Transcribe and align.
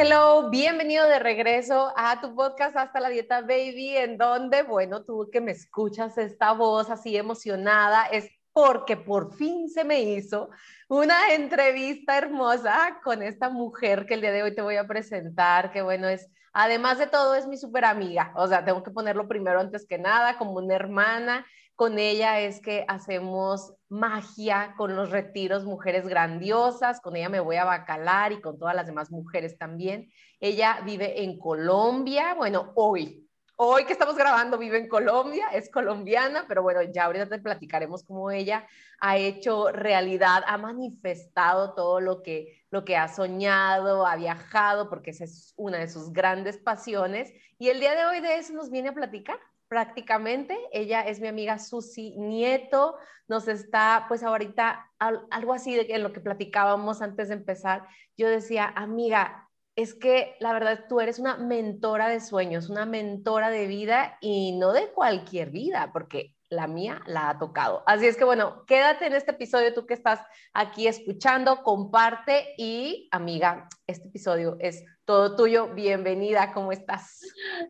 Hello, 0.00 0.48
bienvenido 0.48 1.08
de 1.08 1.18
regreso 1.18 1.92
a 1.96 2.20
tu 2.20 2.32
podcast 2.32 2.76
Hasta 2.76 3.00
la 3.00 3.08
Dieta 3.08 3.40
Baby, 3.40 3.96
en 3.96 4.16
donde, 4.16 4.62
bueno, 4.62 5.02
tú 5.02 5.28
que 5.32 5.40
me 5.40 5.50
escuchas 5.50 6.16
esta 6.18 6.52
voz 6.52 6.88
así 6.88 7.16
emocionada, 7.16 8.06
es 8.06 8.30
porque 8.52 8.96
por 8.96 9.34
fin 9.34 9.68
se 9.68 9.82
me 9.82 10.00
hizo 10.02 10.50
una 10.88 11.34
entrevista 11.34 12.16
hermosa 12.16 13.00
con 13.02 13.24
esta 13.24 13.50
mujer 13.50 14.06
que 14.06 14.14
el 14.14 14.20
día 14.20 14.30
de 14.30 14.44
hoy 14.44 14.54
te 14.54 14.62
voy 14.62 14.76
a 14.76 14.86
presentar, 14.86 15.72
que 15.72 15.82
bueno, 15.82 16.06
es, 16.06 16.30
además 16.52 16.98
de 16.98 17.08
todo, 17.08 17.34
es 17.34 17.48
mi 17.48 17.56
súper 17.56 17.84
amiga, 17.84 18.32
o 18.36 18.46
sea, 18.46 18.64
tengo 18.64 18.84
que 18.84 18.92
ponerlo 18.92 19.26
primero 19.26 19.58
antes 19.58 19.84
que 19.84 19.98
nada, 19.98 20.38
como 20.38 20.52
una 20.52 20.76
hermana, 20.76 21.44
con 21.74 21.98
ella 21.98 22.38
es 22.38 22.60
que 22.60 22.84
hacemos 22.86 23.74
magia 23.88 24.74
con 24.76 24.94
los 24.96 25.10
retiros 25.10 25.64
Mujeres 25.64 26.06
Grandiosas, 26.06 27.00
con 27.00 27.16
ella 27.16 27.28
me 27.28 27.40
voy 27.40 27.56
a 27.56 27.64
Bacalar 27.64 28.32
y 28.32 28.40
con 28.40 28.58
todas 28.58 28.74
las 28.74 28.86
demás 28.86 29.10
mujeres 29.10 29.56
también. 29.58 30.10
Ella 30.40 30.80
vive 30.84 31.22
en 31.22 31.38
Colombia, 31.38 32.34
bueno, 32.34 32.72
hoy, 32.74 33.28
hoy 33.56 33.84
que 33.84 33.92
estamos 33.92 34.16
grabando 34.16 34.58
vive 34.58 34.78
en 34.78 34.88
Colombia, 34.88 35.48
es 35.52 35.70
colombiana, 35.70 36.44
pero 36.46 36.62
bueno, 36.62 36.82
ya 36.82 37.06
ahorita 37.06 37.28
te 37.28 37.38
platicaremos 37.38 38.04
cómo 38.04 38.30
ella 38.30 38.66
ha 39.00 39.16
hecho 39.16 39.72
realidad, 39.72 40.42
ha 40.46 40.58
manifestado 40.58 41.74
todo 41.74 42.00
lo 42.00 42.22
que, 42.22 42.62
lo 42.70 42.84
que 42.84 42.96
ha 42.96 43.08
soñado, 43.08 44.06
ha 44.06 44.16
viajado, 44.16 44.88
porque 44.90 45.10
esa 45.10 45.24
es 45.24 45.54
una 45.56 45.78
de 45.78 45.88
sus 45.88 46.12
grandes 46.12 46.58
pasiones. 46.58 47.32
Y 47.58 47.68
el 47.68 47.80
día 47.80 47.94
de 47.94 48.04
hoy 48.04 48.20
de 48.20 48.36
eso 48.36 48.52
nos 48.52 48.70
viene 48.70 48.90
a 48.90 48.94
platicar 48.94 49.38
prácticamente. 49.68 50.58
Ella 50.72 51.02
es 51.02 51.20
mi 51.20 51.28
amiga 51.28 51.58
Susi 51.58 52.14
Nieto. 52.16 52.96
Nos 53.28 53.48
está, 53.48 54.06
pues 54.08 54.22
ahorita, 54.22 54.90
algo 54.98 55.52
así 55.52 55.74
de 55.74 55.86
en 55.90 56.02
lo 56.02 56.12
que 56.12 56.20
platicábamos 56.20 57.02
antes 57.02 57.28
de 57.28 57.34
empezar. 57.34 57.86
Yo 58.16 58.28
decía, 58.28 58.72
amiga, 58.74 59.48
es 59.76 59.94
que 59.94 60.36
la 60.40 60.52
verdad 60.52 60.86
tú 60.88 61.00
eres 61.00 61.18
una 61.18 61.36
mentora 61.36 62.08
de 62.08 62.20
sueños, 62.20 62.68
una 62.68 62.86
mentora 62.86 63.50
de 63.50 63.66
vida 63.66 64.18
y 64.20 64.58
no 64.58 64.72
de 64.72 64.90
cualquier 64.90 65.50
vida, 65.50 65.90
porque 65.92 66.34
la 66.50 66.66
mía 66.66 67.02
la 67.06 67.30
ha 67.30 67.38
tocado. 67.38 67.82
Así 67.86 68.06
es 68.06 68.16
que 68.16 68.24
bueno, 68.24 68.64
quédate 68.66 69.06
en 69.06 69.14
este 69.14 69.32
episodio 69.32 69.74
tú 69.74 69.86
que 69.86 69.94
estás 69.94 70.20
aquí 70.52 70.86
escuchando, 70.86 71.62
comparte 71.62 72.54
y 72.56 73.08
amiga, 73.10 73.68
este 73.86 74.08
episodio 74.08 74.56
es 74.60 74.84
todo 75.04 75.36
tuyo. 75.36 75.74
Bienvenida, 75.74 76.52
¿cómo 76.52 76.72
estás? 76.72 77.20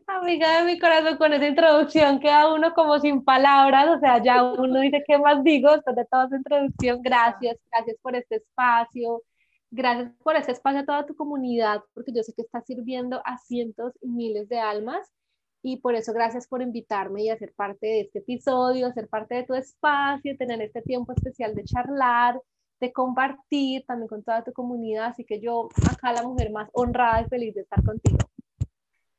Amiga 0.07 0.59
de 0.59 0.65
mi 0.65 0.79
corazón, 0.79 1.17
con 1.17 1.33
esa 1.33 1.47
introducción 1.47 2.21
queda 2.21 2.53
uno 2.53 2.73
como 2.75 2.99
sin 2.99 3.25
palabras, 3.25 3.89
o 3.89 4.01
sea, 4.01 4.23
ya 4.23 4.43
uno 4.43 4.81
dice, 4.81 5.03
¿qué 5.07 5.19
más 5.19 5.43
digo? 5.43 5.71
Después 5.73 5.97
de 5.97 6.05
toda 6.07 6.27
esa 6.27 6.37
introducción, 6.37 7.03
gracias, 7.03 7.57
gracias 7.71 7.97
por 8.03 8.17
este 8.17 8.37
espacio, 8.37 9.23
Gracias 9.71 10.11
por 10.23 10.35
ese 10.35 10.53
espacio 10.53 10.81
a 10.81 10.87
toda 10.87 11.05
tu 11.05 11.15
comunidad, 11.15 11.83
porque 11.93 12.11
yo 12.11 12.23
sé 12.23 12.33
que 12.33 12.41
está 12.41 12.63
sirviendo 12.63 13.21
a 13.27 13.37
cientos 13.37 13.93
y 14.01 14.09
miles 14.09 14.49
de 14.49 14.59
almas. 14.59 15.13
Y 15.63 15.79
por 15.79 15.95
eso 15.95 16.13
gracias 16.13 16.47
por 16.47 16.63
invitarme 16.63 17.23
y 17.23 17.31
hacer 17.31 17.53
parte 17.55 17.87
de 17.87 18.01
este 18.03 18.21
episodio, 18.21 18.87
hacer 18.87 19.09
parte 19.09 19.35
de 19.35 19.45
tu 19.45 19.55
espacio, 19.55 20.37
tener 20.37 20.63
este 20.63 20.83
tiempo 20.83 21.13
especial 21.13 21.55
de 21.55 21.65
charlar, 21.65 22.41
de 22.81 22.93
compartir 22.93 23.85
también 23.87 24.09
con 24.09 24.23
toda 24.23 24.45
tu 24.45 24.53
comunidad. 24.53 25.07
Así 25.07 25.25
que 25.25 25.41
yo, 25.41 25.69
acá 25.91 26.13
la 26.13 26.23
mujer 26.23 26.51
más 26.51 26.69
honrada 26.73 27.23
y 27.23 27.29
feliz 27.29 27.55
de 27.55 27.63
estar 27.63 27.83
contigo. 27.85 28.19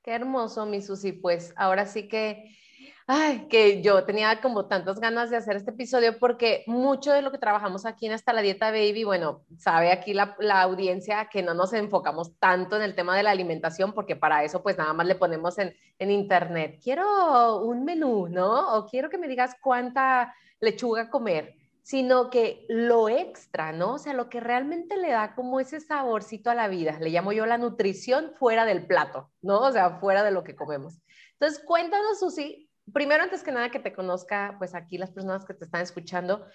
Qué 0.02 0.12
hermoso, 0.12 0.66
mi 0.66 0.82
Susi. 0.82 1.12
Pues 1.12 1.54
ahora 1.58 1.86
sí 1.86 2.08
que 2.08 2.56
ay, 3.08 3.48
que 3.50 3.82
yo 3.82 4.04
tenía 4.04 4.42
como 4.42 4.68
tantas 4.68 5.00
ganas 5.00 5.30
de 5.30 5.38
hacer 5.38 5.56
este 5.56 5.72
episodio 5.72 6.18
porque 6.20 6.64
mucho 6.68 7.12
de 7.12 7.22
lo 7.22 7.32
que 7.32 7.38
trabajamos 7.38 7.86
aquí 7.86 8.06
en 8.06 8.14
Hasta 8.14 8.34
la 8.34 8.42
Dieta 8.42 8.72
Baby, 8.72 9.04
bueno, 9.04 9.42
sabe 9.58 9.92
aquí 9.92 10.14
la, 10.14 10.36
la, 10.40 10.62
audiencia 10.62 11.30
que 11.32 11.44
no 11.44 11.54
nos 11.54 11.74
enfocamos 11.74 12.38
tanto 12.40 12.76
en 12.76 12.82
el 12.82 12.96
tema 12.96 13.16
de 13.16 13.24
la 13.24 13.32
alimentación 13.32 13.94
porque 13.94 14.16
para 14.16 14.44
eso 14.44 14.62
pues 14.64 14.78
nada 14.78 14.94
más 14.94 15.08
le 15.08 15.16
ponemos 15.16 15.58
en, 15.58 15.76
en 15.98 16.12
internet, 16.12 16.80
quiero 16.84 17.62
un 17.62 17.86
menú, 17.86 18.28
¿no? 18.28 18.76
O 18.76 18.86
quiero 18.86 19.10
que 19.10 19.18
me 19.18 19.28
digas 19.28 19.56
cuánta 19.62 20.34
lechuga 20.60 21.10
comer 21.10 21.60
sino 21.90 22.30
que 22.30 22.68
lo 22.70 23.10
extra, 23.10 23.72
¿no? 23.72 23.96
O 23.96 23.98
sea, 23.98 24.14
lo 24.14 24.30
que 24.30 24.40
realmente 24.40 24.96
le 24.96 25.10
da 25.10 25.34
como 25.34 25.60
ese 25.60 25.80
saborcito 25.80 26.52
a 26.52 26.54
la 26.54 26.68
vida, 26.68 27.00
le 27.00 27.10
llamo 27.10 27.32
yo 27.32 27.48
la 27.48 27.58
nutrición 27.58 28.32
fuera 28.38 28.64
del 28.64 28.86
plato, 28.86 29.32
¿no? 29.42 29.62
O 29.62 29.72
sea, 29.72 29.98
fuera 30.00 30.24
de 30.24 30.30
lo 30.30 30.44
que 30.44 30.56
comemos. 30.56 31.00
Entonces, 31.40 31.64
cuéntanos, 31.66 32.20
Susi, 32.20 32.69
primero, 32.94 33.24
antes 33.24 33.44
que 33.44 33.52
nada, 33.52 33.72
que 33.72 33.80
te 33.80 33.94
conozca, 33.94 34.56
pues 34.58 34.76
aquí 34.76 34.98
las 34.98 35.12
personas 35.12 35.46
que 35.46 35.54
te 35.54 35.66
están 35.66 35.82
escuchando, 35.82 36.46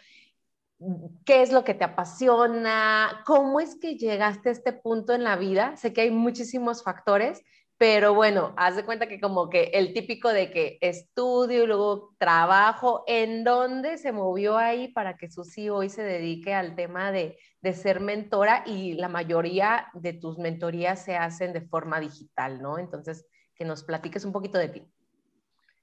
qué 1.24 1.42
es 1.42 1.52
lo 1.52 1.64
que 1.64 1.74
te 1.74 1.84
apasiona, 1.84 3.22
cómo 3.26 3.60
es 3.60 3.76
que 3.76 3.96
llegaste 3.96 4.48
a 4.48 4.52
este 4.52 4.72
punto 4.72 5.12
en 5.12 5.24
la 5.24 5.36
vida. 5.36 5.76
Sé 5.76 5.92
que 5.92 6.02
hay 6.02 6.10
muchísimos 6.10 6.82
factores, 6.82 7.42
pero 7.76 8.14
bueno, 8.14 8.54
haz 8.56 8.76
de 8.76 8.84
cuenta 8.84 9.08
que 9.08 9.20
como 9.20 9.50
que 9.50 9.64
el 9.74 9.92
típico 9.92 10.28
de 10.30 10.50
que 10.50 10.78
estudio 10.80 11.64
y 11.64 11.66
luego 11.66 12.14
trabajo, 12.18 13.04
¿en 13.06 13.44
dónde 13.44 13.98
se 13.98 14.12
movió 14.12 14.56
ahí 14.56 14.88
para 14.88 15.16
que 15.16 15.30
Susi 15.30 15.68
hoy 15.68 15.88
se 15.88 16.02
dedique 16.02 16.54
al 16.54 16.76
tema 16.76 17.10
de, 17.12 17.38
de 17.60 17.72
ser 17.72 18.00
mentora 18.00 18.62
y 18.66 18.94
la 18.94 19.08
mayoría 19.08 19.88
de 19.94 20.12
tus 20.12 20.38
mentorías 20.38 21.04
se 21.04 21.16
hacen 21.16 21.52
de 21.52 21.62
forma 21.62 22.00
digital, 22.00 22.62
¿no? 22.62 22.78
Entonces, 22.78 23.26
que 23.54 23.64
nos 23.64 23.84
platiques 23.84 24.24
un 24.24 24.32
poquito 24.32 24.58
de 24.58 24.68
ti. 24.68 24.94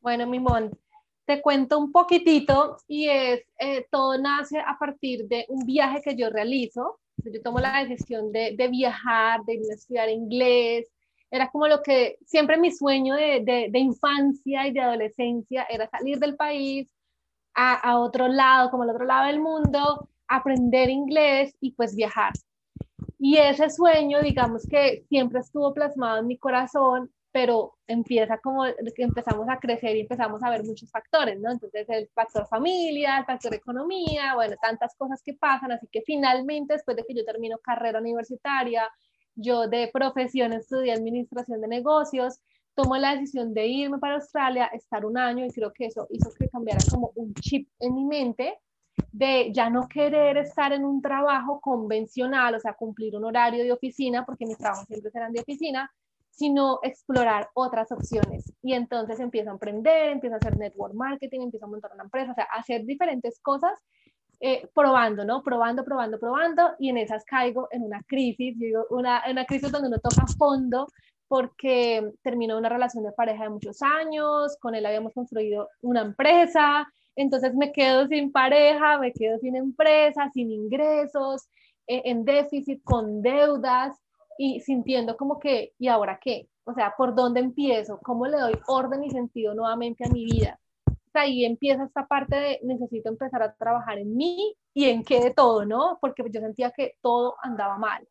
Bueno, 0.02 0.26
Mimón, 0.26 0.72
te 1.26 1.42
cuento 1.42 1.78
un 1.78 1.92
poquitito 1.92 2.78
y 2.88 3.08
es, 3.08 3.42
eh, 3.60 3.86
todo 3.92 4.18
nace 4.18 4.60
a 4.60 4.78
partir 4.80 5.28
de 5.28 5.46
un 5.48 5.64
viaje 5.66 6.02
que 6.02 6.16
yo 6.16 6.32
realizo. 6.32 7.00
Yo 7.18 7.42
tomo 7.44 7.60
la 7.60 7.84
decisión 7.84 8.32
de, 8.32 8.56
de 8.58 8.68
viajar, 8.68 9.44
de 9.46 9.54
ir 9.56 9.72
a 9.72 9.76
estudiar 9.76 10.10
inglés. 10.10 10.88
Era 11.30 11.50
como 11.52 11.68
lo 11.68 11.84
que 11.84 12.18
siempre 12.26 12.58
mi 12.58 12.72
sueño 12.72 13.14
de, 13.16 13.42
de, 13.46 13.68
de 13.70 13.80
infancia 13.80 14.68
y 14.68 14.72
de 14.72 14.82
adolescencia 14.82 15.68
era 15.70 15.88
salir 15.88 16.18
del 16.18 16.36
país 16.36 16.92
a, 17.54 17.76
a 17.76 18.00
otro 18.00 18.28
lado, 18.28 18.72
como 18.72 18.82
al 18.84 18.90
otro 18.90 19.06
lado 19.06 19.28
del 19.28 19.40
mundo, 19.40 20.10
aprender 20.28 20.90
inglés 20.90 21.56
y 21.62 21.74
pues 21.74 21.96
viajar. 21.96 22.34
Y 23.20 23.38
ese 23.38 23.70
sueño, 23.70 24.20
digamos 24.24 24.68
que 24.68 25.06
siempre 25.10 25.42
estuvo 25.42 25.72
plasmado 25.76 26.20
en 26.22 26.28
mi 26.28 26.40
corazón 26.40 27.12
pero 27.32 27.78
empieza 27.88 28.38
como 28.40 28.64
que 28.64 29.04
empezamos 29.04 29.48
a 29.50 29.60
crecer 29.60 29.96
y 29.96 30.02
empezamos 30.02 30.44
a 30.44 30.50
ver 30.50 30.64
muchos 30.64 30.92
factores, 30.92 31.40
¿no? 31.40 31.52
Entonces 31.52 31.88
el 31.90 32.10
factor 32.10 32.46
familia, 32.48 33.20
el 33.20 33.26
factor 33.26 33.54
economía, 33.54 34.36
bueno, 34.36 34.56
tantas 34.62 34.96
cosas 34.96 35.22
que 35.24 35.34
pasan, 35.34 35.72
así 35.72 35.88
que 35.92 36.02
finalmente 36.02 36.74
después 36.74 36.98
de 36.98 37.06
que 37.06 37.16
yo 37.16 37.24
termino 37.24 37.58
carrera 37.60 38.00
universitaria, 38.00 38.90
yo 39.36 39.68
de 39.68 39.90
profesión 39.94 40.52
estudié 40.54 40.92
administración 40.92 41.62
de 41.62 41.68
negocios, 41.68 42.42
tomo 42.74 42.98
la 42.98 43.14
decisión 43.16 43.54
de 43.54 43.68
irme 43.68 43.98
para 43.98 44.16
Australia, 44.16 44.66
estar 44.74 45.06
un 45.06 45.18
año 45.18 45.46
y 45.46 45.52
creo 45.52 45.72
que 45.72 45.86
eso 45.86 46.08
hizo 46.10 46.32
que 46.38 46.50
cambiara 46.50 46.80
como 46.90 47.12
un 47.16 47.34
chip 47.36 47.70
en 47.80 47.96
mi 47.96 48.06
mente 48.06 48.58
de 49.12 49.52
ya 49.54 49.70
no 49.70 49.88
querer 49.88 50.38
estar 50.38 50.74
en 50.74 50.86
un 50.86 51.02
trabajo 51.02 51.60
convencional, 51.62 52.56
o 52.56 52.60
sea, 52.60 52.74
cumplir 52.74 53.16
un 53.16 53.26
horario 53.26 53.64
de 53.64 53.72
oficina, 53.72 54.26
porque 54.26 54.46
mis 54.46 54.58
trabajos 54.58 54.86
siempre 54.88 55.12
serán 55.12 55.32
de 55.32 55.42
oficina, 55.42 55.92
sino 56.32 56.80
explorar 56.82 57.50
otras 57.54 57.92
opciones. 57.92 58.52
Y 58.64 58.74
entonces 58.74 59.20
empiezo 59.20 59.50
a 59.50 59.54
emprender, 59.54 60.10
empiezo 60.10 60.36
a 60.36 60.40
hacer 60.40 60.58
network 60.58 60.94
marketing, 60.94 61.42
empiezo 61.42 61.66
a 61.66 61.70
montar 61.70 61.92
una 61.94 62.04
empresa, 62.04 62.32
o 62.32 62.36
sea, 62.36 62.46
hacer 62.46 62.86
diferentes 62.86 63.40
cosas, 63.42 63.74
eh, 64.40 64.68
probando, 64.74 65.24
¿no? 65.24 65.44
Probando, 65.44 65.84
probando, 65.84 66.20
probando, 66.20 66.72
y 66.80 66.90
en 66.90 66.98
esas 66.98 67.24
caigo 67.26 67.68
en 67.72 67.84
una 67.84 68.02
crisis, 68.08 68.58
digo, 68.58 68.88
una, 68.90 69.22
una 69.30 69.46
crisis 69.46 69.72
donde 69.72 69.90
uno 69.90 70.00
toca 70.00 70.26
fondo, 70.38 70.88
porque 71.28 72.12
terminó 72.24 72.58
una 72.58 72.70
relación 72.70 73.04
de 73.04 73.12
pareja 73.12 73.44
de 73.44 73.52
muchos 73.52 73.82
años, 73.82 74.58
con 74.60 74.74
él 74.74 74.86
habíamos 74.86 75.14
construido 75.14 75.70
una 75.82 76.02
empresa, 76.02 76.88
entonces 77.16 77.54
me 77.54 77.72
quedo 77.72 78.08
sin 78.08 78.32
pareja, 78.32 78.98
me 78.98 79.14
quedo 79.14 79.38
sin 79.40 79.56
empresa, 79.56 80.30
sin 80.34 80.52
ingresos, 80.52 81.48
eh, 81.88 82.02
en 82.06 82.26
déficit, 82.26 82.82
con 82.84 83.22
deudas, 83.22 83.98
y 84.38 84.60
sintiendo 84.62 85.18
como 85.18 85.40
que, 85.40 85.74
¿y 85.78 85.88
ahora 85.88 86.20
qué? 86.22 86.48
O 86.64 86.74
sea, 86.74 86.94
¿por 86.98 87.16
dónde 87.16 87.40
empiezo? 87.40 88.00
¿Cómo 88.04 88.28
le 88.28 88.40
doy 88.40 88.54
orden 88.68 89.04
y 89.04 89.10
sentido 89.10 89.54
nuevamente 89.54 90.06
a 90.06 90.12
mi 90.12 90.26
vida? 90.26 90.60
Ahí 91.14 91.44
empieza 91.44 91.84
esta 91.84 92.08
parte 92.08 92.36
de 92.36 92.60
necesito 92.64 93.10
empezar 93.10 93.44
a 93.44 93.54
trabajar 93.54 93.98
en 93.98 94.16
mí 94.16 94.56
y 94.74 94.86
en 94.86 95.04
qué 95.04 95.20
de 95.20 95.32
todo, 95.32 95.66
¿no? 95.66 95.98
Porque 96.00 96.24
yo 96.32 96.40
sentía 96.40 96.72
que 96.72 96.96
todo 97.02 97.36
andaba 97.42 97.78
mal. 97.78 98.08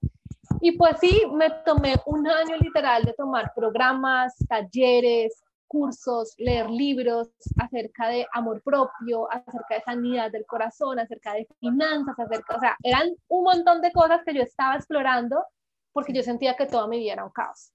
Y 0.61 0.73
pues 0.73 0.97
sí, 1.01 1.23
me 1.33 1.51
tomé 1.65 1.95
un 2.07 2.29
año 2.29 2.57
literal 2.59 3.05
de 3.05 3.15
tomar 3.15 3.53
programas, 3.55 4.35
talleres, 4.49 5.43
cursos, 5.71 6.35
leer 6.37 6.69
libros 6.69 7.31
acerca 7.59 8.09
de 8.09 8.27
amor 8.33 8.61
propio, 8.63 9.33
acerca 9.33 9.77
de 9.77 9.83
sanidad 9.83 10.31
del 10.33 10.45
corazón, 10.45 10.99
acerca 10.99 11.33
de 11.35 11.47
finanzas, 11.61 12.19
acerca, 12.19 12.57
o 12.57 12.61
sea, 12.61 12.77
eran 12.83 13.09
un 13.29 13.45
montón 13.45 13.81
de 13.81 13.93
cosas 13.93 14.21
que 14.27 14.35
yo 14.35 14.43
estaba 14.43 14.75
explorando 14.75 15.45
porque 15.93 16.13
yo 16.13 16.23
sentía 16.23 16.57
que 16.57 16.67
toda 16.67 16.87
mi 16.87 16.99
vida 16.99 17.15
era 17.15 17.25
un 17.25 17.31
caos. 17.31 17.73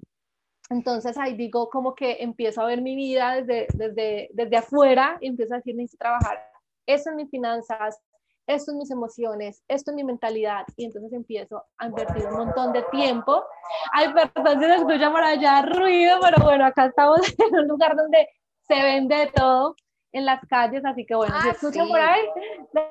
Entonces 0.69 1.17
ahí 1.17 1.35
digo 1.35 1.69
como 1.69 1.93
que 1.93 2.17
empiezo 2.21 2.61
a 2.61 2.65
ver 2.65 2.81
mi 2.81 2.95
vida 2.95 3.35
desde, 3.35 3.67
desde, 3.73 4.29
desde 4.33 4.57
afuera 4.57 5.17
y 5.21 5.27
empiezo 5.27 5.53
a 5.53 5.57
decir, 5.57 5.75
necesito 5.75 6.01
trabajar 6.01 6.43
eso 6.87 7.09
en 7.11 7.17
mis 7.17 7.29
finanzas, 7.29 7.99
esto 8.47 8.71
en 8.71 8.77
mis 8.77 8.91
emociones, 8.91 9.63
esto 9.67 9.91
en 9.91 9.97
mi 9.97 10.03
mentalidad, 10.03 10.65
y 10.75 10.85
entonces 10.85 11.11
empiezo 11.13 11.63
a 11.77 11.87
invertir 11.87 12.25
un 12.27 12.45
montón 12.45 12.73
de 12.73 12.83
tiempo. 12.91 13.43
Ay, 13.91 14.13
perdón 14.13 14.59
se 14.59 14.75
escucha 14.75 15.11
por 15.11 15.23
allá 15.23 15.63
ruido, 15.63 16.19
pero 16.21 16.43
bueno, 16.43 16.65
acá 16.65 16.85
estamos 16.85 17.19
en 17.39 17.59
un 17.59 17.67
lugar 17.67 17.95
donde 17.95 18.27
se 18.67 18.75
vende 18.75 19.31
todo 19.35 19.75
en 20.15 20.25
las 20.25 20.39
calles, 20.47 20.85
así 20.85 21.05
que 21.05 21.13
bueno, 21.13 21.35
si 21.41 21.49
ah, 21.49 21.51
escuchan 21.51 21.89
por 21.89 21.99
ahí. 21.99 22.21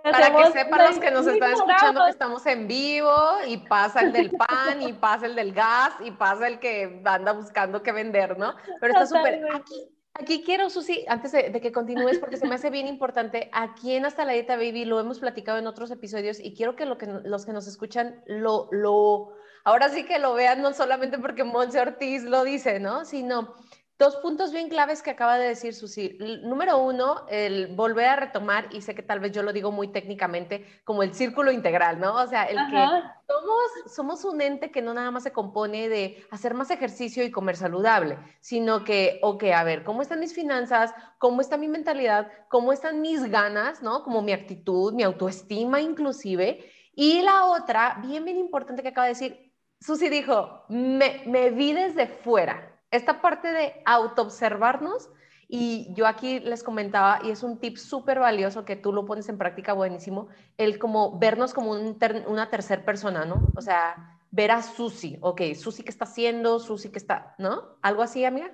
Para 0.03 0.31
que 0.31 0.53
sepan 0.53 0.91
los 0.91 0.99
que 0.99 1.11
nos 1.11 1.27
están 1.27 1.53
escuchando 1.53 2.05
que 2.05 2.11
estamos 2.11 2.45
en 2.45 2.69
vivo 2.69 3.15
y 3.49 3.57
pasa 3.57 4.03
el 4.03 4.13
del 4.13 4.31
pan 4.31 4.83
y 4.83 4.93
pasa 4.93 5.25
el 5.25 5.35
del 5.35 5.55
gas 5.55 5.95
y 6.05 6.11
pasa 6.11 6.47
el 6.49 6.59
que 6.59 7.01
anda 7.03 7.33
buscando 7.33 7.83
qué 7.83 7.93
vender, 7.93 8.39
¿no? 8.39 8.55
Pero 8.79 8.93
está 8.93 9.07
súper... 9.07 9.43
Aquí, 9.55 9.89
aquí 10.13 10.43
quiero, 10.45 10.69
Susi, 10.69 11.07
antes 11.09 11.33
de, 11.33 11.59
que 11.63 11.73
continúes, 11.73 12.19
porque 12.19 12.37
se 12.37 12.47
me 12.47 12.57
hace 12.57 12.69
bien 12.69 12.89
importante, 12.89 13.49
aquí 13.55 13.95
en 13.95 14.05
Hasta 14.05 14.27
la 14.27 14.33
Dieta 14.33 14.57
Baby 14.57 14.85
lo 14.85 15.01
hemos 15.01 15.19
platicado 15.19 15.59
en 15.59 15.67
otros 15.67 15.91
episodios 15.91 16.39
y 16.39 16.55
quiero 16.55 16.77
que, 16.77 16.85
lo 16.85 16.99
que 16.99 17.07
los 17.07 17.47
que 17.47 17.53
nos 17.55 17.67
escuchan 17.67 18.23
lo... 18.27 18.69
lo 18.71 19.33
ahora 19.65 19.89
sí 19.89 20.05
que 20.05 20.19
lo 20.19 20.35
vean 20.35 20.61
no 20.61 20.75
solamente 20.75 21.19
porque 21.19 21.43
Monse 21.43 21.81
Ortiz 21.81 22.23
lo 22.23 22.45
dice, 22.45 22.81
¿no? 22.81 23.07
Sino 23.07 23.55
Dos 23.97 24.17
puntos 24.17 24.51
bien 24.51 24.69
claves 24.69 25.03
que 25.03 25.11
acaba 25.11 25.39
de 25.39 25.47
decir 25.47 25.73
Susi. 25.73 26.19
Número 26.43 26.79
uno, 26.79 27.27
el 27.29 27.77
volver 27.77 28.07
a 28.07 28.17
retomar, 28.17 28.67
y 28.73 28.81
sé 28.81 28.93
que 28.93 29.05
tal 29.05 29.21
vez 29.21 29.31
yo 29.31 29.45
lo 29.45 29.53
digo 29.53 29.71
muy 29.71 29.87
técnicamente, 29.87 30.67
como 30.83 31.05
el 31.05 31.15
círculo 31.15 31.53
integral, 31.53 32.01
¿no? 32.01 32.17
O 32.17 32.27
sea, 32.27 32.43
el 32.43 32.57
que 32.57 32.85
somos, 33.29 33.95
somos 33.95 34.25
un 34.25 34.41
ente 34.41 34.73
que 34.73 34.83
no 34.83 34.95
nada 34.95 35.13
más 35.13 35.23
se 35.23 35.33
compone 35.33 35.89
de 35.89 36.27
hacer 36.33 36.55
más 36.55 36.73
ejercicio 36.73 37.23
y 37.23 37.31
comer 37.31 37.57
saludable, 37.57 38.19
sino 38.41 38.83
que, 38.83 39.21
ok, 39.23 39.45
a 39.55 39.63
ver, 39.63 39.85
¿cómo 39.85 40.03
están 40.03 40.19
mis 40.19 40.35
finanzas? 40.35 40.93
¿Cómo 41.19 41.41
está 41.41 41.57
mi 41.57 41.69
mentalidad? 41.69 42.33
¿Cómo 42.49 42.73
están 42.73 43.01
mis 43.01 43.23
ganas? 43.31 43.81
¿No? 43.81 44.03
Como 44.03 44.23
mi 44.23 44.33
actitud, 44.33 44.93
mi 44.93 45.05
autoestima 45.05 45.81
inclusive. 45.81 46.69
Y 46.97 47.23
la 47.23 47.45
otra, 47.45 48.01
bien, 48.03 48.25
bien 48.25 48.39
importante 48.39 48.83
que 48.83 48.89
acaba 48.89 49.07
de 49.07 49.13
decir, 49.13 49.55
Susi 49.79 50.09
dijo, 50.09 50.65
me, 50.69 51.23
me 51.27 51.51
vi 51.51 51.73
desde 51.73 52.09
fuera 52.09 52.74
esta 52.97 53.21
parte 53.21 53.49
de 53.49 53.83
autoobservarnos, 53.85 55.11
y 55.49 55.93
yo 55.95 56.07
aquí 56.07 56.41
les 56.41 56.63
comentaba, 56.63 57.21
y 57.23 57.31
es 57.31 57.43
un 57.43 57.59
tip 57.59 57.77
súper 57.77 58.19
valioso 58.19 58.65
que 58.65 58.77
tú 58.77 58.93
lo 58.93 59.05
pones 59.05 59.29
en 59.29 59.39
práctica 59.39 59.73
buenísimo, 59.73 60.29
el 60.57 60.79
como 60.79 61.19
vernos 61.19 61.53
como 61.55 61.73
una 61.73 62.51
tercera 62.51 62.85
persona, 62.85 63.25
¿no? 63.25 63.49
O 63.55 63.61
sea, 63.61 64.19
ver 64.31 64.51
a 64.51 64.63
Susi, 64.63 65.19
ok, 65.21 65.43
Susi 65.55 65.83
qué 65.85 65.91
está 65.91 66.05
haciendo, 66.05 66.59
Susi 66.59 66.91
qué 66.91 66.99
está, 66.99 67.35
¿no? 67.39 67.77
¿Algo 67.83 68.03
así, 68.03 68.25
amiga? 68.25 68.51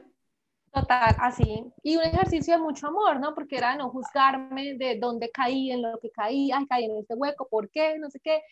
Total, 0.72 1.16
así. 1.20 1.72
Y 1.82 1.96
un 1.96 2.02
ejercicio 2.04 2.54
de 2.54 2.60
mucho 2.60 2.88
amor, 2.88 3.18
¿no? 3.18 3.34
Porque 3.34 3.56
era 3.56 3.74
no 3.76 3.90
juzgarme 3.90 4.74
de 4.74 4.98
dónde 5.00 5.30
caí, 5.30 5.72
en 5.72 5.82
lo 5.82 5.98
que 5.98 6.10
caí, 6.10 6.52
ay, 6.52 6.66
caí 6.66 6.84
en 6.84 6.98
este 6.98 7.14
hueco, 7.14 7.48
¿por 7.48 7.70
qué? 7.70 7.98
No 7.98 8.10
sé 8.10 8.20
qué. 8.20 8.42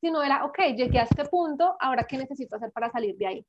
Sino 0.00 0.22
era, 0.22 0.44
ok, 0.44 0.58
llegué 0.76 0.98
a 0.98 1.04
este 1.04 1.24
punto, 1.26 1.76
ahora 1.80 2.04
qué 2.04 2.18
necesito 2.18 2.56
hacer 2.56 2.72
para 2.72 2.90
salir 2.90 3.16
de 3.16 3.26
ahí. 3.26 3.46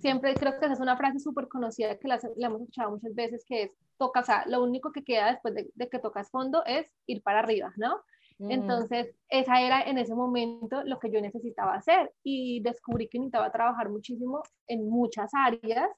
Siempre 0.00 0.34
creo 0.34 0.58
que 0.58 0.64
esa 0.66 0.74
es 0.74 0.80
una 0.80 0.96
frase 0.96 1.20
súper 1.20 1.48
conocida 1.48 1.96
que 1.98 2.08
la, 2.08 2.18
hemos 2.36 2.60
escuchado 2.60 2.90
muchas 2.90 3.14
veces, 3.14 3.44
que 3.46 3.62
es, 3.62 3.70
toca, 3.96 4.20
o 4.20 4.24
sea, 4.24 4.44
lo 4.46 4.62
único 4.62 4.92
que 4.92 5.04
queda 5.04 5.30
después 5.30 5.54
de, 5.54 5.88
que 5.88 5.98
tocas 5.98 6.30
fondo 6.30 6.64
es 6.64 6.90
ir 7.06 7.22
para 7.22 7.38
arriba, 7.38 7.72
¿no? 7.76 8.00
Mm. 8.38 8.50
Entonces, 8.50 9.14
esa 9.28 9.60
era 9.60 9.82
en 9.82 9.98
ese 9.98 10.14
momento 10.14 10.82
lo 10.84 10.98
que 10.98 11.10
yo 11.10 11.20
necesitaba 11.20 11.74
hacer 11.74 12.12
y 12.22 12.60
descubrí 12.60 13.08
que 13.08 13.18
necesitaba 13.18 13.52
trabajar 13.52 13.88
muchísimo 13.88 14.42
en 14.66 14.88
muchas 14.88 15.30
áreas 15.34 15.88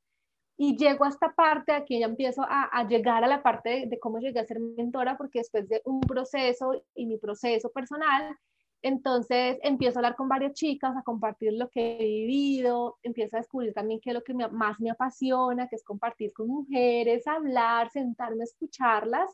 y 0.56 0.76
llego 0.76 1.04
a 1.04 1.08
esta 1.08 1.32
parte, 1.34 1.72
aquí 1.72 2.00
ya 2.00 2.06
empiezo 2.06 2.42
a, 2.42 2.64
a 2.64 2.86
llegar 2.86 3.22
a 3.22 3.28
la 3.28 3.42
parte 3.42 3.70
de, 3.70 3.86
de, 3.86 3.98
cómo 4.00 4.18
llegué 4.18 4.40
a 4.40 4.44
ser 4.44 4.58
mentora, 4.58 5.16
porque 5.16 5.38
después 5.38 5.68
de 5.68 5.80
un 5.84 6.00
proceso 6.00 6.84
y 6.94 7.06
mi 7.06 7.16
proceso 7.16 7.70
personal, 7.70 8.36
entonces 8.82 9.58
empiezo 9.62 9.98
a 9.98 10.00
hablar 10.00 10.16
con 10.16 10.28
varias 10.28 10.52
chicas, 10.52 10.96
a 10.96 11.02
compartir 11.02 11.52
lo 11.54 11.68
que 11.68 11.96
he 11.96 12.04
vivido, 12.04 12.96
empiezo 13.02 13.36
a 13.36 13.40
descubrir 13.40 13.72
también 13.74 14.00
qué 14.00 14.10
es 14.10 14.14
lo 14.14 14.22
que 14.22 14.34
más 14.34 14.78
me 14.80 14.90
apasiona, 14.90 15.68
que 15.68 15.76
es 15.76 15.84
compartir 15.84 16.32
con 16.32 16.48
mujeres, 16.48 17.26
hablar, 17.26 17.90
sentarme 17.90 18.42
a 18.42 18.44
escucharlas. 18.44 19.30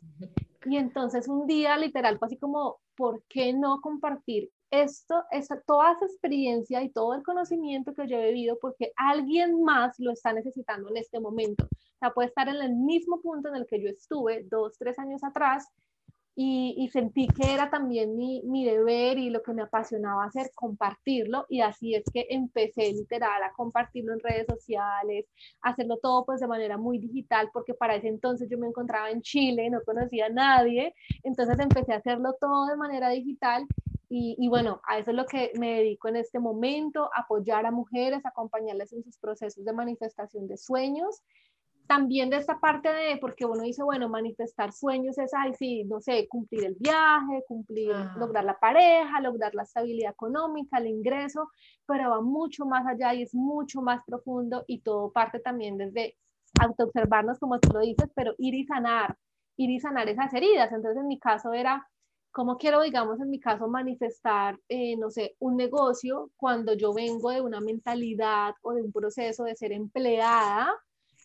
Y 0.65 0.77
entonces 0.77 1.29
un 1.29 1.47
día 1.47 1.77
literal 1.77 2.19
fue 2.19 2.27
así 2.27 2.39
como, 2.39 2.79
¿por 2.97 3.23
qué 3.29 3.53
no 3.53 3.81
compartir 3.83 4.51
esto, 4.71 5.23
esta, 5.31 5.61
toda 5.61 5.93
esa 5.93 6.07
experiencia 6.07 6.83
y 6.83 6.89
todo 6.89 7.15
el 7.15 7.23
conocimiento 7.23 7.95
que 7.95 8.09
yo 8.09 8.17
he 8.17 8.33
vivido 8.33 8.59
porque 8.61 8.93
alguien 8.97 9.63
más 9.63 9.99
lo 9.99 10.11
está 10.11 10.33
necesitando 10.33 10.89
en 10.89 10.97
este 10.97 11.21
momento? 11.21 11.65
O 11.65 11.99
sea, 11.99 12.13
puede 12.13 12.29
estar 12.29 12.49
en 12.49 12.57
el 12.57 12.75
mismo 12.75 13.21
punto 13.21 13.51
en 13.51 13.57
el 13.57 13.67
que 13.67 13.83
yo 13.83 13.91
estuve 13.91 14.47
dos, 14.51 14.79
tres 14.79 14.99
años 14.99 15.23
atrás 15.23 15.69
y, 16.37 16.89
sentí 16.93 17.29
que 17.29 17.53
era 17.55 17.71
también 17.71 18.17
mi, 18.17 18.65
deber 18.65 19.19
y 19.19 19.31
lo 19.31 19.43
que 19.43 19.53
me 19.53 19.63
apasionaba 19.63 20.25
hacer, 20.25 20.51
compartirlo 20.55 21.47
y 21.49 21.61
así 21.61 21.95
es 21.95 22.05
que 22.13 22.27
empecé 22.31 22.93
literal 22.93 23.43
a 23.43 23.53
compartirlo 23.53 24.13
en 24.13 24.21
redes 24.21 24.47
sociales, 24.49 25.27
hacerlo 25.63 25.99
todo 26.03 26.25
pues 26.25 26.41
de 26.41 26.49
manera 26.49 26.77
muy 26.77 26.99
digital 26.99 27.51
porque 27.53 27.75
para 27.75 27.95
ese 27.95 28.09
entonces 28.09 28.49
yo 28.51 28.59
me 28.59 28.67
encontraba 28.67 29.11
en 29.11 29.23
Chile, 29.23 29.71
no 29.71 29.81
conocía 29.85 30.27
a 30.27 30.31
nadie, 30.31 30.95
entonces 31.23 31.57
empecé 31.59 31.93
a 31.93 31.99
hacerlo 31.99 32.35
todo 32.41 32.67
de 32.67 32.77
manera 32.77 33.11
digital 33.11 33.67
y, 34.09 34.37
y, 34.39 34.49
bueno, 34.49 34.81
a 34.87 34.99
eso 34.99 35.11
es 35.11 35.17
lo 35.17 35.27
que 35.27 35.51
me 35.59 35.77
dedico 35.79 36.09
en 36.09 36.17
este 36.17 36.39
momento, 36.39 37.11
apoyar 37.17 37.67
a 37.67 37.73
mujeres, 37.73 38.25
acompañarles 38.25 38.93
en 38.93 39.03
sus 39.03 39.17
procesos 39.19 39.65
de 39.65 39.73
manifestación 39.73 40.47
de 40.47 40.57
sueños 40.57 41.23
también 41.87 42.31
de 42.31 42.37
esta 42.37 42.59
parte 42.61 42.93
de, 42.93 43.19
porque 43.19 43.45
uno 43.45 43.63
dice, 43.63 43.83
bueno, 43.83 44.09
manifestar 44.09 44.73
sueños 44.73 45.19
es, 45.19 45.33
ay, 45.35 45.55
sí, 45.55 45.85
no 45.85 46.01
sé, 46.01 46.27
cumplir 46.29 46.65
el 46.65 46.77
viaje, 46.79 47.45
cumplir, 47.47 47.95
lograr 48.17 48.45
la 48.45 48.59
pareja, 48.59 49.21
lograr 49.21 49.55
la 49.55 49.65
estabilidad 49.65 50.13
económica, 50.13 50.79
el 50.79 50.87
ingreso, 50.87 51.51
pero 51.87 52.11
va 52.11 52.21
mucho 52.21 52.65
más 52.65 52.87
allá 52.87 53.13
y 53.15 53.23
es 53.23 53.35
mucho 53.35 53.83
más 53.83 54.03
profundo 54.07 54.65
y 54.67 54.81
todo 54.81 55.13
parte 55.13 55.41
también 55.41 55.77
desde 55.77 56.17
autoobservarnos, 56.61 57.39
como 57.39 57.59
tú 57.61 57.73
lo 57.73 57.81
dices, 57.81 58.11
pero 58.15 58.35
ir 58.39 58.55
y 58.55 58.65
sanar, 58.65 59.17
ir 59.57 59.71
y 59.71 59.81
sanar 59.81 60.09
esas 60.09 60.33
heridas. 60.33 60.73
Entonces, 60.73 61.01
en 61.01 61.09
mi 61.09 61.19
caso 61.19 61.53
era, 61.53 61.87
¿cómo 62.31 62.57
quiero, 62.57 62.81
digamos, 62.81 63.21
en 63.21 63.31
mi 63.31 63.41
caso, 63.41 63.69
manifestar, 63.69 64.59
eh, 64.69 64.97
no 64.97 65.11
sé, 65.11 65.37
un 65.39 65.57
negocio 65.57 66.31
cuando 66.37 66.75
yo 66.75 66.95
vengo 66.95 67.31
de 67.31 67.41
una 67.41 67.61
mentalidad 67.61 68.55
o 68.63 68.73
de 68.73 68.83
un 68.83 68.93
proceso 68.93 69.45
de 69.45 69.55
ser 69.55 69.73
empleada? 69.73 70.73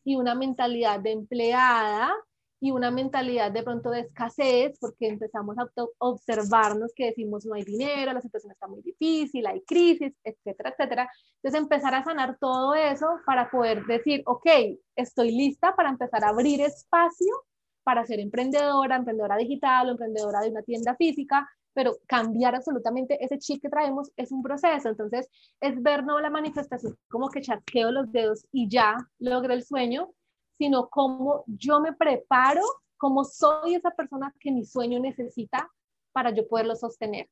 Y 0.09 0.15
una 0.15 0.33
mentalidad 0.33 0.99
de 1.01 1.11
empleada 1.11 2.11
y 2.59 2.71
una 2.71 2.89
mentalidad 2.89 3.51
de 3.51 3.61
pronto 3.61 3.91
de 3.91 3.99
escasez, 3.99 4.75
porque 4.81 5.07
empezamos 5.07 5.55
a 5.59 5.69
observarnos 5.99 6.91
que 6.95 7.05
decimos 7.05 7.45
no 7.45 7.53
hay 7.53 7.63
dinero, 7.63 8.11
la 8.11 8.19
situación 8.19 8.51
está 8.51 8.67
muy 8.67 8.81
difícil, 8.81 9.45
hay 9.45 9.61
crisis, 9.61 10.11
etcétera, 10.23 10.71
etcétera. 10.71 11.11
Entonces 11.35 11.61
empezar 11.61 11.93
a 11.93 12.03
sanar 12.03 12.39
todo 12.39 12.73
eso 12.73 13.05
para 13.23 13.51
poder 13.51 13.85
decir, 13.85 14.23
ok, 14.25 14.47
estoy 14.95 15.31
lista 15.31 15.75
para 15.75 15.89
empezar 15.89 16.23
a 16.23 16.29
abrir 16.29 16.59
espacio 16.61 17.45
para 17.83 18.03
ser 18.03 18.19
emprendedora, 18.19 18.95
emprendedora 18.95 19.37
digital 19.37 19.89
o 19.89 19.91
emprendedora 19.91 20.41
de 20.41 20.49
una 20.49 20.63
tienda 20.63 20.95
física, 20.95 21.47
pero 21.73 21.97
cambiar 22.07 22.55
absolutamente 22.55 23.23
ese 23.23 23.38
chip 23.38 23.61
que 23.61 23.69
traemos 23.69 24.11
es 24.15 24.31
un 24.31 24.43
proceso. 24.43 24.89
Entonces, 24.89 25.29
es 25.61 25.81
ver 25.81 26.03
no 26.03 26.19
la 26.19 26.29
manifestación 26.29 26.97
como 27.09 27.29
que 27.29 27.41
chasqueo 27.41 27.91
los 27.91 28.11
dedos 28.11 28.45
y 28.51 28.69
ya 28.69 28.97
logré 29.19 29.53
el 29.53 29.63
sueño, 29.63 30.09
sino 30.57 30.89
cómo 30.89 31.43
yo 31.47 31.79
me 31.79 31.93
preparo, 31.93 32.61
cómo 32.97 33.23
soy 33.23 33.75
esa 33.75 33.91
persona 33.91 34.33
que 34.39 34.51
mi 34.51 34.65
sueño 34.65 34.99
necesita 34.99 35.69
para 36.11 36.31
yo 36.31 36.47
poderlo 36.47 36.75
sostener. 36.75 37.29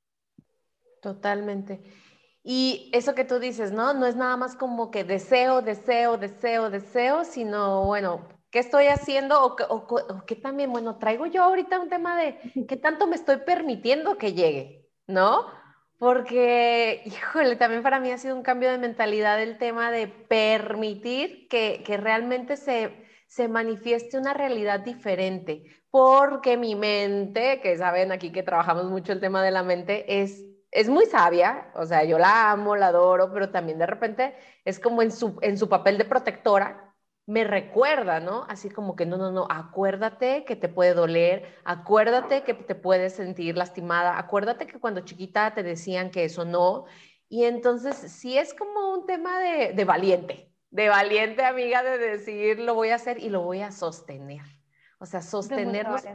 Totalmente. 1.01 1.81
Y 2.43 2.89
eso 2.93 3.13
que 3.13 3.25
tú 3.25 3.39
dices, 3.39 3.73
¿no? 3.73 3.93
No 3.93 4.05
es 4.05 4.15
nada 4.15 4.37
más 4.37 4.55
como 4.55 4.89
que 4.89 5.03
deseo, 5.03 5.61
deseo, 5.61 6.17
deseo, 6.17 6.69
deseo, 6.69 7.25
sino, 7.25 7.83
bueno, 7.83 8.21
¿Qué 8.49 8.59
estoy 8.59 8.87
haciendo? 8.87 9.43
O, 9.43 9.55
o, 9.69 10.25
qué 10.25 10.35
también, 10.35 10.71
bueno, 10.71 10.97
traigo 10.97 11.25
yo 11.25 11.43
ahorita 11.43 11.79
un 11.79 11.89
tema 11.89 12.17
de 12.17 12.37
qué 12.67 12.77
tanto 12.77 13.07
me 13.07 13.15
estoy 13.15 13.37
permitiendo 13.37 14.17
que 14.17 14.33
llegue, 14.33 14.89
¿no? 15.07 15.45
Porque, 15.99 17.01
híjole, 17.05 17.55
también 17.55 17.83
para 17.83 17.99
mí 17.99 18.11
ha 18.11 18.17
sido 18.17 18.35
un 18.35 18.43
cambio 18.43 18.71
de 18.71 18.77
mentalidad 18.77 19.41
el 19.41 19.57
tema 19.57 19.91
de 19.91 20.07
permitir 20.07 21.47
que, 21.49 21.83
que 21.85 21.97
realmente 21.97 22.55
se, 22.55 23.05
se 23.27 23.47
manifieste 23.47 24.17
una 24.17 24.33
realidad 24.33 24.79
diferente, 24.79 25.63
porque 25.89 26.55
mi 26.55 26.75
mente, 26.75 27.59
que 27.61 27.77
saben 27.77 28.11
aquí 28.11 28.31
que 28.31 28.43
trabajamos 28.43 28.85
mucho 28.85 29.11
el 29.11 29.19
tema 29.19 29.43
de 29.43 29.51
la 29.51 29.63
mente, 29.63 30.21
es 30.21 30.43
es 30.71 30.89
muy 30.89 31.05
sabia, 31.05 31.71
o 31.75 31.85
sea, 31.85 32.03
yo 32.03 32.19
la 32.19 32.51
amo, 32.51 32.75
la 32.75 32.87
adoro, 32.87 33.31
pero 33.33 33.49
también 33.49 33.79
de 33.79 33.85
repente 33.85 34.35
es 34.65 34.79
como 34.79 35.01
en 35.01 35.11
su, 35.11 35.37
en 35.41 35.57
su 35.57 35.69
papel 35.69 35.97
de 35.97 36.05
protectora, 36.05 36.86
me 37.27 37.43
recuerda, 37.43 38.21
¿no? 38.21 38.45
Así 38.47 38.69
como 38.69 38.95
que 38.95 39.05
no, 39.05 39.17
no, 39.17 39.31
no, 39.31 39.47
acuérdate 39.49 40.45
que 40.45 40.55
te 40.55 40.69
puede 40.69 40.93
doler, 40.93 41.43
acuérdate 41.65 42.43
que 42.43 42.53
te 42.53 42.73
puedes 42.73 43.13
sentir 43.13 43.57
lastimada, 43.57 44.17
acuérdate 44.17 44.65
que 44.65 44.79
cuando 44.79 45.01
chiquita 45.01 45.53
te 45.53 45.61
decían 45.61 46.09
que 46.09 46.23
eso 46.23 46.45
no. 46.45 46.85
Y 47.27 47.43
entonces 47.43 47.97
sí 47.97 48.37
es 48.37 48.53
como 48.53 48.93
un 48.93 49.05
tema 49.05 49.41
de, 49.41 49.73
de 49.73 49.83
valiente, 49.83 50.53
de 50.71 50.87
valiente 50.87 51.43
amiga 51.43 51.83
de 51.83 51.97
decir 51.97 52.59
lo 52.59 52.73
voy 52.73 52.89
a 52.89 52.95
hacer 52.95 53.19
y 53.19 53.27
lo 53.27 53.41
voy 53.41 53.61
a 53.61 53.71
sostener. 53.71 54.43
O 54.97 55.05
sea, 55.05 55.21
sostenernos 55.21 56.05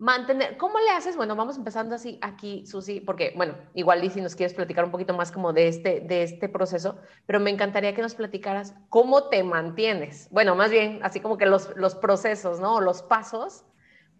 mantener, 0.00 0.56
¿cómo 0.56 0.78
le 0.78 0.90
haces? 0.90 1.14
Bueno, 1.14 1.36
vamos 1.36 1.56
empezando 1.58 1.94
así 1.94 2.18
aquí, 2.22 2.66
Susi, 2.66 3.00
porque, 3.00 3.34
bueno, 3.36 3.54
igual 3.74 4.02
y 4.02 4.10
si 4.10 4.20
nos 4.20 4.34
quieres 4.34 4.54
platicar 4.54 4.84
un 4.84 4.90
poquito 4.90 5.14
más 5.14 5.30
como 5.30 5.52
de 5.52 5.68
este, 5.68 6.00
de 6.00 6.22
este 6.22 6.48
proceso, 6.48 6.96
pero 7.26 7.38
me 7.38 7.50
encantaría 7.50 7.94
que 7.94 8.00
nos 8.00 8.14
platicaras 8.14 8.74
cómo 8.88 9.28
te 9.28 9.44
mantienes. 9.44 10.28
Bueno, 10.30 10.56
más 10.56 10.70
bien, 10.70 11.00
así 11.02 11.20
como 11.20 11.36
que 11.36 11.44
los, 11.44 11.76
los 11.76 11.94
procesos, 11.94 12.60
¿no? 12.60 12.80
Los 12.80 13.02
pasos 13.02 13.64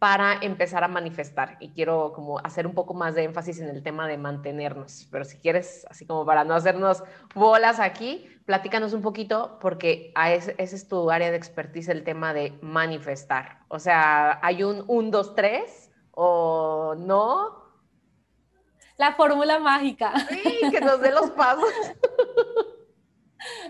para 0.00 0.38
empezar 0.40 0.82
a 0.82 0.88
manifestar. 0.88 1.58
Y 1.60 1.68
quiero 1.68 2.14
como 2.14 2.38
hacer 2.38 2.66
un 2.66 2.72
poco 2.72 2.94
más 2.94 3.14
de 3.14 3.24
énfasis 3.24 3.60
en 3.60 3.68
el 3.68 3.82
tema 3.82 4.08
de 4.08 4.16
mantenernos. 4.16 5.06
Pero 5.12 5.26
si 5.26 5.36
quieres, 5.36 5.86
así 5.90 6.06
como 6.06 6.24
para 6.24 6.42
no 6.42 6.54
hacernos 6.54 7.04
bolas 7.34 7.78
aquí, 7.78 8.26
platícanos 8.46 8.94
un 8.94 9.02
poquito 9.02 9.58
porque 9.60 10.14
ese, 10.26 10.54
ese, 10.56 10.76
es 10.76 10.88
tu 10.88 11.10
área 11.10 11.30
de 11.30 11.36
expertise, 11.36 11.90
el 11.90 12.02
tema 12.02 12.32
de 12.32 12.58
manifestar. 12.62 13.58
O 13.68 13.78
sea, 13.78 14.40
¿hay 14.42 14.64
un 14.64 14.84
1, 14.88 15.10
2, 15.10 15.34
3 15.34 15.90
o 16.12 16.94
no? 16.96 17.60
La 18.96 19.12
fórmula 19.12 19.58
mágica. 19.58 20.14
Sí, 20.30 20.70
que 20.70 20.80
nos 20.80 21.02
dé 21.02 21.10
los 21.10 21.30
pasos. 21.32 21.68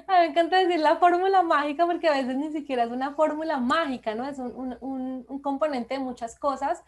A 0.07 0.13
mí 0.13 0.19
me 0.21 0.27
encanta 0.27 0.59
decir 0.59 0.79
la 0.81 0.97
fórmula 0.97 1.43
mágica 1.43 1.87
porque 1.87 2.09
a 2.09 2.13
veces 2.13 2.37
ni 2.37 2.53
siquiera 2.53 2.85
es 2.85 2.91
una 2.91 3.15
fórmula 3.15 3.59
mágica, 3.59 4.15
¿no? 4.15 4.29
Es 4.29 4.39
un, 4.39 4.77
un, 4.81 5.25
un, 5.29 5.39
componente 5.41 5.95
de 5.95 6.01
muchas 6.01 6.39
cosas, 6.39 6.83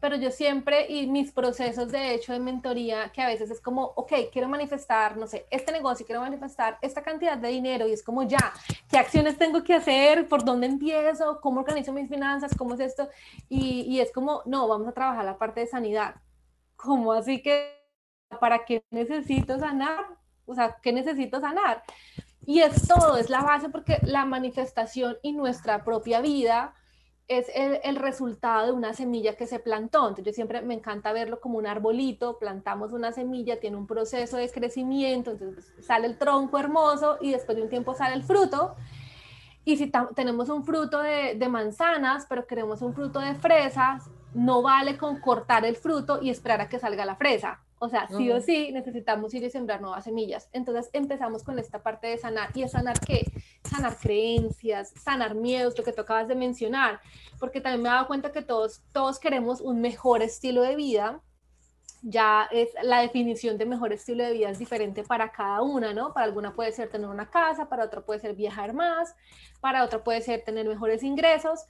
pero 0.00 0.16
yo 0.16 0.30
siempre, 0.30 0.86
y 0.88 1.06
mis 1.06 1.32
procesos 1.32 1.90
de 1.90 2.14
hecho 2.14 2.32
de 2.32 2.38
mentoría, 2.38 3.10
que 3.12 3.22
a 3.22 3.26
veces 3.26 3.50
es 3.50 3.60
como, 3.60 3.92
ok, 3.96 4.12
quiero 4.32 4.48
manifestar, 4.48 5.16
no 5.16 5.26
sé, 5.26 5.46
este 5.50 5.72
negocio, 5.72 6.06
quiero 6.06 6.20
manifestar 6.20 6.78
esta 6.82 7.02
cantidad 7.02 7.36
de 7.38 7.48
dinero 7.48 7.88
y 7.88 7.92
es 7.92 8.02
como 8.02 8.22
ya, 8.22 8.52
¿qué 8.88 8.98
acciones 8.98 9.38
tengo 9.38 9.62
que 9.64 9.74
hacer? 9.74 10.28
¿Por 10.28 10.44
dónde 10.44 10.66
empiezo? 10.66 11.40
¿Cómo 11.40 11.60
organizo 11.60 11.92
mis 11.92 12.08
finanzas? 12.08 12.54
¿Cómo 12.56 12.74
es 12.74 12.80
esto? 12.80 13.08
Y, 13.48 13.82
y 13.82 14.00
es 14.00 14.12
como, 14.12 14.42
no, 14.46 14.68
vamos 14.68 14.88
a 14.88 14.92
trabajar 14.92 15.24
la 15.24 15.38
parte 15.38 15.60
de 15.60 15.66
sanidad. 15.66 16.16
¿Cómo 16.76 17.12
así 17.12 17.42
que, 17.42 17.82
para 18.40 18.64
qué 18.64 18.84
necesito 18.90 19.58
sanar? 19.58 20.04
O 20.46 20.54
sea, 20.54 20.76
¿qué 20.82 20.92
necesito 20.92 21.40
sanar? 21.40 21.82
Y 22.46 22.60
es 22.60 22.86
todo, 22.86 23.16
es 23.16 23.30
la 23.30 23.42
base 23.42 23.68
porque 23.68 23.98
la 24.02 24.24
manifestación 24.24 25.16
y 25.22 25.32
nuestra 25.32 25.84
propia 25.84 26.20
vida 26.20 26.74
es 27.26 27.46
el, 27.54 27.96
resultado 27.96 28.66
de 28.66 28.72
una 28.72 28.92
semilla 28.92 29.34
que 29.34 29.46
se 29.46 29.58
plantó. 29.58 30.00
Entonces 30.00 30.26
yo 30.26 30.32
siempre 30.32 30.60
me 30.60 30.74
encanta 30.74 31.12
verlo 31.12 31.40
como 31.40 31.56
un 31.56 31.66
arbolito, 31.66 32.38
plantamos 32.38 32.92
una 32.92 33.12
semilla, 33.12 33.60
tiene 33.60 33.76
un 33.76 33.86
proceso 33.86 34.36
de 34.36 34.50
crecimiento, 34.50 35.30
entonces 35.30 35.72
sale 35.80 36.06
el 36.06 36.18
tronco 36.18 36.58
hermoso 36.58 37.16
y 37.20 37.32
después 37.32 37.56
de 37.56 37.62
un 37.62 37.70
tiempo 37.70 37.94
sale 37.94 38.14
el 38.14 38.24
fruto. 38.24 38.74
Y 39.64 39.78
si 39.78 39.90
tenemos 40.14 40.50
un 40.50 40.64
fruto 40.64 41.00
de, 41.00 41.36
de 41.36 41.48
manzanas, 41.48 42.26
pero 42.28 42.46
queremos 42.46 42.82
un 42.82 42.92
fruto 42.92 43.20
de 43.20 43.34
fresas, 43.34 44.10
no 44.34 44.60
vale 44.60 44.98
con 44.98 45.18
cortar 45.20 45.64
el 45.64 45.76
fruto 45.76 46.20
y 46.20 46.28
esperar 46.28 46.60
a 46.60 46.68
que 46.68 46.78
salga 46.78 47.06
la 47.06 47.16
fresa 47.16 47.60
o 47.78 47.88
sea, 47.88 48.08
sí 48.08 48.30
o 48.30 48.40
sí 48.40 48.70
necesitamos 48.72 49.34
ir 49.34 49.42
y 49.42 49.50
sembrar 49.50 49.80
nuevas 49.80 50.04
semillas. 50.04 50.48
Entonces 50.52 50.88
empezamos 50.92 51.42
con 51.42 51.58
esta 51.58 51.82
parte 51.82 52.06
de 52.06 52.18
sanar. 52.18 52.50
¿Y 52.54 52.62
es 52.62 52.72
sanar 52.72 52.98
qué? 53.00 53.26
Sanar 53.68 53.98
creencias, 53.98 54.90
sanar 54.90 55.34
miedos, 55.34 55.76
lo 55.76 55.84
que 55.84 55.92
tú 55.92 56.02
acabas 56.02 56.28
de 56.28 56.34
mencionar. 56.34 57.00
Porque 57.38 57.60
también 57.60 57.82
me 57.82 57.88
he 57.88 57.92
dado 57.92 58.06
cuenta 58.06 58.32
que 58.32 58.42
todos, 58.42 58.82
todos 58.92 59.18
queremos 59.18 59.60
un 59.60 59.80
mejor 59.80 60.22
estilo 60.22 60.62
de 60.62 60.76
vida. 60.76 61.20
Ya 62.02 62.48
es 62.52 62.68
la 62.82 63.00
definición 63.00 63.58
de 63.58 63.66
mejor 63.66 63.92
estilo 63.92 64.24
de 64.24 64.32
vida 64.32 64.50
es 64.50 64.58
diferente 64.58 65.02
para 65.02 65.32
cada 65.32 65.62
una, 65.62 65.92
¿no? 65.94 66.12
Para 66.12 66.26
alguna 66.26 66.54
puede 66.54 66.70
ser 66.72 66.90
tener 66.90 67.08
una 67.08 67.30
casa, 67.30 67.68
para 67.68 67.84
otra 67.84 68.02
puede 68.02 68.20
ser 68.20 68.34
viajar 68.34 68.74
más, 68.74 69.14
para 69.60 69.82
otra 69.82 70.04
puede 70.04 70.20
ser 70.20 70.44
tener 70.44 70.68
mejores 70.68 71.02
ingresos. 71.02 71.60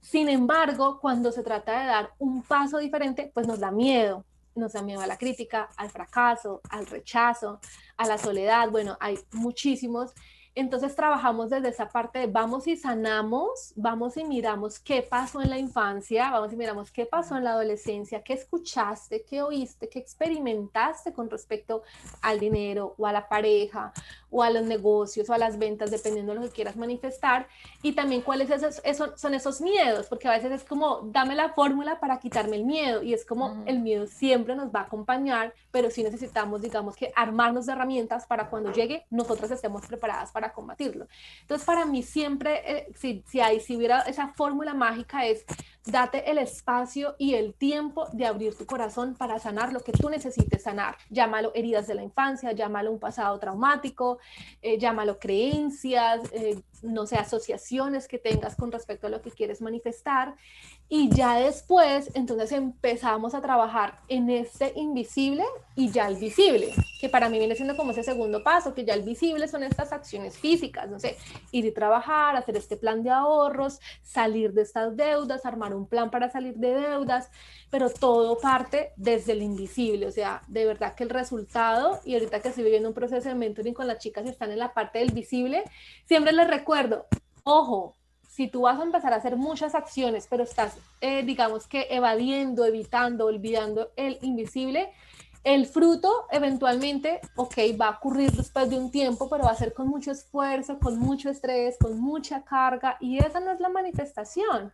Sin 0.00 0.28
embargo, 0.28 0.98
cuando 1.00 1.32
se 1.32 1.42
trata 1.42 1.80
de 1.80 1.86
dar 1.86 2.10
un 2.18 2.42
paso 2.42 2.78
diferente, 2.78 3.30
pues 3.32 3.46
nos 3.46 3.60
da 3.60 3.70
miedo 3.70 4.24
nos 4.58 4.72
da 4.72 4.82
miedo 4.82 5.00
a 5.00 5.06
la 5.06 5.16
crítica, 5.16 5.68
al 5.76 5.90
fracaso, 5.90 6.60
al 6.70 6.86
rechazo, 6.86 7.60
a 7.96 8.06
la 8.06 8.18
soledad. 8.18 8.70
Bueno, 8.70 8.96
hay 9.00 9.18
muchísimos 9.32 10.12
entonces 10.60 10.96
trabajamos 10.96 11.50
desde 11.50 11.68
esa 11.68 11.88
parte 11.88 12.18
de 12.18 12.26
vamos 12.26 12.66
y 12.66 12.76
sanamos, 12.76 13.72
vamos 13.76 14.16
y 14.16 14.24
miramos 14.24 14.80
qué 14.80 15.02
pasó 15.02 15.40
en 15.40 15.50
la 15.50 15.58
infancia, 15.58 16.30
vamos 16.32 16.52
y 16.52 16.56
miramos 16.56 16.90
qué 16.90 17.06
pasó 17.06 17.36
en 17.36 17.44
la 17.44 17.52
adolescencia, 17.52 18.24
qué 18.24 18.32
escuchaste, 18.32 19.22
qué 19.22 19.40
oíste, 19.40 19.88
qué 19.88 20.00
experimentaste 20.00 21.12
con 21.12 21.30
respecto 21.30 21.82
al 22.22 22.40
dinero 22.40 22.94
o 22.98 23.06
a 23.06 23.12
la 23.12 23.28
pareja 23.28 23.92
o 24.30 24.42
a 24.42 24.50
los 24.50 24.64
negocios 24.64 25.30
o 25.30 25.32
a 25.32 25.38
las 25.38 25.58
ventas, 25.58 25.90
dependiendo 25.90 26.32
de 26.32 26.40
lo 26.40 26.46
que 26.46 26.52
quieras 26.52 26.76
manifestar. 26.76 27.46
Y 27.82 27.92
también 27.92 28.22
cuáles 28.22 28.50
esos, 28.50 28.82
son 29.16 29.34
esos 29.34 29.60
miedos, 29.60 30.06
porque 30.06 30.28
a 30.28 30.32
veces 30.32 30.52
es 30.52 30.64
como, 30.64 31.02
dame 31.12 31.34
la 31.34 31.50
fórmula 31.50 32.00
para 32.00 32.18
quitarme 32.18 32.56
el 32.56 32.64
miedo. 32.64 33.02
Y 33.02 33.14
es 33.14 33.24
como 33.24 33.62
el 33.66 33.78
miedo 33.78 34.06
siempre 34.06 34.54
nos 34.54 34.74
va 34.74 34.80
a 34.80 34.82
acompañar, 34.84 35.54
pero 35.70 35.90
sí 35.90 36.02
necesitamos, 36.02 36.62
digamos 36.62 36.96
que, 36.96 37.12
armarnos 37.16 37.66
de 37.66 37.72
herramientas 37.72 38.26
para 38.26 38.50
cuando 38.50 38.72
llegue, 38.72 39.06
nosotras 39.10 39.50
estemos 39.50 39.86
preparadas 39.86 40.30
para 40.30 40.47
combatirlo. 40.52 41.06
Entonces, 41.40 41.66
para 41.66 41.84
mí 41.84 42.02
siempre, 42.02 42.62
eh, 42.64 42.92
si, 42.94 43.40
hay, 43.40 43.60
si 43.60 43.76
hubiera 43.76 44.00
esa 44.00 44.28
fórmula 44.28 44.74
mágica 44.74 45.26
es, 45.26 45.44
date 45.90 46.30
el 46.30 46.38
espacio 46.38 47.14
y 47.18 47.34
el 47.34 47.54
tiempo 47.54 48.06
de 48.12 48.26
abrir 48.26 48.56
tu 48.56 48.66
corazón 48.66 49.14
para 49.14 49.38
sanar 49.38 49.72
lo 49.72 49.80
que 49.80 49.92
tú 49.92 50.08
necesites 50.08 50.62
sanar. 50.62 50.96
Llámalo 51.10 51.52
heridas 51.54 51.86
de 51.86 51.94
la 51.94 52.02
infancia, 52.02 52.52
llámalo 52.52 52.92
un 52.92 52.98
pasado 52.98 53.38
traumático, 53.38 54.18
eh, 54.62 54.78
llámalo 54.78 55.18
creencias, 55.18 56.20
eh, 56.32 56.60
no 56.82 57.06
sé, 57.06 57.16
asociaciones 57.16 58.08
que 58.08 58.18
tengas 58.18 58.56
con 58.56 58.70
respecto 58.72 59.06
a 59.06 59.10
lo 59.10 59.22
que 59.22 59.30
quieres 59.30 59.60
manifestar. 59.60 60.34
Y 60.90 61.10
ya 61.10 61.36
después, 61.36 62.10
entonces 62.14 62.50
empezamos 62.52 63.34
a 63.34 63.42
trabajar 63.42 64.00
en 64.08 64.30
este 64.30 64.72
invisible 64.74 65.44
y 65.74 65.90
ya 65.90 66.08
el 66.08 66.16
visible, 66.16 66.72
que 66.98 67.10
para 67.10 67.28
mí 67.28 67.38
viene 67.38 67.54
siendo 67.54 67.76
como 67.76 67.90
ese 67.90 68.02
segundo 68.02 68.42
paso, 68.42 68.72
que 68.72 68.86
ya 68.86 68.94
el 68.94 69.02
visible 69.02 69.48
son 69.48 69.64
estas 69.64 69.92
acciones 69.92 70.38
físicas, 70.38 70.88
no 70.88 70.98
sé, 70.98 71.18
ir 71.52 71.66
y 71.66 71.72
trabajar, 71.72 72.36
hacer 72.36 72.56
este 72.56 72.78
plan 72.78 73.02
de 73.02 73.10
ahorros, 73.10 73.80
salir 74.02 74.54
de 74.54 74.62
estas 74.62 74.96
deudas, 74.96 75.44
armar 75.44 75.74
un 75.74 75.77
plan 75.86 76.10
para 76.10 76.30
salir 76.30 76.54
de 76.54 76.74
deudas, 76.74 77.30
pero 77.70 77.90
todo 77.90 78.38
parte 78.38 78.92
desde 78.96 79.32
el 79.32 79.42
invisible, 79.42 80.06
o 80.06 80.10
sea, 80.10 80.42
de 80.48 80.64
verdad 80.64 80.94
que 80.94 81.04
el 81.04 81.10
resultado, 81.10 82.00
y 82.04 82.14
ahorita 82.14 82.40
que 82.40 82.48
estoy 82.48 82.64
viviendo 82.64 82.88
un 82.88 82.94
proceso 82.94 83.28
de 83.28 83.34
mentoring 83.34 83.74
con 83.74 83.86
las 83.86 83.98
chicas 83.98 84.24
y 84.26 84.30
están 84.30 84.50
en 84.50 84.58
la 84.58 84.74
parte 84.74 84.98
del 84.98 85.12
visible, 85.12 85.64
siempre 86.06 86.32
les 86.32 86.48
recuerdo, 86.48 87.06
ojo, 87.44 87.94
si 88.38 88.46
tú 88.46 88.62
vas 88.62 88.78
a 88.78 88.84
empezar 88.84 89.12
a 89.12 89.16
hacer 89.16 89.36
muchas 89.36 89.74
acciones, 89.74 90.28
pero 90.30 90.44
estás, 90.44 90.76
eh, 91.00 91.24
digamos 91.24 91.66
que 91.66 91.88
evadiendo, 91.90 92.64
evitando, 92.64 93.26
olvidando 93.26 93.90
el 93.96 94.18
invisible, 94.22 94.92
el 95.44 95.66
fruto 95.66 96.26
eventualmente, 96.30 97.20
ok, 97.36 97.56
va 97.80 97.86
a 97.86 97.96
ocurrir 97.96 98.30
después 98.32 98.68
de 98.70 98.78
un 98.78 98.90
tiempo, 98.90 99.28
pero 99.28 99.44
va 99.44 99.50
a 99.50 99.56
ser 99.56 99.72
con 99.72 99.88
mucho 99.88 100.10
esfuerzo, 100.10 100.78
con 100.78 100.98
mucho 100.98 101.30
estrés, 101.30 101.76
con 101.80 101.98
mucha 101.98 102.44
carga, 102.44 102.96
y 103.00 103.18
esa 103.18 103.40
no 103.40 103.50
es 103.50 103.60
la 103.60 103.68
manifestación. 103.68 104.72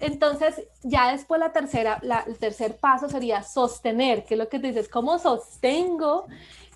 Entonces, 0.00 0.62
ya 0.82 1.12
después 1.12 1.38
la 1.38 1.52
tercera, 1.52 1.98
la, 2.02 2.20
el 2.26 2.38
tercer 2.38 2.76
paso 2.76 3.08
sería 3.08 3.42
sostener, 3.42 4.24
que 4.24 4.34
es 4.34 4.38
lo 4.38 4.48
que 4.48 4.58
dices, 4.58 4.88
¿cómo 4.88 5.18
sostengo 5.18 6.26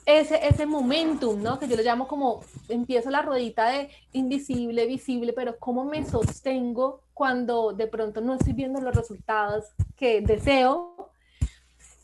ese, 0.06 0.46
ese 0.46 0.66
momentum, 0.66 1.42
¿no? 1.42 1.58
Que 1.58 1.66
yo 1.66 1.76
lo 1.76 1.82
llamo 1.82 2.06
como, 2.06 2.42
empiezo 2.68 3.10
la 3.10 3.22
ruedita 3.22 3.68
de 3.70 3.90
invisible, 4.12 4.86
visible, 4.86 5.32
pero 5.32 5.58
cómo 5.58 5.84
me 5.84 6.04
sostengo 6.04 7.00
cuando 7.14 7.72
de 7.72 7.86
pronto 7.86 8.20
no 8.20 8.34
estoy 8.34 8.52
viendo 8.52 8.80
los 8.80 8.94
resultados 8.94 9.64
que 9.96 10.20
deseo, 10.20 11.10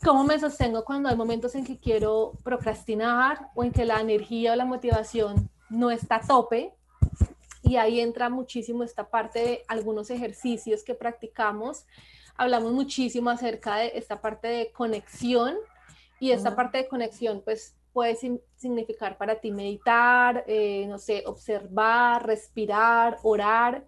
cómo 0.03 0.23
me 0.23 0.39
sostengo 0.39 0.83
cuando 0.83 1.09
hay 1.09 1.15
momentos 1.15 1.53
en 1.53 1.65
que 1.65 1.77
quiero 1.77 2.33
procrastinar 2.43 3.49
o 3.53 3.63
en 3.63 3.71
que 3.71 3.85
la 3.85 4.01
energía 4.01 4.53
o 4.53 4.55
la 4.55 4.65
motivación 4.65 5.49
no 5.69 5.91
está 5.91 6.15
a 6.15 6.21
tope. 6.21 6.73
Y 7.63 7.77
ahí 7.77 7.99
entra 7.99 8.29
muchísimo 8.29 8.83
esta 8.83 9.09
parte 9.09 9.39
de 9.39 9.65
algunos 9.67 10.09
ejercicios 10.09 10.83
que 10.83 10.95
practicamos. 10.95 11.85
Hablamos 12.35 12.71
muchísimo 12.73 13.29
acerca 13.29 13.77
de 13.77 13.91
esta 13.95 14.21
parte 14.21 14.47
de 14.47 14.71
conexión 14.71 15.55
y 16.19 16.31
esta 16.31 16.55
parte 16.55 16.79
de 16.79 16.87
conexión, 16.87 17.41
pues 17.43 17.75
puede 17.93 18.15
significar 18.55 19.17
para 19.17 19.35
ti 19.35 19.51
meditar, 19.51 20.43
eh, 20.47 20.85
no 20.87 20.97
sé, 20.97 21.23
observar, 21.25 22.25
respirar, 22.25 23.17
orar. 23.23 23.85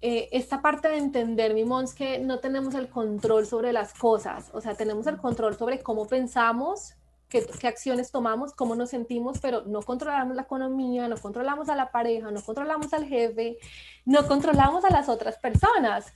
Eh, 0.00 0.28
esta 0.32 0.60
parte 0.62 0.88
de 0.88 0.98
entender, 0.98 1.54
mi 1.54 1.64
Mons, 1.64 1.94
que 1.94 2.18
no 2.18 2.38
tenemos 2.38 2.74
el 2.74 2.88
control 2.88 3.46
sobre 3.46 3.72
las 3.72 3.94
cosas, 3.94 4.50
o 4.52 4.60
sea, 4.60 4.74
tenemos 4.74 5.06
el 5.06 5.16
control 5.16 5.56
sobre 5.56 5.82
cómo 5.82 6.06
pensamos, 6.06 6.94
qué, 7.42 7.68
acciones 7.68 8.10
tomamos, 8.10 8.52
cómo 8.52 8.74
nos 8.76 8.90
sentimos, 8.90 9.38
pero 9.40 9.62
no 9.66 9.82
controlamos 9.82 10.36
la 10.36 10.42
economía, 10.42 11.08
no 11.08 11.16
controlamos 11.16 11.68
a 11.68 11.76
la 11.76 11.90
pareja, 11.90 12.30
no 12.30 12.40
controlamos 12.42 12.92
al 12.92 13.06
jefe, 13.06 13.58
no 14.04 14.26
controlamos 14.26 14.84
a 14.84 14.90
las 14.90 15.08
otras 15.08 15.38
personas 15.38 16.12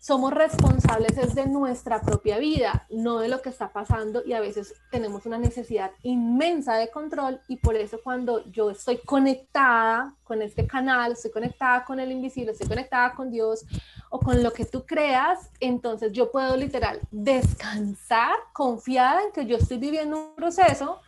somos 0.00 0.32
responsables 0.32 1.18
es 1.18 1.34
de 1.34 1.46
nuestra 1.46 2.00
propia 2.00 2.38
vida, 2.38 2.86
no 2.88 3.18
de 3.18 3.28
lo 3.28 3.42
que 3.42 3.48
está 3.48 3.72
pasando 3.72 4.22
y 4.24 4.32
a 4.32 4.40
veces 4.40 4.74
tenemos 4.90 5.26
una 5.26 5.38
necesidad 5.38 5.90
inmensa 6.02 6.76
de 6.76 6.90
control 6.90 7.40
y 7.48 7.56
por 7.56 7.74
eso 7.74 8.00
cuando 8.02 8.44
yo 8.50 8.70
estoy 8.70 8.98
conectada 8.98 10.14
con 10.24 10.40
este 10.40 10.66
canal, 10.66 11.12
estoy 11.12 11.30
conectada 11.30 11.84
con 11.84 11.98
el 11.98 12.12
invisible, 12.12 12.52
estoy 12.52 12.68
conectada 12.68 13.14
con 13.14 13.30
Dios 13.30 13.64
o 14.10 14.20
con 14.20 14.42
lo 14.42 14.52
que 14.52 14.64
tú 14.64 14.86
creas, 14.86 15.50
entonces 15.60 16.12
yo 16.12 16.30
puedo 16.30 16.56
literal 16.56 17.00
descansar 17.10 18.36
confiada 18.52 19.24
en 19.24 19.32
que 19.32 19.46
yo 19.46 19.56
estoy 19.56 19.78
viviendo 19.78 20.16
un 20.16 20.34
proceso 20.36 21.00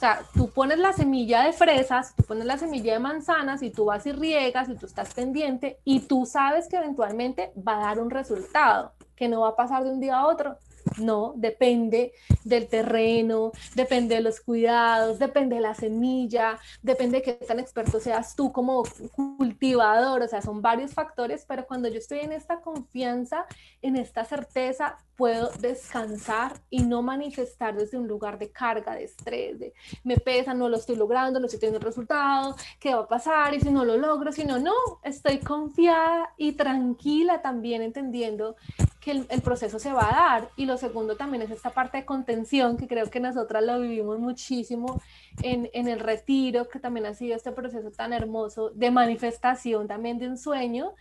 o 0.00 0.02
sea, 0.02 0.22
tú 0.32 0.48
pones 0.48 0.78
la 0.78 0.94
semilla 0.94 1.42
de 1.42 1.52
fresas, 1.52 2.14
tú 2.16 2.22
pones 2.22 2.46
la 2.46 2.56
semilla 2.56 2.94
de 2.94 3.00
manzanas 3.00 3.62
y 3.62 3.68
tú 3.68 3.84
vas 3.84 4.06
y 4.06 4.12
riegas 4.12 4.70
y 4.70 4.74
tú 4.74 4.86
estás 4.86 5.12
pendiente 5.12 5.78
y 5.84 6.00
tú 6.00 6.24
sabes 6.24 6.68
que 6.68 6.76
eventualmente 6.76 7.52
va 7.68 7.76
a 7.76 7.80
dar 7.80 8.00
un 8.00 8.08
resultado, 8.08 8.94
que 9.14 9.28
no 9.28 9.42
va 9.42 9.48
a 9.48 9.56
pasar 9.56 9.84
de 9.84 9.90
un 9.90 10.00
día 10.00 10.16
a 10.16 10.26
otro. 10.26 10.56
No, 10.98 11.34
depende 11.36 12.12
del 12.44 12.68
terreno, 12.68 13.52
depende 13.74 14.16
de 14.16 14.20
los 14.20 14.40
cuidados, 14.40 15.18
depende 15.18 15.56
de 15.56 15.62
la 15.62 15.74
semilla, 15.74 16.58
depende 16.82 17.18
de 17.18 17.22
qué 17.22 17.32
tan 17.34 17.60
experto 17.60 18.00
seas 18.00 18.34
tú 18.36 18.52
como 18.52 18.82
cultivador, 19.14 20.22
o 20.22 20.28
sea, 20.28 20.42
son 20.42 20.62
varios 20.62 20.94
factores, 20.94 21.44
pero 21.46 21.66
cuando 21.66 21.88
yo 21.88 21.98
estoy 21.98 22.20
en 22.20 22.32
esta 22.32 22.60
confianza, 22.60 23.46
en 23.82 23.96
esta 23.96 24.24
certeza, 24.24 24.96
puedo 25.16 25.50
descansar 25.60 26.54
y 26.70 26.82
no 26.82 27.02
manifestar 27.02 27.76
desde 27.76 27.98
un 27.98 28.08
lugar 28.08 28.38
de 28.38 28.50
carga, 28.50 28.94
de 28.94 29.04
estrés, 29.04 29.58
de 29.58 29.74
me 30.02 30.16
pesa, 30.16 30.54
no 30.54 30.68
lo 30.70 30.78
estoy 30.78 30.96
logrando, 30.96 31.38
no 31.38 31.44
estoy 31.44 31.60
teniendo 31.60 31.84
resultado, 31.86 32.56
qué 32.78 32.94
va 32.94 33.02
a 33.02 33.06
pasar 33.06 33.52
y 33.52 33.60
si 33.60 33.70
no 33.70 33.84
lo 33.84 33.98
logro, 33.98 34.32
si 34.32 34.44
no, 34.44 34.58
estoy 35.02 35.38
confiada 35.40 36.32
y 36.38 36.52
tranquila 36.52 37.42
también 37.42 37.82
entendiendo 37.82 38.56
que 39.00 39.10
el, 39.28 39.42
proceso 39.42 39.78
se 39.78 39.92
va 39.92 40.08
a 40.08 40.12
dar. 40.12 40.50
Y 40.56 40.66
lo 40.70 40.78
segundo 40.78 41.16
también 41.16 41.42
es 41.42 41.50
esta 41.50 41.70
parte 41.70 41.98
de 41.98 42.04
contención, 42.04 42.76
que 42.76 42.86
creo 42.86 43.10
que 43.10 43.18
nosotras 43.20 43.62
lo 43.64 43.80
vivimos 43.80 44.18
muchísimo 44.20 45.02
en, 45.42 45.68
en, 45.72 45.88
el 45.88 45.98
retiro, 45.98 46.68
que 46.68 46.78
también 46.78 47.06
ha 47.06 47.14
sido 47.14 47.34
este 47.34 47.50
proceso 47.50 47.90
tan 47.90 48.12
hermoso 48.12 48.70
de 48.70 48.90
manifestación 48.90 49.88
también 49.88 50.18
de 50.18 50.28
un 50.28 50.38
sueño 50.38 50.94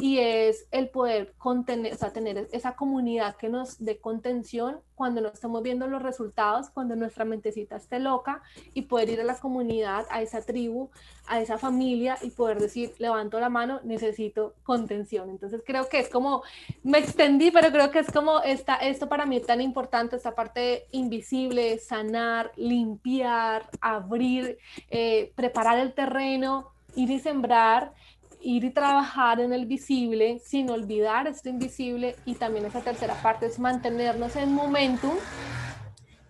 y 0.00 0.18
es 0.18 0.66
el 0.72 0.88
poder 0.88 1.34
contener, 1.38 1.94
o 1.94 1.96
sea, 1.96 2.12
tener 2.12 2.48
esa 2.52 2.74
comunidad 2.74 3.36
que 3.36 3.48
nos 3.48 3.82
dé 3.82 3.98
contención 3.98 4.80
cuando 4.96 5.20
no 5.20 5.28
estamos 5.28 5.62
viendo 5.62 5.86
los 5.86 6.02
resultados, 6.02 6.68
cuando 6.70 6.96
nuestra 6.96 7.24
mentecita 7.24 7.76
esté 7.76 8.00
loca 8.00 8.42
y 8.74 8.82
poder 8.82 9.10
ir 9.10 9.20
a 9.20 9.24
la 9.24 9.38
comunidad, 9.38 10.04
a 10.10 10.20
esa 10.20 10.42
tribu, 10.42 10.90
a 11.28 11.40
esa 11.40 11.58
familia 11.58 12.18
y 12.22 12.30
poder 12.30 12.58
decir, 12.58 12.92
levanto 12.98 13.38
la 13.38 13.48
mano, 13.48 13.80
necesito 13.84 14.54
contención. 14.64 15.30
Entonces 15.30 15.62
creo 15.64 15.88
que 15.88 16.00
es 16.00 16.08
como, 16.08 16.42
me 16.82 16.98
extendí, 16.98 17.52
pero 17.52 17.70
creo 17.70 17.92
que 17.92 18.00
es 18.00 18.10
como 18.10 18.40
esta, 18.40 18.76
esto 18.76 19.08
para 19.08 19.26
mí 19.26 19.40
tan 19.40 19.60
importante, 19.60 20.16
esta 20.16 20.34
parte 20.34 20.86
invisible, 20.90 21.78
sanar, 21.78 22.50
limpiar, 22.56 23.68
abrir, 23.80 24.58
eh, 24.90 25.32
preparar 25.36 25.78
el 25.78 25.94
terreno, 25.94 26.72
ir 26.96 27.10
y 27.10 27.18
sembrar 27.20 27.92
ir 28.44 28.64
y 28.64 28.70
trabajar 28.70 29.40
en 29.40 29.52
el 29.52 29.66
visible 29.66 30.38
sin 30.44 30.70
olvidar 30.70 31.26
esto 31.26 31.48
invisible 31.48 32.14
y 32.26 32.34
también 32.34 32.66
esa 32.66 32.80
tercera 32.82 33.14
parte 33.22 33.46
es 33.46 33.58
mantenernos 33.58 34.36
en 34.36 34.52
momentum, 34.52 35.16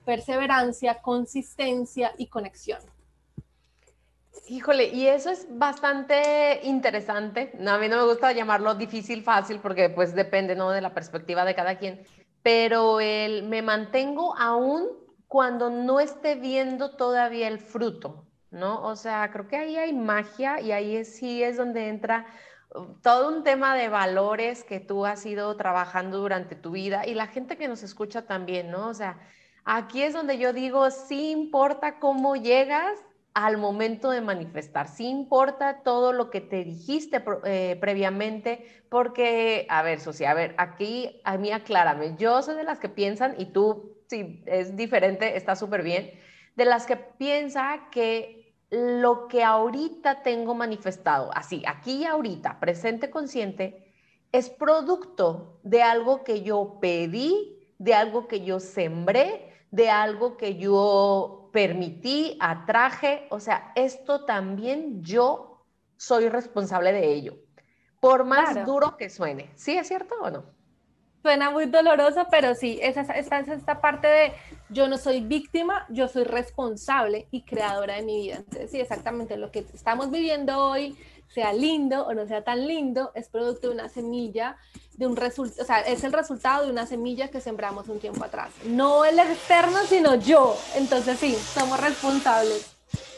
perseverancia, 0.04 1.02
consistencia 1.02 2.12
y 2.16 2.28
conexión. 2.28 2.80
Híjole, 4.46 4.88
y 4.88 5.06
eso 5.06 5.30
es 5.30 5.46
bastante 5.50 6.60
interesante. 6.64 7.52
No, 7.58 7.72
a 7.72 7.78
mí 7.78 7.88
no 7.88 7.96
me 7.96 8.04
gusta 8.04 8.32
llamarlo 8.32 8.74
difícil, 8.74 9.22
fácil, 9.22 9.58
porque 9.58 9.88
pues 9.88 10.14
depende 10.14 10.54
¿no? 10.54 10.70
de 10.70 10.82
la 10.82 10.92
perspectiva 10.92 11.44
de 11.44 11.54
cada 11.54 11.78
quien, 11.78 12.04
pero 12.42 13.00
el 13.00 13.44
me 13.44 13.62
mantengo 13.62 14.36
aún 14.36 14.86
cuando 15.28 15.70
no 15.70 15.98
esté 15.98 16.34
viendo 16.34 16.96
todavía 16.96 17.48
el 17.48 17.58
fruto. 17.58 18.26
¿No? 18.54 18.82
O 18.82 18.96
sea, 18.96 19.30
creo 19.30 19.48
que 19.48 19.56
ahí 19.56 19.76
hay 19.76 19.92
magia 19.92 20.60
y 20.60 20.72
ahí 20.72 21.04
sí 21.04 21.42
es 21.42 21.56
donde 21.56 21.88
entra 21.88 22.26
uh, 22.74 22.94
todo 23.02 23.28
un 23.28 23.44
tema 23.44 23.76
de 23.76 23.88
valores 23.88 24.64
que 24.64 24.80
tú 24.80 25.04
has 25.04 25.26
ido 25.26 25.54
trabajando 25.56 26.18
durante 26.18 26.56
tu 26.56 26.70
vida 26.70 27.06
y 27.06 27.14
la 27.14 27.26
gente 27.26 27.56
que 27.56 27.68
nos 27.68 27.82
escucha 27.82 28.26
también, 28.26 28.70
¿no? 28.70 28.88
O 28.88 28.94
sea, 28.94 29.18
aquí 29.64 30.02
es 30.02 30.14
donde 30.14 30.38
yo 30.38 30.52
digo, 30.52 30.90
sí 30.90 31.30
importa 31.32 31.98
cómo 31.98 32.36
llegas 32.36 32.98
al 33.34 33.58
momento 33.58 34.10
de 34.10 34.20
manifestar, 34.20 34.86
sí 34.86 35.08
importa 35.08 35.82
todo 35.82 36.12
lo 36.12 36.30
que 36.30 36.40
te 36.40 36.62
dijiste 36.62 37.22
eh, 37.44 37.76
previamente, 37.80 38.84
porque, 38.88 39.66
a 39.68 39.82
ver, 39.82 39.98
Socia, 39.98 40.30
a 40.30 40.34
ver, 40.34 40.54
aquí 40.56 41.20
a 41.24 41.36
mí 41.36 41.50
aclárame, 41.50 42.14
yo 42.16 42.40
soy 42.42 42.54
de 42.54 42.62
las 42.62 42.78
que 42.78 42.88
piensan, 42.88 43.34
y 43.36 43.46
tú, 43.46 43.98
sí, 44.06 44.44
es 44.46 44.76
diferente, 44.76 45.36
está 45.36 45.56
súper 45.56 45.82
bien, 45.82 46.12
de 46.54 46.64
las 46.64 46.86
que 46.86 46.96
piensa 46.96 47.88
que 47.90 48.43
lo 48.74 49.28
que 49.28 49.44
ahorita 49.44 50.22
tengo 50.22 50.54
manifestado, 50.54 51.30
así, 51.34 51.62
aquí 51.66 51.98
y 51.98 52.04
ahorita, 52.04 52.58
presente 52.58 53.08
consciente, 53.08 53.92
es 54.32 54.50
producto 54.50 55.60
de 55.62 55.82
algo 55.82 56.24
que 56.24 56.42
yo 56.42 56.78
pedí, 56.80 57.72
de 57.78 57.94
algo 57.94 58.26
que 58.26 58.44
yo 58.44 58.58
sembré, 58.58 59.52
de 59.70 59.90
algo 59.90 60.36
que 60.36 60.56
yo 60.56 61.50
permití, 61.52 62.36
atraje. 62.40 63.28
O 63.30 63.38
sea, 63.38 63.72
esto 63.76 64.24
también 64.24 65.02
yo 65.04 65.64
soy 65.96 66.28
responsable 66.28 66.92
de 66.92 67.12
ello, 67.12 67.36
por 68.00 68.24
más 68.24 68.66
duro 68.66 68.96
que 68.96 69.08
suene. 69.08 69.52
¿Sí 69.54 69.76
es 69.76 69.86
cierto 69.86 70.16
o 70.20 70.30
no? 70.30 70.53
Suena 71.24 71.48
muy 71.48 71.64
doloroso, 71.64 72.26
pero 72.30 72.54
sí, 72.54 72.78
esa, 72.82 73.00
es 73.00 73.48
esta 73.48 73.80
parte 73.80 74.06
de 74.06 74.32
yo 74.68 74.88
no 74.88 74.98
soy 74.98 75.22
víctima, 75.22 75.86
yo 75.88 76.06
soy 76.06 76.24
responsable 76.24 77.28
y 77.30 77.44
creadora 77.44 77.94
de 77.94 78.02
mi 78.02 78.20
vida. 78.20 78.36
Entonces, 78.36 78.70
sí, 78.70 78.78
exactamente 78.78 79.38
lo 79.38 79.50
que 79.50 79.60
estamos 79.72 80.10
viviendo 80.10 80.58
hoy, 80.58 80.98
sea 81.28 81.54
lindo 81.54 82.06
o 82.06 82.12
no 82.12 82.26
sea 82.26 82.44
tan 82.44 82.66
lindo, 82.66 83.10
es 83.14 83.30
producto 83.30 83.68
de 83.68 83.74
una 83.74 83.88
semilla, 83.88 84.58
de 84.98 85.06
un 85.06 85.16
resultado, 85.16 85.62
o 85.62 85.66
sea, 85.66 85.80
es 85.80 86.04
el 86.04 86.12
resultado 86.12 86.66
de 86.66 86.70
una 86.70 86.84
semilla 86.84 87.28
que 87.28 87.40
sembramos 87.40 87.88
un 87.88 88.00
tiempo 88.00 88.22
atrás. 88.22 88.50
No 88.66 89.06
el 89.06 89.18
externo, 89.18 89.78
sino 89.88 90.16
yo. 90.16 90.54
Entonces, 90.76 91.18
sí, 91.18 91.34
somos 91.34 91.80
responsables. 91.80 92.76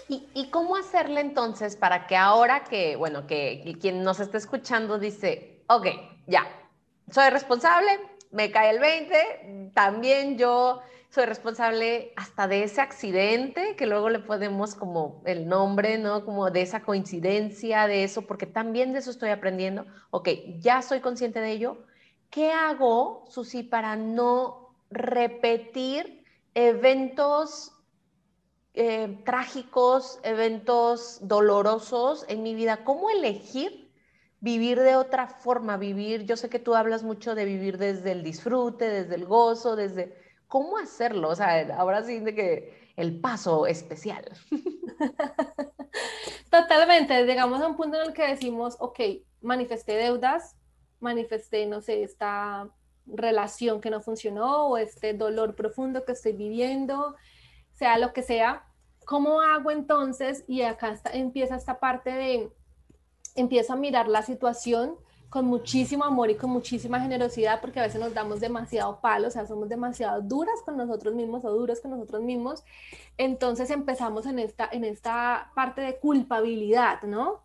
¿Y, 0.09 0.29
¿Y, 0.33 0.51
cómo 0.51 0.77
hacerle 0.77 1.23
entonces 1.23 1.75
para 1.75 2.07
que 2.07 2.17
ahora 2.17 2.63
que, 2.63 2.95
bueno, 2.95 3.27
que 3.27 3.77
quien 3.81 4.05
nos 4.05 4.21
está 4.21 4.39
escuchando 4.39 5.01
dice, 5.01 5.65
ok, 5.67 5.89
ya, 6.29 6.47
soy 7.11 7.31
responsable, 7.31 8.01
me 8.31 8.51
cae 8.51 8.71
el 8.71 8.81
20, 8.81 9.71
también 9.75 10.37
yo 10.39 10.81
soy 11.11 11.25
responsable 11.25 12.13
hasta 12.17 12.49
de 12.49 12.65
ese 12.65 12.81
accidente, 12.81 13.77
que 13.77 13.87
luego 13.87 14.11
le 14.11 14.19
podemos 14.19 14.75
como 14.75 15.23
el 15.25 15.49
nombre, 15.49 15.99
¿no? 15.99 16.25
Como 16.25 16.51
de 16.51 16.63
esa 16.63 16.83
coincidencia, 16.83 17.87
de 17.87 18.05
eso, 18.05 18.23
porque 18.23 18.47
también 18.47 18.93
de 18.93 18.99
eso 18.99 19.11
estoy 19.11 19.31
aprendiendo. 19.31 19.87
Ok, 20.11 20.29
ya 20.59 20.83
soy 20.83 21.01
consciente 21.01 21.41
de 21.41 21.53
ello. 21.53 21.79
¿Qué 22.29 22.51
hago, 22.51 23.25
Susi, 23.29 23.63
para 23.63 23.97
no 23.97 24.75
repetir 24.91 26.25
eventos 26.55 27.73
eh, 28.75 29.23
trágicos, 29.25 30.19
eventos 30.23 31.21
dolorosos 31.23 32.27
en 32.29 32.43
mi 32.43 32.55
vida? 32.55 32.85
¿Cómo 32.85 33.09
elegir 33.11 33.86
vivir 34.41 34.81
de 34.81 34.97
otra 34.97 35.29
forma, 35.29 35.77
vivir, 35.77 36.25
yo 36.25 36.37
sé 36.37 36.49
que 36.49 36.59
tú 36.59 36.75
hablas 36.75 37.03
mucho 37.03 37.35
de 37.35 37.45
vivir 37.45 37.79
desde 37.79 38.13
el 38.13 38.23
disfrute, 38.23 38.89
desde 38.89 39.15
el 39.15 39.25
gozo, 39.25 39.77
desde 39.77 40.15
cómo 40.49 40.79
hacerlo, 40.79 41.31
o 41.31 41.35
sea, 41.35 41.77
ahora 41.77 42.03
sí 42.03 42.21
de 42.21 42.35
que 42.35 42.93
el 42.97 43.21
paso 43.21 43.67
especial. 43.67 44.25
Totalmente, 46.51 47.25
llegamos 47.25 47.61
a 47.61 47.67
un 47.67 47.77
punto 47.77 48.01
en 48.01 48.09
el 48.09 48.15
que 48.15 48.29
decimos, 48.29 48.77
ok, 48.79 49.01
manifesté 49.43 49.97
deudas, 49.97 50.57
manifesté, 51.01 51.67
no 51.67 51.81
sé, 51.81 52.03
esta 52.03 52.69
relación 53.07 53.81
que 53.81 53.91
no 53.91 54.01
funcionó 54.01 54.69
o 54.69 54.79
este 54.79 55.15
dolor 55.15 55.55
profundo 55.55 56.05
que 56.05 56.13
estoy 56.13 56.33
viviendo, 56.33 57.17
sea 57.73 57.99
lo 57.99 58.13
que 58.13 58.23
sea, 58.23 58.65
¿cómo 59.05 59.41
hago 59.41 59.71
entonces? 59.71 60.45
Y 60.49 60.63
acá 60.63 60.99
empieza 61.13 61.57
esta 61.57 61.79
parte 61.79 62.11
de 62.11 62.51
empiezo 63.37 63.73
a 63.73 63.77
mirar 63.77 64.09
la 64.09 64.23
situación 64.23 64.97
con 65.29 65.45
muchísimo 65.47 66.05
amor 66.05 66.31
y 66.31 66.37
con 66.37 66.51
muchísima 66.51 67.01
generosidad, 67.01 67.61
porque 67.61 67.81
a 67.81 67.83
veces 67.83 68.01
nos 68.01 68.15
damos 68.15 68.41
demasiado 68.41 69.01
palo, 69.01 69.29
o 69.29 69.31
sea, 69.31 69.47
somos 69.47 69.69
demasiado 69.69 70.23
duras 70.23 70.61
con 70.65 70.77
nosotros 70.77 71.15
mismos 71.15 71.45
o 71.45 71.51
duros 71.51 71.81
con 71.81 71.91
nosotros 71.91 72.23
mismos. 72.23 72.65
Entonces 73.19 73.71
empezamos 73.71 74.27
en 74.27 74.39
esta, 74.39 74.69
en 74.71 74.85
esta 74.85 75.51
parte 75.55 75.81
de 75.81 75.99
culpabilidad, 75.99 77.03
¿no? 77.03 77.45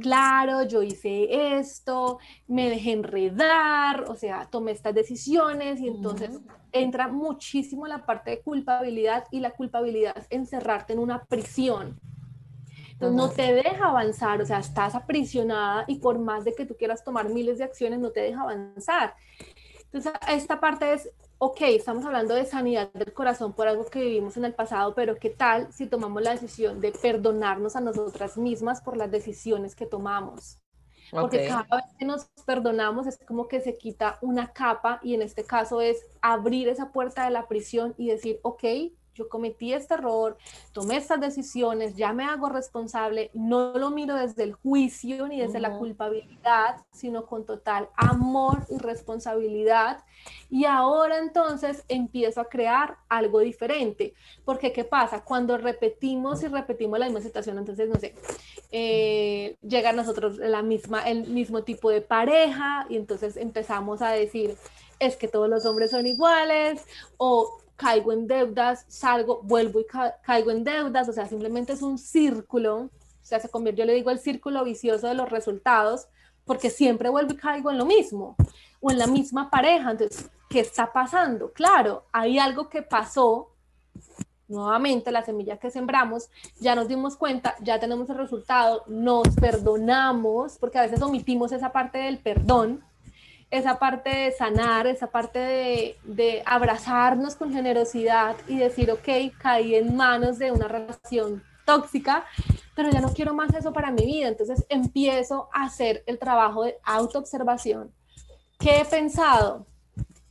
Claro, 0.00 0.64
yo 0.64 0.82
hice 0.82 1.56
esto, 1.58 2.18
me 2.48 2.68
dejé 2.68 2.92
enredar, 2.92 4.04
o 4.08 4.14
sea, 4.16 4.46
tomé 4.50 4.72
estas 4.72 4.94
decisiones 4.94 5.80
y 5.80 5.88
entonces 5.88 6.40
entra 6.72 7.08
muchísimo 7.08 7.86
la 7.86 8.04
parte 8.04 8.32
de 8.32 8.40
culpabilidad 8.42 9.24
y 9.30 9.40
la 9.40 9.52
culpabilidad 9.52 10.16
es 10.18 10.26
encerrarte 10.30 10.92
en 10.92 10.98
una 10.98 11.24
prisión. 11.24 11.98
Entonces 12.92 13.16
no 13.16 13.30
te 13.30 13.52
deja 13.52 13.88
avanzar, 13.88 14.40
o 14.40 14.46
sea, 14.46 14.58
estás 14.58 14.94
aprisionada 14.94 15.84
y 15.88 15.96
por 15.96 16.18
más 16.18 16.44
de 16.44 16.54
que 16.54 16.66
tú 16.66 16.76
quieras 16.76 17.04
tomar 17.04 17.28
miles 17.28 17.58
de 17.58 17.64
acciones, 17.64 17.98
no 17.98 18.10
te 18.10 18.20
deja 18.20 18.42
avanzar. 18.42 19.14
Entonces, 19.92 20.12
esta 20.28 20.58
parte 20.60 20.92
es, 20.94 21.10
ok, 21.38 21.60
estamos 21.62 22.04
hablando 22.04 22.34
de 22.34 22.46
sanidad 22.46 22.90
del 22.92 23.12
corazón 23.12 23.52
por 23.52 23.68
algo 23.68 23.84
que 23.86 24.00
vivimos 24.00 24.36
en 24.36 24.44
el 24.46 24.54
pasado, 24.54 24.94
pero 24.94 25.16
¿qué 25.16 25.28
tal 25.28 25.70
si 25.72 25.86
tomamos 25.86 26.22
la 26.22 26.30
decisión 26.30 26.80
de 26.80 26.92
perdonarnos 26.92 27.76
a 27.76 27.80
nosotras 27.80 28.38
mismas 28.38 28.80
por 28.80 28.96
las 28.96 29.10
decisiones 29.10 29.74
que 29.74 29.84
tomamos? 29.84 30.58
Porque 31.10 31.46
cada 31.46 31.64
vez 31.76 31.84
que 31.98 32.06
nos 32.06 32.24
perdonamos 32.46 33.06
es 33.06 33.18
como 33.18 33.46
que 33.46 33.60
se 33.60 33.76
quita 33.76 34.18
una 34.22 34.54
capa 34.54 34.98
y 35.02 35.12
en 35.12 35.20
este 35.20 35.44
caso 35.44 35.82
es 35.82 36.02
abrir 36.22 36.68
esa 36.68 36.90
puerta 36.90 37.26
de 37.26 37.30
la 37.30 37.48
prisión 37.48 37.94
y 37.98 38.08
decir, 38.08 38.40
ok, 38.42 38.64
yo 39.14 39.28
cometí 39.28 39.72
este 39.72 39.94
error, 39.94 40.36
tomé 40.72 40.96
estas 40.96 41.20
decisiones, 41.20 41.96
ya 41.96 42.12
me 42.12 42.24
hago 42.24 42.48
responsable, 42.48 43.30
no 43.34 43.76
lo 43.78 43.90
miro 43.90 44.16
desde 44.16 44.44
el 44.44 44.54
juicio 44.54 45.28
ni 45.28 45.40
desde 45.40 45.60
la 45.60 45.78
culpabilidad, 45.78 46.76
sino 46.92 47.26
con 47.26 47.44
total 47.44 47.88
amor 47.96 48.66
y 48.70 48.78
responsabilidad. 48.78 50.04
Y 50.48 50.64
ahora 50.66 51.18
entonces 51.18 51.84
empiezo 51.88 52.40
a 52.40 52.48
crear 52.48 52.98
algo 53.08 53.40
diferente. 53.40 54.14
Porque 54.44 54.72
¿qué 54.72 54.84
pasa? 54.84 55.24
Cuando 55.24 55.58
repetimos 55.58 56.42
y 56.42 56.48
repetimos 56.48 56.98
la 56.98 57.06
misma 57.06 57.20
situación, 57.20 57.58
entonces, 57.58 57.88
no 57.88 57.96
sé, 57.96 58.14
eh, 58.70 59.56
llega 59.62 59.90
a 59.90 59.92
nosotros 59.92 60.38
la 60.38 60.62
misma, 60.62 61.08
el 61.08 61.28
mismo 61.28 61.62
tipo 61.62 61.90
de 61.90 62.00
pareja 62.00 62.86
y 62.88 62.96
entonces 62.96 63.36
empezamos 63.36 64.02
a 64.02 64.10
decir, 64.10 64.56
es 64.98 65.16
que 65.16 65.28
todos 65.28 65.48
los 65.48 65.66
hombres 65.66 65.90
son 65.90 66.06
iguales 66.06 66.86
o 67.16 67.58
caigo 67.82 68.12
en 68.12 68.28
deudas, 68.28 68.84
salgo, 68.88 69.40
vuelvo 69.42 69.80
y 69.80 69.86
caigo 70.22 70.50
en 70.52 70.62
deudas, 70.62 71.08
o 71.08 71.12
sea, 71.12 71.26
simplemente 71.26 71.72
es 71.72 71.82
un 71.82 71.98
círculo, 71.98 72.76
o 72.76 72.90
sea, 73.22 73.40
se 73.40 73.48
convierte, 73.48 73.80
yo 73.80 73.86
le 73.86 73.94
digo 73.94 74.10
el 74.10 74.20
círculo 74.20 74.62
vicioso 74.62 75.08
de 75.08 75.14
los 75.14 75.28
resultados, 75.28 76.06
porque 76.44 76.70
siempre 76.70 77.08
vuelvo 77.08 77.32
y 77.32 77.36
caigo 77.36 77.70
en 77.70 77.78
lo 77.78 77.84
mismo, 77.84 78.36
o 78.80 78.90
en 78.92 78.98
la 78.98 79.08
misma 79.08 79.50
pareja, 79.50 79.90
entonces, 79.90 80.30
¿qué 80.48 80.60
está 80.60 80.92
pasando? 80.92 81.52
Claro, 81.52 82.04
hay 82.12 82.38
algo 82.38 82.68
que 82.68 82.82
pasó, 82.82 83.48
nuevamente 84.46 85.10
la 85.10 85.24
semilla 85.24 85.56
que 85.56 85.70
sembramos, 85.70 86.28
ya 86.60 86.76
nos 86.76 86.86
dimos 86.86 87.16
cuenta, 87.16 87.56
ya 87.62 87.80
tenemos 87.80 88.08
el 88.10 88.16
resultado, 88.16 88.84
nos 88.86 89.28
perdonamos, 89.40 90.56
porque 90.58 90.78
a 90.78 90.82
veces 90.82 91.02
omitimos 91.02 91.50
esa 91.50 91.72
parte 91.72 91.98
del 91.98 92.18
perdón, 92.18 92.84
esa 93.52 93.78
parte 93.78 94.08
de 94.08 94.32
sanar, 94.32 94.86
esa 94.86 95.08
parte 95.08 95.98
de, 96.02 96.42
abrazarnos 96.46 97.36
con 97.36 97.52
generosidad 97.52 98.34
y 98.48 98.56
decir, 98.56 98.90
ok, 98.90 99.36
caí 99.38 99.74
en 99.74 99.94
manos 99.94 100.38
de 100.38 100.50
una 100.50 100.68
relación 100.68 101.44
tóxica, 101.66 102.24
pero 102.74 102.88
ya 102.90 103.02
no 103.02 103.12
quiero 103.12 103.34
más 103.34 103.54
eso 103.54 103.74
para 103.74 103.90
mi 103.90 104.06
vida. 104.06 104.28
Entonces 104.28 104.64
empiezo 104.70 105.50
a 105.52 105.64
hacer 105.64 106.02
el 106.06 106.18
trabajo 106.18 106.64
de 106.64 106.78
autoobservación. 106.82 107.92
¿Qué 108.58 108.80
he 108.80 108.84
pensado? 108.86 109.66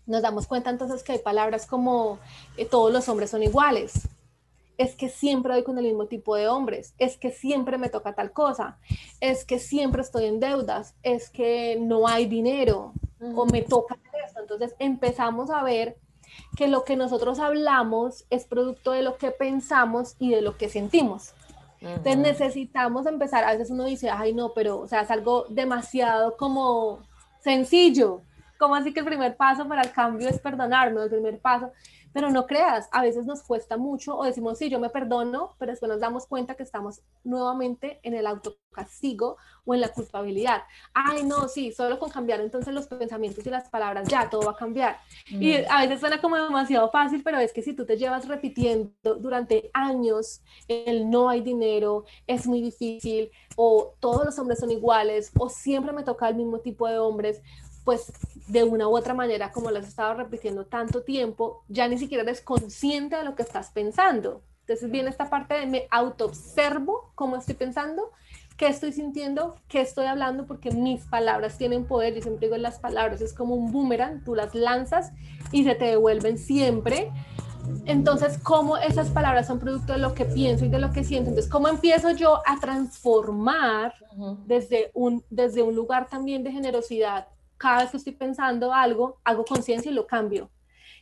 Nos 0.07 0.23
damos 0.23 0.47
cuenta 0.47 0.71
entonces 0.71 1.03
que 1.03 1.11
hay 1.11 1.19
palabras 1.19 1.67
como 1.67 2.17
eh, 2.57 2.65
todos 2.65 2.91
los 2.91 3.07
hombres 3.07 3.29
son 3.29 3.43
iguales. 3.43 4.09
Es 4.79 4.95
que 4.95 5.09
siempre 5.09 5.53
voy 5.53 5.63
con 5.63 5.77
el 5.77 5.85
mismo 5.85 6.07
tipo 6.07 6.35
de 6.35 6.47
hombres, 6.47 6.95
es 6.97 7.17
que 7.17 7.29
siempre 7.29 7.77
me 7.77 7.89
toca 7.89 8.15
tal 8.15 8.31
cosa, 8.31 8.79
es 9.19 9.45
que 9.45 9.59
siempre 9.59 10.01
estoy 10.01 10.25
en 10.25 10.39
deudas, 10.39 10.95
es 11.03 11.29
que 11.29 11.77
no 11.79 12.07
hay 12.07 12.25
dinero, 12.25 12.93
o 13.35 13.45
me 13.45 13.61
toca 13.61 13.97
esto. 14.25 14.41
Entonces 14.41 14.75
empezamos 14.79 15.49
a 15.49 15.63
ver 15.63 15.97
que 16.55 16.67
lo 16.67 16.83
que 16.83 16.95
nosotros 16.95 17.39
hablamos 17.39 18.25
es 18.29 18.45
producto 18.45 18.91
de 18.91 19.01
lo 19.01 19.17
que 19.17 19.31
pensamos 19.31 20.15
y 20.19 20.31
de 20.31 20.41
lo 20.41 20.57
que 20.57 20.69
sentimos. 20.69 21.33
Entonces 21.79 22.17
necesitamos 22.17 23.07
empezar, 23.07 23.43
a 23.43 23.51
veces 23.53 23.71
uno 23.71 23.85
dice, 23.85 24.09
ay 24.11 24.33
no, 24.33 24.53
pero 24.53 24.79
o 24.79 24.87
sea, 24.87 25.01
es 25.01 25.09
algo 25.09 25.45
demasiado 25.49 26.37
como 26.37 26.99
sencillo, 27.39 28.21
como 28.59 28.75
así 28.75 28.93
que 28.93 28.99
el 28.99 29.07
primer 29.07 29.35
paso 29.35 29.67
para 29.67 29.81
el 29.81 29.91
cambio 29.91 30.29
es 30.29 30.39
perdonarnos, 30.39 31.05
el 31.05 31.09
primer 31.09 31.39
paso, 31.39 31.71
pero 32.13 32.29
no 32.29 32.45
creas, 32.45 32.87
a 32.91 33.01
veces 33.01 33.25
nos 33.25 33.43
cuesta 33.43 33.77
mucho 33.77 34.17
o 34.17 34.23
decimos, 34.23 34.57
sí, 34.57 34.69
yo 34.69 34.79
me 34.79 34.89
perdono, 34.89 35.55
pero 35.57 35.71
después 35.71 35.89
nos 35.89 36.01
damos 36.01 36.25
cuenta 36.27 36.55
que 36.55 36.63
estamos 36.63 37.01
nuevamente 37.23 37.99
en 38.03 38.13
el 38.13 38.27
autocastigo 38.27 39.37
o 39.65 39.73
en 39.73 39.81
la 39.81 39.89
culpabilidad. 39.89 40.63
Ay, 40.93 41.23
no, 41.23 41.47
sí, 41.47 41.71
solo 41.71 41.99
con 41.99 42.09
cambiar 42.09 42.41
entonces 42.41 42.73
los 42.73 42.87
pensamientos 42.87 43.45
y 43.45 43.49
las 43.49 43.69
palabras, 43.69 44.07
ya, 44.07 44.29
todo 44.29 44.41
va 44.41 44.51
a 44.51 44.55
cambiar. 44.55 44.97
Y 45.27 45.53
mm. 45.53 45.65
a 45.69 45.81
veces 45.81 45.99
suena 45.99 46.21
como 46.21 46.35
demasiado 46.35 46.89
fácil, 46.91 47.21
pero 47.23 47.39
es 47.39 47.53
que 47.53 47.61
si 47.61 47.73
tú 47.73 47.85
te 47.85 47.97
llevas 47.97 48.27
repitiendo 48.27 49.15
durante 49.15 49.69
años 49.73 50.41
el 50.67 51.09
no 51.09 51.29
hay 51.29 51.41
dinero, 51.41 52.05
es 52.27 52.47
muy 52.47 52.61
difícil, 52.61 53.31
o 53.55 53.95
todos 53.99 54.25
los 54.25 54.37
hombres 54.39 54.59
son 54.59 54.71
iguales, 54.71 55.31
o 55.37 55.49
siempre 55.49 55.93
me 55.93 56.03
toca 56.03 56.27
el 56.27 56.35
mismo 56.35 56.59
tipo 56.59 56.87
de 56.87 56.99
hombres, 56.99 57.41
pues 57.91 58.13
de 58.47 58.63
una 58.63 58.87
u 58.87 58.95
otra 58.95 59.13
manera, 59.13 59.51
como 59.51 59.69
lo 59.69 59.77
has 59.77 59.85
estado 59.85 60.13
repitiendo 60.13 60.65
tanto 60.65 61.03
tiempo, 61.03 61.65
ya 61.67 61.89
ni 61.89 61.97
siquiera 61.97 62.23
eres 62.23 62.39
consciente 62.39 63.17
de 63.17 63.25
lo 63.25 63.35
que 63.35 63.43
estás 63.43 63.71
pensando. 63.71 64.43
Entonces 64.61 64.89
viene 64.89 65.09
esta 65.09 65.29
parte 65.29 65.55
de 65.55 65.65
me 65.65 65.87
autoobservo 65.91 67.11
cómo 67.15 67.35
estoy 67.35 67.55
pensando, 67.55 68.11
qué 68.55 68.67
estoy 68.67 68.93
sintiendo, 68.93 69.57
qué 69.67 69.81
estoy 69.81 70.05
hablando, 70.05 70.47
porque 70.47 70.71
mis 70.71 71.03
palabras 71.03 71.57
tienen 71.57 71.83
poder. 71.83 72.15
Yo 72.15 72.21
siempre 72.21 72.47
digo, 72.47 72.55
las 72.55 72.79
palabras 72.79 73.19
es 73.19 73.33
como 73.33 73.55
un 73.55 73.73
boomerang, 73.73 74.23
tú 74.23 74.35
las 74.35 74.55
lanzas 74.55 75.11
y 75.51 75.65
se 75.65 75.75
te 75.75 75.83
devuelven 75.83 76.37
siempre. 76.37 77.11
Entonces, 77.83 78.37
¿cómo 78.37 78.77
esas 78.77 79.09
palabras 79.09 79.47
son 79.47 79.59
producto 79.59 79.91
de 79.91 79.99
lo 79.99 80.13
que 80.13 80.23
pienso 80.23 80.63
y 80.63 80.69
de 80.69 80.79
lo 80.79 80.93
que 80.93 81.03
siento? 81.03 81.31
Entonces, 81.31 81.51
¿cómo 81.51 81.67
empiezo 81.67 82.11
yo 82.11 82.41
a 82.47 82.57
transformar 82.61 83.93
desde, 84.45 84.91
un, 84.93 85.25
desde 85.29 85.61
un 85.61 85.75
lugar 85.75 86.07
también 86.07 86.41
de 86.45 86.53
generosidad 86.53 87.27
cada 87.61 87.81
vez 87.81 87.91
que 87.91 87.97
estoy 87.97 88.13
pensando 88.13 88.73
algo, 88.73 89.19
hago 89.23 89.45
conciencia 89.45 89.91
y 89.91 89.93
lo 89.93 90.07
cambio. 90.07 90.49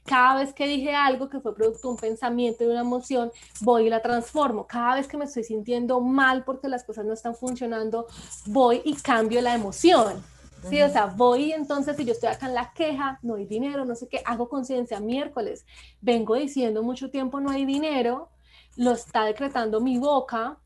Cada 0.03 0.39
vez 0.39 0.53
que 0.53 0.67
dije 0.67 0.93
algo 0.93 1.29
que 1.29 1.39
fue 1.39 1.55
producto 1.55 1.87
de 1.87 1.91
un 1.93 1.97
pensamiento, 1.97 2.65
de 2.65 2.71
una 2.71 2.81
emoción, 2.81 3.31
voy 3.61 3.87
y 3.87 3.89
la 3.89 4.01
transformo. 4.01 4.67
Cada 4.67 4.95
vez 4.95 5.07
que 5.07 5.15
me 5.15 5.23
estoy 5.23 5.45
sintiendo 5.45 6.01
mal 6.01 6.43
porque 6.43 6.67
las 6.67 6.83
cosas 6.83 7.05
no 7.05 7.13
están 7.13 7.33
funcionando, 7.33 8.07
voy 8.45 8.81
y 8.83 8.95
cambio 8.95 9.39
la 9.41 9.55
emoción. 9.55 10.21
Sí, 10.69 10.81
o 10.81 10.89
sea, 10.89 11.05
voy 11.05 11.53
entonces, 11.53 11.95
si 11.95 12.03
yo 12.03 12.11
estoy 12.11 12.27
acá 12.27 12.47
en 12.47 12.53
la 12.53 12.73
queja, 12.73 13.19
no 13.21 13.35
hay 13.35 13.45
dinero, 13.45 13.85
no 13.85 13.95
sé 13.95 14.09
qué, 14.09 14.21
hago 14.25 14.49
conciencia 14.49 14.99
miércoles, 14.99 15.65
vengo 16.01 16.35
diciendo 16.35 16.83
mucho 16.83 17.09
tiempo 17.09 17.39
no 17.39 17.51
hay 17.51 17.63
dinero, 17.63 18.27
lo 18.75 18.91
está 18.91 19.23
decretando 19.23 19.79
mi 19.79 19.97
boca, 19.97 20.57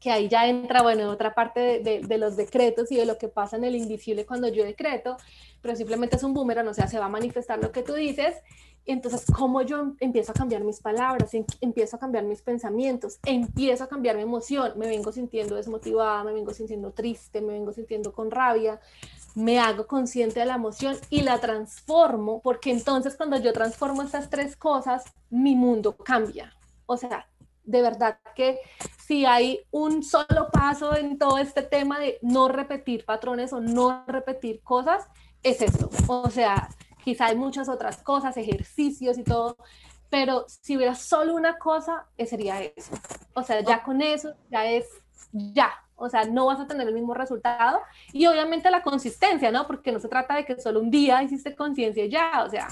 que 0.00 0.10
ahí 0.10 0.28
ya 0.28 0.46
entra, 0.46 0.82
bueno, 0.82 1.10
otra 1.10 1.34
parte 1.34 1.80
de, 1.80 2.18
los 2.18 2.36
decretos 2.36 2.90
y 2.92 2.96
de 2.96 3.06
lo 3.06 3.18
que 3.18 3.28
pasa 3.28 3.56
en 3.56 3.64
el 3.64 3.76
invisible 3.76 4.26
cuando 4.26 4.48
yo 4.48 4.64
decreto, 4.64 5.16
pero 5.62 5.74
simplemente 5.74 6.16
es 6.16 6.22
un 6.22 6.34
boomerang, 6.34 6.68
o 6.68 6.74
sea, 6.74 6.86
se 6.86 6.98
va 6.98 7.06
a 7.06 7.10
manifestar 7.10 7.58
lo 7.58 7.72
que 7.72 7.82
tú 7.82 7.94
dices. 7.94 8.36
Y 8.84 8.92
entonces, 8.92 9.24
¿cómo 9.36 9.62
yo 9.62 9.94
empiezo 9.98 10.30
a 10.30 10.34
cambiar 10.34 10.62
mis 10.62 10.78
palabras? 10.78 11.34
Em, 11.34 11.44
empiezo 11.60 11.96
a 11.96 11.98
cambiar 11.98 12.22
mis 12.22 12.40
pensamientos, 12.40 13.18
empiezo 13.24 13.82
a 13.82 13.88
cambiar 13.88 14.14
mi 14.14 14.22
emoción, 14.22 14.74
me 14.76 14.86
vengo 14.86 15.10
sintiendo 15.10 15.56
desmotivada, 15.56 16.22
me 16.22 16.32
vengo 16.32 16.52
sintiendo 16.52 16.92
triste, 16.92 17.40
me 17.40 17.54
vengo 17.54 17.72
sintiendo 17.72 18.12
con 18.12 18.30
rabia, 18.30 18.78
me 19.34 19.58
hago 19.58 19.88
consciente 19.88 20.38
de 20.38 20.46
la 20.46 20.54
emoción 20.54 20.96
y 21.10 21.22
la 21.22 21.40
transformo, 21.40 22.40
porque 22.42 22.70
entonces 22.70 23.16
cuando 23.16 23.38
yo 23.38 23.52
transformo 23.52 24.02
estas 24.02 24.30
tres 24.30 24.54
cosas, 24.56 25.02
mi 25.30 25.56
mundo 25.56 25.96
cambia. 25.96 26.54
O 26.86 26.96
sea, 26.96 27.26
de 27.66 27.82
verdad 27.82 28.18
que 28.34 28.58
si 29.06 29.26
hay 29.26 29.60
un 29.70 30.02
solo 30.02 30.48
paso 30.52 30.96
en 30.96 31.18
todo 31.18 31.38
este 31.38 31.62
tema 31.62 31.98
de 31.98 32.18
no 32.22 32.48
repetir 32.48 33.04
patrones 33.04 33.52
o 33.52 33.60
no 33.60 34.04
repetir 34.06 34.62
cosas, 34.62 35.06
es 35.42 35.60
esto. 35.60 35.90
O 36.08 36.30
sea, 36.30 36.68
quizá 37.04 37.26
hay 37.26 37.36
muchas 37.36 37.68
otras 37.68 38.02
cosas, 38.02 38.36
ejercicios 38.36 39.18
y 39.18 39.24
todo, 39.24 39.56
pero 40.10 40.46
si 40.48 40.76
hubiera 40.76 40.94
solo 40.94 41.34
una 41.34 41.58
cosa, 41.58 42.06
eh, 42.16 42.26
sería 42.26 42.62
eso. 42.62 42.92
O 43.34 43.42
sea, 43.42 43.60
ya 43.60 43.82
con 43.82 44.00
eso, 44.02 44.34
ya 44.50 44.66
es, 44.66 44.86
ya. 45.32 45.72
O 45.98 46.08
sea, 46.08 46.24
no 46.24 46.46
vas 46.46 46.60
a 46.60 46.66
tener 46.66 46.86
el 46.86 46.94
mismo 46.94 47.14
resultado. 47.14 47.80
Y 48.12 48.26
obviamente 48.26 48.70
la 48.70 48.82
consistencia, 48.82 49.50
¿no? 49.50 49.66
Porque 49.66 49.92
no 49.92 49.98
se 49.98 50.08
trata 50.08 50.36
de 50.36 50.44
que 50.44 50.60
solo 50.60 50.80
un 50.80 50.90
día 50.90 51.22
hiciste 51.22 51.54
conciencia 51.56 52.06
ya. 52.06 52.44
O 52.44 52.50
sea, 52.50 52.68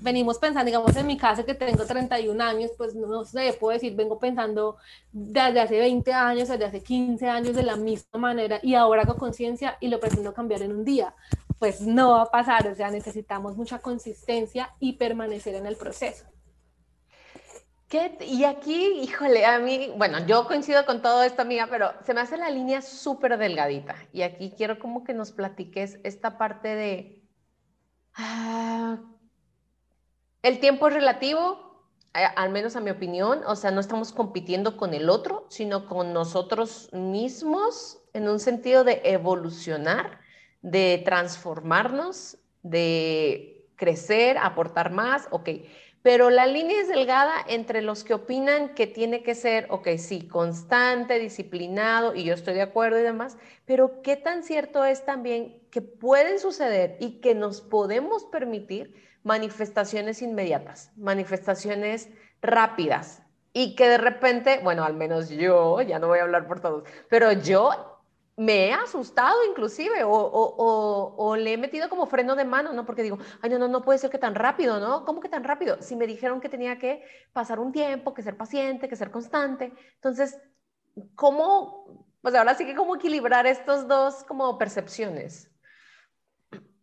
venimos 0.00 0.38
pensando, 0.38 0.66
digamos, 0.66 0.94
en 0.96 1.06
mi 1.06 1.16
caso 1.16 1.44
que 1.44 1.54
tengo 1.54 1.84
31 1.84 2.42
años, 2.42 2.70
pues 2.76 2.94
no, 2.94 3.24
sé, 3.24 3.56
puedo 3.58 3.74
decir, 3.74 3.94
vengo 3.94 4.18
pensando 4.18 4.76
desde 5.12 5.60
hace 5.60 5.78
20 5.78 6.12
años, 6.12 6.48
desde 6.48 6.64
hace 6.64 6.82
15 6.82 7.28
años 7.28 7.54
de 7.54 7.62
la 7.62 7.76
misma 7.76 8.18
manera 8.18 8.60
y 8.62 8.74
ahora 8.74 9.02
hago 9.02 9.16
conciencia 9.16 9.76
y 9.80 9.88
lo 9.88 10.00
pretendo 10.00 10.34
cambiar 10.34 10.62
en 10.62 10.72
un 10.72 10.84
día. 10.84 11.14
Pues 11.58 11.80
no 11.80 12.10
va 12.10 12.22
a 12.22 12.30
pasar, 12.30 12.66
o 12.68 12.74
sea, 12.74 12.90
necesitamos 12.90 13.56
mucha 13.56 13.78
consistencia 13.78 14.74
y 14.78 14.94
permanecer 14.94 15.54
en 15.54 15.66
el 15.66 15.76
proceso. 15.76 16.26
¿Qué? 17.88 18.18
Y 18.20 18.44
aquí, 18.44 19.00
híjole, 19.00 19.46
a 19.46 19.60
mí, 19.60 19.92
bueno, 19.96 20.26
yo 20.26 20.46
coincido 20.48 20.84
con 20.84 21.02
todo 21.02 21.22
esto, 21.22 21.42
amiga, 21.42 21.68
pero 21.70 21.92
se 22.04 22.14
me 22.14 22.20
hace 22.20 22.36
la 22.36 22.50
línea 22.50 22.82
súper 22.82 23.38
delgadita. 23.38 23.94
Y 24.12 24.22
aquí 24.22 24.52
quiero 24.56 24.80
como 24.80 25.04
que 25.04 25.14
nos 25.14 25.30
platiques 25.32 26.00
esta 26.02 26.36
parte 26.36 26.74
de... 26.74 27.22
Ah, 28.14 28.98
el 30.42 30.60
tiempo 30.60 30.88
es 30.88 30.94
relativo, 30.94 31.66
al 32.12 32.50
menos 32.50 32.76
a 32.76 32.80
mi 32.80 32.90
opinión, 32.90 33.42
o 33.46 33.56
sea, 33.56 33.70
no 33.70 33.80
estamos 33.80 34.12
compitiendo 34.12 34.76
con 34.76 34.94
el 34.94 35.10
otro, 35.10 35.46
sino 35.48 35.86
con 35.86 36.12
nosotros 36.12 36.88
mismos 36.92 38.00
en 38.14 38.28
un 38.28 38.40
sentido 38.40 38.84
de 38.84 39.02
evolucionar, 39.04 40.20
de 40.62 41.02
transformarnos, 41.04 42.38
de 42.62 43.68
crecer, 43.76 44.38
aportar 44.38 44.90
más, 44.90 45.28
ok. 45.30 45.50
Pero 46.02 46.30
la 46.30 46.46
línea 46.46 46.80
es 46.80 46.88
delgada 46.88 47.34
entre 47.48 47.82
los 47.82 48.04
que 48.04 48.14
opinan 48.14 48.74
que 48.74 48.86
tiene 48.86 49.22
que 49.22 49.34
ser, 49.34 49.66
ok, 49.70 49.88
sí, 49.98 50.28
constante, 50.28 51.18
disciplinado, 51.18 52.14
y 52.14 52.24
yo 52.24 52.32
estoy 52.32 52.54
de 52.54 52.62
acuerdo 52.62 52.98
y 52.98 53.02
demás, 53.02 53.36
pero 53.64 54.02
qué 54.02 54.16
tan 54.16 54.42
cierto 54.44 54.84
es 54.84 55.04
también 55.04 55.60
que 55.70 55.82
pueden 55.82 56.38
suceder 56.38 56.96
y 57.00 57.20
que 57.20 57.34
nos 57.34 57.60
podemos 57.60 58.24
permitir 58.24 58.94
manifestaciones 59.26 60.22
inmediatas, 60.22 60.92
manifestaciones 60.96 62.08
rápidas, 62.40 63.22
y 63.52 63.74
que 63.74 63.88
de 63.88 63.98
repente, 63.98 64.60
bueno, 64.62 64.84
al 64.84 64.94
menos 64.94 65.30
yo, 65.30 65.80
ya 65.80 65.98
no 65.98 66.06
voy 66.06 66.20
a 66.20 66.22
hablar 66.22 66.46
por 66.46 66.60
todos, 66.60 66.84
pero 67.08 67.32
yo 67.32 67.70
me 68.36 68.68
he 68.68 68.72
asustado 68.72 69.44
inclusive 69.44 70.02
o, 70.04 71.36
le 71.36 71.54
he 71.54 71.56
metido 71.56 71.88
como 71.88 72.06
freno 72.06 72.36
de 72.36 72.44
mano, 72.44 72.72
¿no? 72.72 72.86
Porque 72.86 73.02
digo, 73.02 73.18
ay, 73.42 73.50
no, 73.50 73.58
no, 73.58 73.66
no 73.66 73.82
puede 73.82 73.98
ser 73.98 74.10
que 74.10 74.18
tan 74.18 74.36
rápido, 74.36 74.78
¿no? 74.78 75.04
¿Cómo 75.04 75.20
que 75.20 75.28
tan 75.28 75.42
rápido? 75.42 75.78
Si 75.80 75.96
me 75.96 76.06
dijeron 76.06 76.40
que 76.40 76.48
tenía 76.48 76.78
que 76.78 77.02
pasar 77.32 77.58
un 77.58 77.72
tiempo, 77.72 78.14
que 78.14 78.22
ser 78.22 78.36
paciente, 78.36 78.88
que 78.88 78.94
ser 78.94 79.10
constante. 79.10 79.72
Entonces, 79.94 80.38
¿cómo, 81.16 82.06
pues 82.20 82.34
ahora 82.36 82.54
sí 82.54 82.64
que 82.64 82.76
cómo 82.76 82.94
equilibrar 82.94 83.46
estos 83.46 83.88
dos 83.88 84.22
como 84.22 84.56
percepciones? 84.56 85.50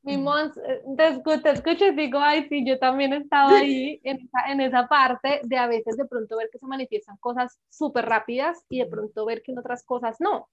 Mi 0.04 0.18
mons, 0.18 0.58
eh, 0.58 0.84
te 0.98 1.08
escucho, 1.08 1.42
te 1.42 1.50
escucho 1.52 1.86
y 1.86 1.96
digo, 1.96 2.20
ay, 2.20 2.48
sí, 2.50 2.66
yo 2.66 2.78
también 2.78 3.14
he 3.14 3.18
estado 3.18 3.56
ahí 3.56 4.02
en 4.04 4.18
esa, 4.18 4.52
en 4.52 4.62
esa 4.62 4.88
parte 4.88 5.40
de 5.44 5.58
a 5.58 5.68
veces 5.68 5.96
de 5.96 6.06
pronto 6.06 6.38
ver 6.38 6.50
que 6.52 6.60
se 6.60 6.68
manifiestan 6.68 7.16
cosas 7.18 7.58
súper 7.70 8.06
rápidas 8.06 8.66
y 8.70 8.80
de 8.80 8.86
pronto 8.86 9.26
ver 9.26 9.42
que 9.42 9.54
en 9.54 9.60
otras 9.60 9.84
cosas 9.86 10.18
no. 10.20 10.50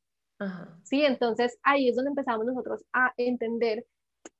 Sí, 0.84 1.04
entonces 1.04 1.58
ahí 1.62 1.88
es 1.88 1.96
donde 1.96 2.10
empezamos 2.10 2.46
nosotros 2.46 2.84
a 2.92 3.12
entender 3.16 3.84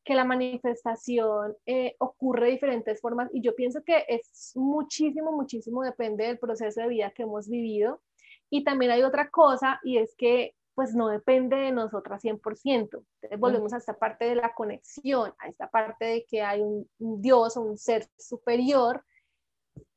que 0.05 0.15
la 0.15 0.25
manifestación 0.25 1.57
eh, 1.67 1.95
ocurre 1.99 2.47
de 2.47 2.53
diferentes 2.53 3.01
formas 3.01 3.29
y 3.33 3.43
yo 3.43 3.55
pienso 3.55 3.83
que 3.85 4.05
es 4.09 4.53
muchísimo, 4.55 5.33
muchísimo 5.33 5.83
depende 5.83 6.27
del 6.27 6.39
proceso 6.39 6.81
de 6.81 6.89
vida 6.89 7.13
que 7.15 7.25
hemos 7.25 7.49
vivido. 7.49 8.01
Y 8.49 8.65
también 8.65 8.93
hay 8.93 9.03
otra 9.03 9.29
cosa 9.31 9.79
y 9.85 9.99
es 9.99 10.15
que 10.17 10.55
pues 10.81 10.95
no 10.95 11.09
depende 11.09 11.57
de 11.57 11.73
nosotras 11.73 12.25
100%. 12.25 12.65
Entonces 12.73 13.39
volvemos 13.39 13.75
a 13.75 13.77
esta 13.77 13.99
parte 13.99 14.25
de 14.25 14.35
la 14.35 14.55
conexión, 14.55 15.35
a 15.39 15.47
esta 15.47 15.69
parte 15.69 16.07
de 16.07 16.25
que 16.25 16.41
hay 16.41 16.63
un, 16.63 16.89
un 17.01 17.21
Dios 17.21 17.55
o 17.59 17.61
un 17.61 17.77
ser 17.77 18.09
superior 18.17 19.05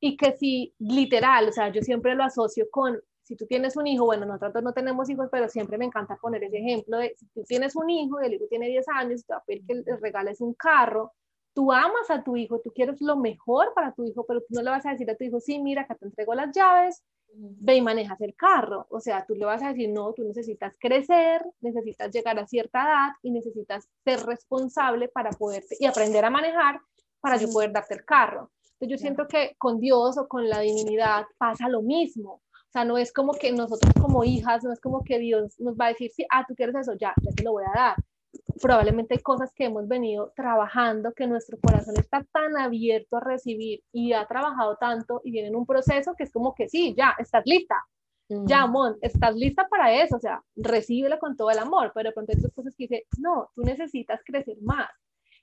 y 0.01 0.17
que 0.17 0.35
si 0.35 0.75
literal, 0.79 1.47
o 1.47 1.51
sea, 1.53 1.71
yo 1.71 1.81
siempre 1.81 2.15
lo 2.15 2.25
asocio 2.25 2.67
con 2.69 3.01
si 3.21 3.37
tú 3.37 3.45
tienes 3.47 3.77
un 3.77 3.87
hijo, 3.87 4.03
bueno, 4.03 4.25
nosotros 4.25 4.61
no 4.61 4.73
tenemos 4.73 5.09
hijos, 5.09 5.29
pero 5.31 5.47
siempre 5.47 5.77
me 5.77 5.85
encanta 5.85 6.17
poner 6.17 6.43
ese 6.43 6.57
ejemplo 6.57 6.97
de 6.97 7.15
si 7.17 7.27
tú 7.27 7.43
tienes 7.43 7.77
un 7.77 7.89
hijo 7.89 8.21
y 8.21 8.25
el 8.25 8.33
hijo 8.33 8.47
tiene 8.49 8.67
10 8.67 8.85
años 8.89 9.21
y 9.21 9.23
te 9.23 9.31
va 9.31 9.39
a 9.39 9.43
pedir 9.45 9.65
que 9.65 9.75
le 9.75 9.95
regales 10.01 10.41
un 10.41 10.53
carro, 10.53 11.13
tú 11.53 11.71
amas 11.71 12.09
a 12.09 12.25
tu 12.25 12.35
hijo, 12.35 12.59
tú 12.59 12.73
quieres 12.75 12.99
lo 12.99 13.15
mejor 13.15 13.73
para 13.73 13.93
tu 13.93 14.03
hijo, 14.03 14.25
pero 14.27 14.41
tú 14.41 14.47
no 14.49 14.63
le 14.63 14.69
vas 14.69 14.85
a 14.85 14.89
decir 14.89 15.09
a 15.09 15.15
tu 15.15 15.23
hijo, 15.23 15.39
sí, 15.39 15.59
mira, 15.59 15.87
que 15.87 15.95
te 15.95 16.07
entrego 16.07 16.33
las 16.33 16.53
llaves, 16.53 17.01
ve 17.35 17.75
y 17.75 17.81
manejas 17.81 18.19
el 18.21 18.35
carro. 18.35 18.85
O 18.89 18.99
sea, 18.99 19.25
tú 19.25 19.35
le 19.35 19.45
vas 19.45 19.61
a 19.63 19.69
decir, 19.69 19.89
no, 19.89 20.13
tú 20.13 20.23
necesitas 20.23 20.75
crecer, 20.79 21.41
necesitas 21.61 22.11
llegar 22.11 22.39
a 22.39 22.47
cierta 22.47 22.83
edad 22.83 23.09
y 23.21 23.31
necesitas 23.31 23.87
ser 24.03 24.21
responsable 24.21 25.07
para 25.07 25.31
poder 25.31 25.63
y 25.79 25.85
aprender 25.85 26.25
a 26.25 26.29
manejar 26.29 26.79
para 27.19 27.37
yo 27.37 27.49
poder 27.51 27.71
darte 27.71 27.95
el 27.95 28.05
carro. 28.05 28.51
Entonces 28.73 28.89
yo 28.89 28.97
siento 28.97 29.27
que 29.27 29.55
con 29.57 29.79
Dios 29.79 30.17
o 30.17 30.27
con 30.27 30.49
la 30.49 30.59
divinidad 30.59 31.25
pasa 31.37 31.69
lo 31.69 31.81
mismo. 31.81 32.33
O 32.33 32.71
sea, 32.73 32.85
no 32.85 32.97
es 32.97 33.13
como 33.13 33.33
que 33.33 33.51
nosotros 33.51 33.93
como 34.01 34.23
hijas, 34.23 34.63
no 34.63 34.73
es 34.73 34.81
como 34.81 35.03
que 35.03 35.19
Dios 35.19 35.59
nos 35.59 35.75
va 35.75 35.85
a 35.85 35.89
decir, 35.89 36.11
sí, 36.11 36.25
ah, 36.29 36.43
tú 36.47 36.55
quieres 36.55 36.75
eso, 36.75 36.93
ya, 36.93 37.13
ya 37.21 37.31
te 37.31 37.43
lo 37.43 37.51
voy 37.53 37.63
a 37.65 37.79
dar. 37.79 37.95
Probablemente 38.61 39.15
hay 39.15 39.21
cosas 39.21 39.51
que 39.53 39.65
hemos 39.65 39.87
venido 39.87 40.31
trabajando, 40.35 41.13
que 41.13 41.27
nuestro 41.27 41.57
corazón 41.59 41.95
está 41.97 42.23
tan 42.31 42.57
abierto 42.57 43.17
a 43.17 43.19
recibir 43.21 43.81
y 43.91 44.13
ha 44.13 44.25
trabajado 44.25 44.77
tanto 44.77 45.21
y 45.23 45.31
viene 45.31 45.49
en 45.49 45.55
un 45.55 45.65
proceso 45.65 46.13
que 46.17 46.23
es 46.23 46.31
como 46.31 46.53
que 46.53 46.69
sí, 46.69 46.93
ya, 46.97 47.15
estás 47.19 47.43
lista. 47.45 47.75
Ya, 48.47 48.65
Mon, 48.65 48.97
estás 49.01 49.35
lista 49.35 49.67
para 49.67 49.93
eso, 50.01 50.15
o 50.15 50.19
sea, 50.19 50.41
recíbelo 50.55 51.19
con 51.19 51.35
todo 51.35 51.51
el 51.51 51.59
amor, 51.59 51.91
pero 51.93 52.09
de 52.09 52.13
pronto 52.13 52.31
hay 52.31 52.39
otras 52.39 52.53
cosas 52.53 52.73
que 52.75 52.85
dice, 52.85 53.05
no, 53.19 53.51
tú 53.53 53.61
necesitas 53.61 54.21
crecer 54.25 54.57
más, 54.61 54.89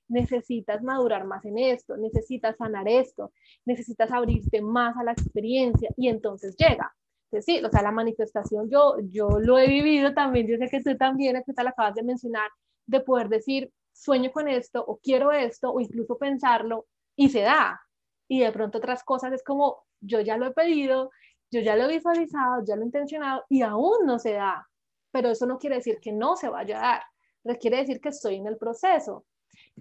necesitas 0.08 0.82
madurar 0.82 1.24
más 1.24 1.44
en 1.44 1.58
esto, 1.58 1.96
necesitas 1.96 2.56
sanar 2.56 2.88
esto, 2.88 3.32
necesitas 3.64 4.10
abrirte 4.10 4.60
más 4.60 4.96
a 4.96 5.04
la 5.04 5.12
experiencia 5.12 5.90
y 5.96 6.08
entonces 6.08 6.56
llega 6.56 6.92
sí, 7.40 7.62
o 7.64 7.70
sea, 7.70 7.82
la 7.82 7.92
manifestación 7.92 8.68
yo, 8.68 8.96
yo 9.10 9.28
lo 9.40 9.58
he 9.58 9.68
vivido 9.68 10.12
también, 10.14 10.46
yo 10.48 10.56
sé 10.56 10.68
que 10.68 10.82
tú 10.82 10.96
también, 10.96 11.40
que 11.46 11.52
te 11.52 11.62
la 11.62 11.70
acabas 11.70 11.94
de 11.94 12.02
mencionar, 12.02 12.50
de 12.90 13.00
poder 13.00 13.28
decir, 13.28 13.72
sueño 13.92 14.32
con 14.32 14.48
esto 14.48 14.84
o 14.84 14.98
quiero 14.98 15.30
esto 15.32 15.70
o 15.70 15.80
incluso 15.80 16.18
pensarlo 16.18 16.86
y 17.16 17.28
se 17.28 17.42
da. 17.42 17.80
Y 18.28 18.40
de 18.40 18.52
pronto 18.52 18.78
otras 18.78 19.04
cosas 19.04 19.32
es 19.32 19.42
como, 19.42 19.84
yo 20.00 20.20
ya 20.20 20.36
lo 20.36 20.46
he 20.46 20.52
pedido, 20.52 21.10
yo 21.50 21.60
ya 21.60 21.76
lo 21.76 21.84
he 21.84 21.96
visualizado, 21.96 22.64
ya 22.64 22.76
lo 22.76 22.82
he 22.82 22.86
intencionado 22.86 23.44
y 23.48 23.62
aún 23.62 24.06
no 24.06 24.18
se 24.18 24.32
da. 24.32 24.68
Pero 25.12 25.30
eso 25.30 25.46
no 25.46 25.58
quiere 25.58 25.76
decir 25.76 25.98
que 26.00 26.12
no 26.12 26.36
se 26.36 26.48
vaya 26.48 26.78
a 26.78 26.80
dar, 26.80 27.02
requiere 27.44 27.78
decir 27.78 28.00
que 28.00 28.10
estoy 28.10 28.36
en 28.36 28.46
el 28.46 28.56
proceso. 28.56 29.24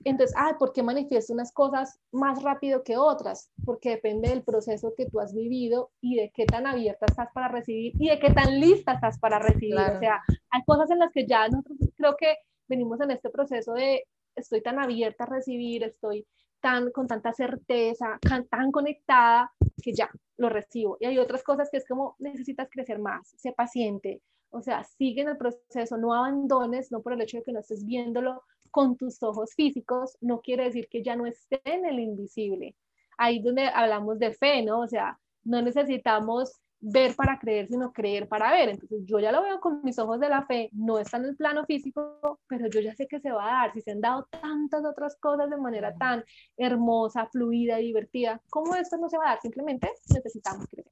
Entonces, 0.04 0.36
ah, 0.38 0.56
¿por 0.58 0.74
qué 0.74 0.82
manifiesto 0.82 1.34
unas 1.34 1.52
cosas 1.52 2.00
más 2.12 2.42
rápido 2.42 2.84
que 2.84 2.98
otras? 2.98 3.52
Porque 3.66 3.92
depende 3.92 4.30
del 4.30 4.44
proceso 4.44 4.94
que 4.98 5.06
tú 5.06 5.20
has 5.20 5.34
vivido 5.34 5.92
y 6.02 6.16
de 6.16 6.32
qué 6.34 6.46
tan 6.46 6.66
abierta 6.66 7.06
estás 7.08 7.30
para 7.34 7.50
recibir 7.50 7.94
y 8.00 8.10
de 8.10 8.20
qué 8.20 8.32
tan 8.32 8.60
lista 8.60 8.94
estás 8.94 9.20
para 9.20 9.40
recibir. 9.40 9.76
O 9.76 10.00
sea, 10.00 10.22
hay 10.50 10.64
cosas 10.66 10.90
en 10.92 11.00
las 11.00 11.12
que 11.12 11.26
ya 11.28 11.48
nosotros 11.48 11.90
creo 11.96 12.16
que 12.18 12.36
venimos 12.70 13.02
en 13.02 13.12
este 13.12 13.30
proceso 13.30 13.74
de 13.74 14.06
estoy 14.36 14.62
tan 14.62 14.80
abierta 14.80 15.26
a 15.26 15.28
recibir, 15.28 15.84
estoy 15.84 16.26
tan 16.62 16.92
con 16.92 17.08
tanta 17.08 17.34
certeza, 17.34 18.20
tan 18.50 18.72
conectada 18.72 19.52
que 19.82 19.94
ya 19.94 20.10
lo 20.38 20.50
recibo. 20.50 20.98
Y 21.00 21.06
hay 21.06 21.18
otras 21.18 21.44
cosas 21.44 21.70
que 21.72 21.78
es 21.78 21.88
como 21.88 22.16
necesitas 22.20 22.70
crecer 22.70 23.00
más, 23.00 23.30
sé 23.38 23.52
paciente, 23.54 24.22
o 24.52 24.62
sea, 24.62 24.84
sigue 24.84 25.22
en 25.22 25.30
el 25.30 25.38
proceso, 25.38 25.98
no 25.98 26.14
abandones, 26.14 26.92
no 26.92 27.02
por 27.02 27.14
el 27.14 27.22
hecho 27.22 27.38
de 27.38 27.44
que 27.44 27.52
no 27.52 27.60
estés 27.60 27.86
viéndolo 27.86 28.44
con 28.72 28.98
tus 28.98 29.22
ojos 29.24 29.54
físicos, 29.56 30.18
no 30.22 30.42
quiere 30.42 30.66
decir 30.66 30.88
que 30.90 31.04
ya 31.04 31.16
no 31.16 31.26
esté 31.26 31.62
en 31.66 31.86
el 31.86 32.00
invisible. 32.00 32.76
Ahí 33.18 33.42
donde 33.42 33.68
hablamos 33.68 34.20
de 34.20 34.32
fe, 34.32 34.64
¿no? 34.64 34.82
O 34.82 34.88
sea, 34.88 35.20
no 35.44 35.62
necesitamos 35.62 36.62
ver 36.82 37.16
para 37.16 37.40
creer, 37.40 37.68
sino 37.68 37.92
creer 37.92 38.28
para 38.28 38.52
ver. 38.52 38.70
Entonces 38.70 39.02
yo 39.06 39.20
ya 39.20 39.32
lo 39.32 39.42
veo 39.42 39.60
con 39.60 39.82
mis 39.84 40.00
ojos 40.00 40.20
de 40.20 40.30
la 40.30 40.46
fe, 40.46 40.70
no 40.72 41.00
está 41.00 41.18
en 41.18 41.26
el 41.26 41.36
plano 41.36 41.66
físico, 41.66 42.40
pero 42.48 42.68
yo 42.70 42.80
ya 42.80 42.96
sé 42.96 43.08
que 43.08 43.20
se 43.20 43.32
va 43.32 43.44
a 43.44 43.62
dar. 43.62 43.74
Si 43.74 43.82
se 43.82 43.92
han 43.92 44.02
dado 44.02 44.28
tantas 44.30 44.84
otras 44.86 45.18
cosas 45.18 45.50
de 45.50 45.58
manera 45.58 45.94
tan 45.96 46.24
hermosa, 46.58 47.28
fluida 47.28 47.78
divertida, 47.78 48.42
¿cómo 48.50 48.76
esto 48.76 48.98
no 48.98 49.10
se 49.10 49.18
va 49.18 49.26
a 49.26 49.30
dar? 49.30 49.42
Simplemente 49.42 49.90
necesitamos 50.14 50.68
creer. 50.68 50.88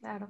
Claro. 0.00 0.28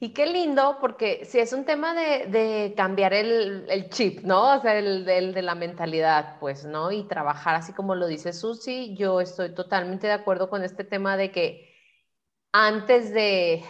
Y 0.00 0.12
qué 0.12 0.26
lindo, 0.26 0.78
porque 0.80 1.24
si 1.24 1.38
es 1.38 1.52
un 1.52 1.64
tema 1.64 1.94
de, 1.94 2.74
cambiar 2.76 3.14
el, 3.14 3.88
chip, 3.90 4.22
¿no? 4.24 4.56
O 4.56 4.60
sea, 4.60 4.76
el, 4.78 5.04
de 5.04 5.42
la 5.42 5.54
mentalidad, 5.54 6.40
pues, 6.40 6.64
¿no? 6.64 6.90
Y 6.90 7.06
trabajar 7.06 7.54
así 7.54 7.72
como 7.72 7.94
lo 7.94 8.08
dice 8.08 8.32
Susi, 8.32 8.96
yo 8.96 9.20
estoy 9.20 9.54
totalmente 9.54 10.08
de 10.08 10.12
acuerdo 10.12 10.50
con 10.50 10.64
este 10.64 10.82
tema 10.82 11.16
de 11.16 11.30
que 11.30 11.72
antes 12.52 13.12
de 13.12 13.62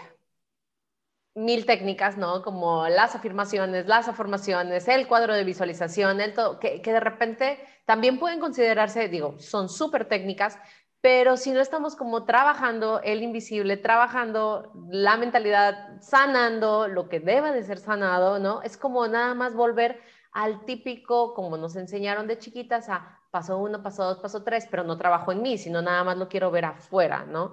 mil 1.37 1.67
técnicas, 1.67 2.17
¿no? 2.17 2.43
Como 2.43 2.89
las 2.89 3.15
afirmaciones, 3.15 3.87
las 3.87 4.09
afirmaciones, 4.09 4.89
el 4.89 5.07
cuadro 5.07 5.35
de 5.35 5.45
visualización, 5.45 6.21
el 6.21 6.33
todo, 6.35 6.59
que, 6.59 6.81
que 6.83 6.93
de 6.93 7.01
repente 7.01 7.61
también 7.85 8.19
pueden 8.19 8.41
considerarse, 8.41 9.09
digo, 9.09 9.39
son 9.39 9.69
súper 9.69 10.09
técnicas, 10.09 10.59
pero 11.03 11.37
si 11.37 11.53
no 11.53 11.61
estamos 11.61 11.95
como 11.95 12.25
trabajando 12.25 13.01
el 13.05 13.23
invisible, 13.23 13.77
trabajando 13.77 14.73
la 14.89 15.17
mentalidad, 15.19 16.01
sanando 16.01 16.89
lo 16.89 17.09
que 17.09 17.21
deba 17.21 17.53
de 17.53 17.63
ser 17.63 17.79
sanado, 17.79 18.39
¿no? 18.39 18.63
Es 18.63 18.77
como 18.77 19.07
nada 19.07 19.35
más 19.35 19.55
volver 19.55 20.01
al 20.33 20.65
típico, 20.65 21.35
como 21.35 21.57
nos 21.59 21.77
enseñaron 21.77 22.27
de 22.27 22.39
chiquitas, 22.39 22.89
a 22.89 23.21
paso 23.31 23.59
uno, 23.59 23.83
paso 23.83 24.05
dos, 24.05 24.19
paso 24.19 24.43
tres, 24.43 24.67
pero 24.71 24.85
no 24.85 24.97
trabajo 24.97 25.33
en 25.33 25.43
mí, 25.43 25.59
sino 25.59 25.83
nada 25.83 26.03
más 26.03 26.17
lo 26.17 26.29
quiero 26.29 26.51
ver 26.51 26.65
afuera, 26.65 27.25
¿no? 27.25 27.53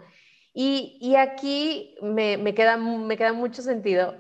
Y, 0.54 1.16
aquí 1.16 1.96
me, 2.02 2.54
queda, 2.54 2.78
me 2.78 3.18
queda 3.18 3.34
mucho 3.34 3.62
sentido, 3.62 4.16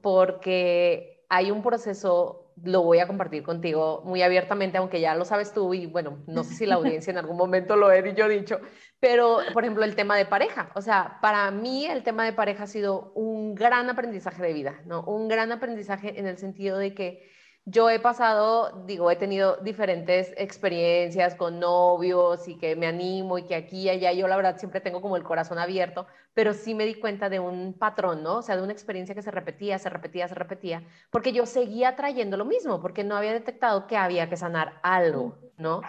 porque 0.00 1.24
hay 1.28 1.50
un 1.50 1.62
proceso 1.62 2.42
lo 2.62 2.82
voy 2.82 2.98
a 2.98 3.06
compartir 3.06 3.42
contigo 3.42 4.02
muy 4.04 4.22
abiertamente, 4.22 4.78
aunque 4.78 5.00
ya 5.00 5.14
lo 5.14 5.24
sabes 5.24 5.52
tú 5.52 5.74
y 5.74 5.86
bueno, 5.86 6.18
no 6.26 6.44
sé 6.44 6.54
si 6.54 6.66
la 6.66 6.76
audiencia 6.76 7.10
en 7.10 7.18
algún 7.18 7.36
momento 7.36 7.76
lo 7.76 7.90
he 7.90 8.14
yo 8.14 8.28
dicho, 8.28 8.60
pero 9.00 9.38
por 9.52 9.64
ejemplo 9.64 9.84
el 9.84 9.96
tema 9.96 10.16
de 10.16 10.26
pareja, 10.26 10.70
o 10.74 10.80
sea, 10.80 11.18
para 11.20 11.50
mí 11.50 11.86
el 11.86 12.02
tema 12.02 12.24
de 12.24 12.32
pareja 12.32 12.64
ha 12.64 12.66
sido 12.66 13.12
un 13.14 13.54
gran 13.54 13.88
aprendizaje 13.88 14.42
de 14.42 14.52
vida, 14.52 14.80
¿no? 14.86 15.02
Un 15.04 15.28
gran 15.28 15.50
aprendizaje 15.50 16.18
en 16.18 16.26
el 16.26 16.38
sentido 16.38 16.78
de 16.78 16.94
que 16.94 17.30
yo 17.64 17.88
he 17.88 18.00
pasado, 18.00 18.82
digo, 18.86 19.08
he 19.10 19.16
tenido 19.16 19.56
diferentes 19.58 20.32
experiencias 20.36 21.36
con 21.36 21.60
novios 21.60 22.48
y 22.48 22.56
que 22.58 22.74
me 22.74 22.88
animo 22.88 23.38
y 23.38 23.44
que 23.44 23.54
aquí 23.54 23.82
y 23.82 23.88
allá, 23.88 24.12
yo 24.12 24.26
la 24.26 24.36
verdad 24.36 24.58
siempre 24.58 24.80
tengo 24.80 25.00
como 25.00 25.16
el 25.16 25.22
corazón 25.22 25.60
abierto, 25.60 26.08
pero 26.34 26.54
sí 26.54 26.74
me 26.74 26.86
di 26.86 26.96
cuenta 26.96 27.28
de 27.28 27.38
un 27.38 27.74
patrón, 27.74 28.24
¿no? 28.24 28.38
O 28.38 28.42
sea, 28.42 28.56
de 28.56 28.62
una 28.62 28.72
experiencia 28.72 29.14
que 29.14 29.22
se 29.22 29.30
repetía, 29.30 29.78
se 29.78 29.90
repetía, 29.90 30.26
se 30.26 30.34
repetía, 30.34 30.82
porque 31.10 31.32
yo 31.32 31.46
seguía 31.46 31.94
trayendo 31.94 32.36
lo 32.36 32.44
mismo, 32.44 32.80
porque 32.80 33.04
no 33.04 33.16
había 33.16 33.32
detectado 33.32 33.86
que 33.86 33.96
había 33.96 34.28
que 34.28 34.36
sanar 34.36 34.80
algo, 34.82 35.38
¿no? 35.56 35.82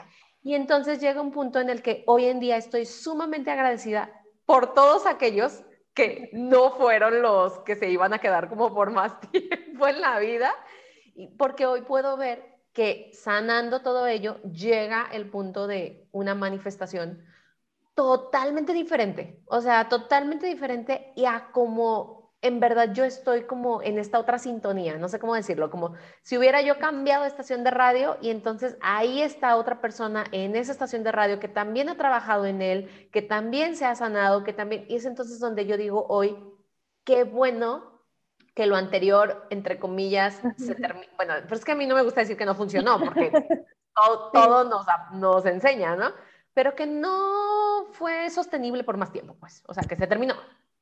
Y 0.44 0.54
entonces 0.54 1.00
llega 1.00 1.22
un 1.22 1.32
punto 1.32 1.60
en 1.60 1.70
el 1.70 1.82
que 1.82 2.04
hoy 2.06 2.26
en 2.26 2.40
día 2.40 2.58
estoy 2.58 2.86
sumamente 2.86 3.50
agradecida 3.50 4.12
por 4.46 4.76
todos 4.76 5.08
aquellos 5.08 5.64
que 5.96 6.30
no 6.34 6.72
fueron 6.72 7.22
los 7.24 7.60
que 7.60 7.76
se 7.76 7.90
iban 7.90 8.14
a 8.14 8.20
quedar 8.20 8.50
como 8.50 8.74
por 8.74 8.92
más 8.92 9.20
tiempo 9.32 9.88
en 9.88 10.02
la 10.02 10.20
vida 10.20 10.54
porque 11.38 11.66
hoy 11.66 11.82
puedo 11.82 12.18
ver 12.18 12.54
que 12.74 13.12
sanando 13.14 13.82
todo 13.82 14.08
ello 14.08 14.42
llega 14.42 15.08
el 15.12 15.30
punto 15.30 15.68
de 15.68 16.08
una 16.12 16.36
manifestación 16.36 17.24
totalmente 17.94 18.74
diferente, 18.74 19.42
o 19.46 19.62
sea, 19.62 19.88
totalmente 19.90 20.48
diferente 20.48 21.14
y 21.16 21.26
a 21.26 21.52
como 21.52 22.24
en 22.42 22.60
verdad 22.60 22.92
yo 22.94 23.06
estoy 23.06 23.44
como 23.44 23.82
en 23.82 23.98
esta 23.98 24.20
otra 24.20 24.38
sintonía, 24.38 24.98
no 24.98 25.08
sé 25.08 25.18
cómo 25.18 25.34
decirlo, 25.34 25.72
como 25.72 25.94
si 26.24 26.38
hubiera 26.38 26.62
yo 26.62 26.78
cambiado 26.78 27.24
de 27.24 27.30
estación 27.30 27.64
de 27.64 27.72
radio 27.72 28.18
y 28.22 28.32
entonces 28.32 28.78
ahí 28.82 29.22
está 29.22 29.56
otra 29.56 29.80
persona 29.80 30.26
en 30.34 30.58
esa 30.58 30.74
estación 30.74 31.04
de 31.04 31.14
radio 31.14 31.40
que 31.40 31.48
también 31.48 31.88
ha 31.88 31.96
trabajado 31.96 32.46
en 32.46 32.62
él, 32.62 33.10
que 33.14 33.22
también 33.22 33.78
se 33.78 33.86
ha 33.86 33.96
sanado, 33.96 34.44
que 34.44 34.52
también, 34.52 34.86
y 34.90 34.96
es 34.96 35.06
entonces 35.06 35.40
donde 35.40 35.66
yo 35.66 35.78
digo 35.78 36.06
hoy, 36.10 36.38
qué 37.06 37.24
bueno 37.24 37.93
que 38.54 38.68
lo 38.68 38.76
anterior, 38.76 39.48
entre 39.50 39.80
comillas, 39.80 40.42
se 40.58 40.76
termina. 40.76 41.12
Bueno, 41.16 41.34
pero 41.44 41.56
es 41.56 41.66
que 41.66 41.72
a 41.72 41.76
mí 41.76 41.88
no 41.88 41.96
me 41.96 42.04
gusta 42.04 42.22
decir 42.22 42.38
que 42.38 42.46
no 42.46 42.56
funcionó, 42.56 43.00
porque 43.00 43.32
todo, 44.34 44.64
nos, 44.64 44.86
nos, 45.14 45.46
enseña, 45.46 45.96
¿no? 45.96 46.12
Pero 46.54 46.76
que 46.76 46.86
no 46.86 47.88
fue 47.94 48.30
sostenible 48.30 48.84
por 48.84 48.98
más 48.98 49.12
tiempo, 49.12 49.36
pues. 49.40 49.64
O 49.68 49.74
sea, 49.74 49.84
que 49.84 49.96
se 49.96 50.08
terminó, 50.08 50.36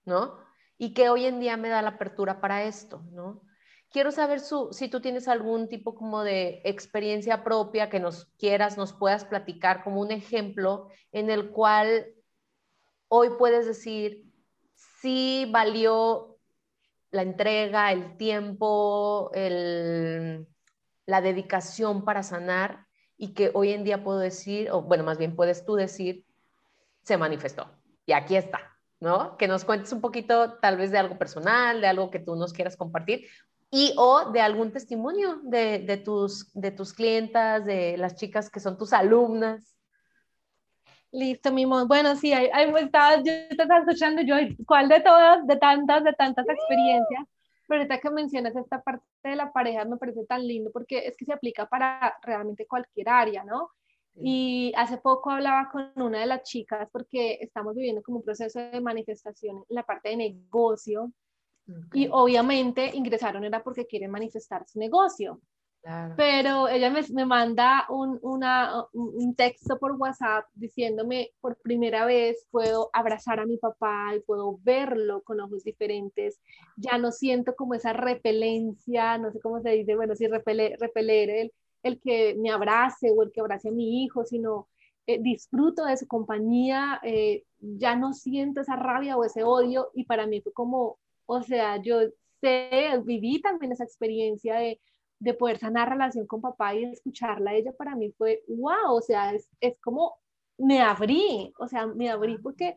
¿no? 0.05 0.37
Y 0.77 0.93
que 0.93 1.09
hoy 1.09 1.25
en 1.25 1.39
día 1.39 1.55
me 1.55 1.69
da 1.69 1.81
la 1.81 1.91
apertura 1.91 2.41
para 2.41 2.63
esto, 2.63 3.03
¿no? 3.11 3.41
Quiero 3.89 4.11
saber 4.11 4.39
su, 4.39 4.69
si 4.71 4.89
tú 4.89 5.01
tienes 5.01 5.27
algún 5.27 5.67
tipo 5.67 5.95
como 5.95 6.23
de 6.23 6.61
experiencia 6.63 7.43
propia 7.43 7.89
que 7.89 7.99
nos 7.99 8.25
quieras, 8.37 8.77
nos 8.77 8.93
puedas 8.93 9.25
platicar 9.25 9.83
como 9.83 9.99
un 9.99 10.11
ejemplo 10.11 10.87
en 11.11 11.29
el 11.29 11.51
cual 11.51 12.07
hoy 13.09 13.31
puedes 13.37 13.65
decir, 13.65 14.23
sí 15.01 15.49
valió 15.51 16.30
la 17.11 17.21
entrega, 17.21 17.91
el 17.91 18.17
tiempo, 18.17 19.31
la 19.33 21.21
dedicación 21.21 22.03
para 22.05 22.23
sanar 22.23 22.87
y 23.17 23.33
que 23.33 23.51
hoy 23.53 23.71
en 23.71 23.83
día 23.83 24.03
puedo 24.03 24.19
decir, 24.19 24.71
o 24.71 24.81
bueno, 24.81 25.03
más 25.03 25.17
bien 25.17 25.35
puedes 25.35 25.65
tú 25.65 25.75
decir, 25.75 26.25
se 27.03 27.17
manifestó 27.17 27.69
y 28.05 28.13
aquí 28.13 28.35
está, 28.35 28.59
¿no? 28.99 29.37
Que 29.37 29.47
nos 29.47 29.65
cuentes 29.65 29.91
un 29.91 30.01
poquito 30.01 30.53
tal 30.53 30.77
vez 30.77 30.91
de 30.91 30.97
algo 30.97 31.17
personal, 31.17 31.81
de 31.81 31.87
algo 31.87 32.09
que 32.09 32.19
tú 32.19 32.35
nos 32.35 32.53
quieras 32.53 32.77
compartir 32.77 33.27
y 33.69 33.93
o 33.97 34.31
de 34.31 34.41
algún 34.41 34.71
testimonio 34.71 35.39
de, 35.43 36.01
tus, 36.03 36.51
de 36.53 36.71
tus 36.71 36.93
clientas, 36.93 37.65
de 37.65 37.97
las 37.97 38.15
chicas 38.15 38.49
que 38.49 38.59
son 38.59 38.77
tus 38.77 38.91
alumnas. 38.91 39.70
Listo, 41.11 41.51
mi 41.51 41.65
Bueno, 41.65 42.15
sí, 42.15 42.31
ahí, 42.31 42.49
ahí 42.53 42.71
estaba, 42.77 43.17
yo 43.17 43.23
te 43.23 43.49
estaba 43.49 43.79
escuchando 43.79 44.21
yo, 44.21 44.35
¿cuál 44.65 44.87
de 44.87 45.01
todas, 45.01 45.45
de 45.45 45.57
tantas, 45.57 46.03
de 46.03 46.13
tantas 46.13 46.47
experiencias? 46.47 47.25
Pero 47.67 47.81
ahorita 47.81 47.99
que 47.99 48.09
mencionas 48.09 48.55
esta 48.55 48.81
parte 48.81 49.03
de 49.23 49.35
la 49.35 49.51
pareja 49.51 49.85
me 49.85 49.97
parece 49.97 50.25
tan 50.25 50.47
lindo 50.47 50.71
porque 50.71 51.07
es 51.07 51.17
que 51.17 51.25
se 51.25 51.33
aplica 51.33 51.67
para 51.67 52.17
realmente 52.21 52.65
cualquier 52.65 53.09
área, 53.09 53.43
¿no? 53.43 53.71
Y 54.15 54.73
hace 54.75 54.97
poco 54.97 55.31
hablaba 55.31 55.69
con 55.71 55.91
una 55.95 56.19
de 56.19 56.25
las 56.25 56.43
chicas 56.43 56.89
porque 56.91 57.39
estamos 57.41 57.75
viviendo 57.75 58.01
como 58.03 58.17
un 58.17 58.23
proceso 58.23 58.59
de 58.59 58.81
manifestación 58.81 59.63
en 59.69 59.75
la 59.75 59.83
parte 59.83 60.09
de 60.09 60.17
negocio 60.17 61.13
y 61.93 62.09
obviamente 62.11 62.91
ingresaron 62.93 63.43
era 63.43 63.63
porque 63.63 63.87
quieren 63.87 64.11
manifestar 64.11 64.67
su 64.67 64.79
negocio. 64.79 65.39
Pero 66.15 66.67
ella 66.67 66.91
me, 66.91 67.01
me 67.13 67.25
manda 67.25 67.85
un, 67.89 68.19
una, 68.21 68.85
un, 68.93 69.35
texto 69.35 69.79
por 69.79 69.93
WhatsApp 69.93 70.45
diciéndome, 70.53 71.31
por 71.41 71.57
primera 71.57 72.05
vez 72.05 72.47
puedo 72.51 72.89
abrazar 72.93 73.39
a 73.39 73.47
mi 73.47 73.57
papá 73.57 74.15
y 74.15 74.19
puedo 74.19 74.59
verlo 74.61 75.23
con 75.23 75.39
ojos 75.39 75.63
diferentes. 75.63 76.39
Ya 76.77 76.99
no 76.99 77.11
siento 77.11 77.55
como 77.55 77.73
esa 77.73 77.93
repelencia, 77.93 79.17
no 79.17 79.31
sé 79.31 79.39
cómo 79.39 79.59
se 79.61 79.71
dice, 79.71 79.95
bueno, 79.95 80.15
si 80.15 80.27
repeler, 80.27 80.77
repeler 80.79 81.29
el, 81.31 81.53
el 81.81 81.99
que 81.99 82.35
me 82.37 82.51
abrace 82.51 83.11
o 83.11 83.23
el 83.23 83.31
que 83.31 83.41
abrace 83.41 83.69
a 83.69 83.71
mi 83.71 84.03
hijo, 84.03 84.23
sino 84.23 84.67
eh, 85.07 85.17
disfruto 85.19 85.85
de 85.85 85.97
su 85.97 86.07
compañía, 86.07 86.99
eh, 87.03 87.43
ya 87.59 87.95
no 87.95 88.13
siento 88.13 88.61
esa 88.61 88.75
rabia 88.75 89.17
o 89.17 89.23
ese 89.25 89.43
odio 89.43 89.89
y 89.95 90.05
para 90.05 90.27
mí 90.27 90.41
fue 90.41 90.53
como, 90.53 90.99
o 91.25 91.41
sea, 91.41 91.81
yo 91.81 92.01
sé, 92.39 93.01
viví 93.03 93.41
también 93.41 93.71
esa 93.71 93.83
experiencia 93.83 94.55
de 94.57 94.79
de 95.21 95.35
poder 95.35 95.59
sanar 95.59 95.89
relación 95.89 96.25
con 96.25 96.41
papá 96.41 96.73
y 96.73 96.83
escucharla 96.83 97.51
a 97.51 97.53
ella 97.53 97.71
para 97.73 97.95
mí 97.95 98.11
fue 98.17 98.43
wow, 98.47 98.95
o 98.95 99.01
sea, 99.01 99.33
es, 99.33 99.47
es 99.59 99.79
como 99.79 100.17
me 100.57 100.81
abrí, 100.81 101.53
o 101.59 101.67
sea, 101.67 101.85
me 101.85 102.09
abrí 102.09 102.39
porque 102.39 102.75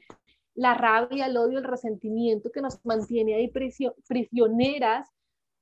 la 0.54 0.74
rabia, 0.74 1.26
el 1.26 1.36
odio, 1.36 1.58
el 1.58 1.64
resentimiento 1.64 2.50
que 2.52 2.60
nos 2.60 2.84
mantiene 2.84 3.34
ahí 3.34 3.50
prisioneras, 3.50 5.08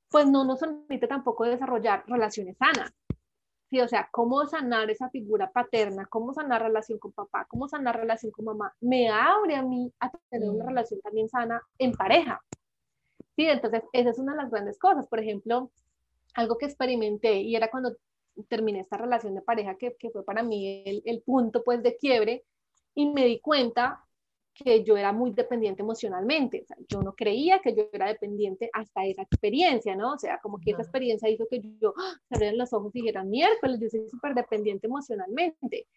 pues 0.09 0.27
no 0.27 0.43
nos 0.43 0.59
permite 0.59 1.07
tampoco 1.07 1.45
desarrollar 1.45 2.03
relaciones 2.05 2.57
sanas. 2.57 2.93
Sí, 3.69 3.79
o 3.79 3.87
sea, 3.87 4.07
cómo 4.11 4.45
sanar 4.45 4.91
esa 4.91 5.09
figura 5.09 5.51
paterna, 5.51 6.05
cómo 6.05 6.33
sanar 6.33 6.61
relación 6.61 6.99
con 6.99 7.13
papá, 7.13 7.45
cómo 7.49 7.67
sanar 7.67 7.97
relación 7.97 8.31
con 8.31 8.45
mamá, 8.45 8.75
me 8.81 9.09
abre 9.09 9.55
a 9.55 9.63
mí 9.63 9.91
a 9.99 10.11
tener 10.29 10.49
una 10.49 10.65
mm. 10.65 10.67
relación 10.67 11.01
también 11.01 11.29
sana 11.29 11.61
en 11.79 11.93
pareja. 11.93 12.41
Sí, 13.35 13.47
entonces 13.47 13.83
esa 13.93 14.11
es 14.11 14.19
una 14.19 14.33
de 14.33 14.43
las 14.43 14.51
grandes 14.51 14.77
cosas. 14.77 15.07
Por 15.07 15.19
ejemplo, 15.19 15.71
algo 16.33 16.57
que 16.57 16.65
experimenté 16.65 17.41
y 17.41 17.55
era 17.55 17.69
cuando 17.69 17.95
terminé 18.47 18.79
esta 18.79 18.97
relación 18.97 19.35
de 19.35 19.41
pareja 19.41 19.75
que, 19.75 19.95
que 19.97 20.09
fue 20.09 20.25
para 20.25 20.43
mí 20.43 20.83
el, 20.85 21.03
el, 21.05 21.21
punto 21.21 21.63
pues 21.63 21.83
de 21.83 21.97
quiebre 21.97 22.43
y 22.95 23.09
me 23.09 23.25
di 23.25 23.39
cuenta 23.39 24.03
que 24.53 24.83
yo 24.83 24.97
era 24.97 25.11
muy 25.11 25.31
dependiente 25.31 25.81
emocionalmente, 25.81 26.61
o 26.61 26.65
sea, 26.65 26.77
yo 26.87 27.01
no 27.01 27.15
creía 27.15 27.59
que 27.59 27.75
yo 27.75 27.89
era 27.91 28.07
dependiente 28.07 28.69
hasta 28.71 29.05
esa 29.05 29.23
experiencia, 29.23 29.95
¿no? 29.95 30.13
O 30.13 30.19
sea, 30.19 30.39
como 30.39 30.59
que 30.59 30.71
esa 30.71 30.83
experiencia 30.83 31.29
hizo 31.29 31.47
que 31.49 31.59
yo 31.79 31.93
¡ah! 31.97 32.15
abrieran 32.29 32.59
los 32.59 32.71
ojos 32.71 32.95
y 32.95 33.01
dijera, 33.01 33.23
miércoles, 33.23 33.79
yo 33.81 33.89
soy 33.89 34.07
súper 34.09 34.35
dependiente 34.35 34.85
emocionalmente. 34.85 35.87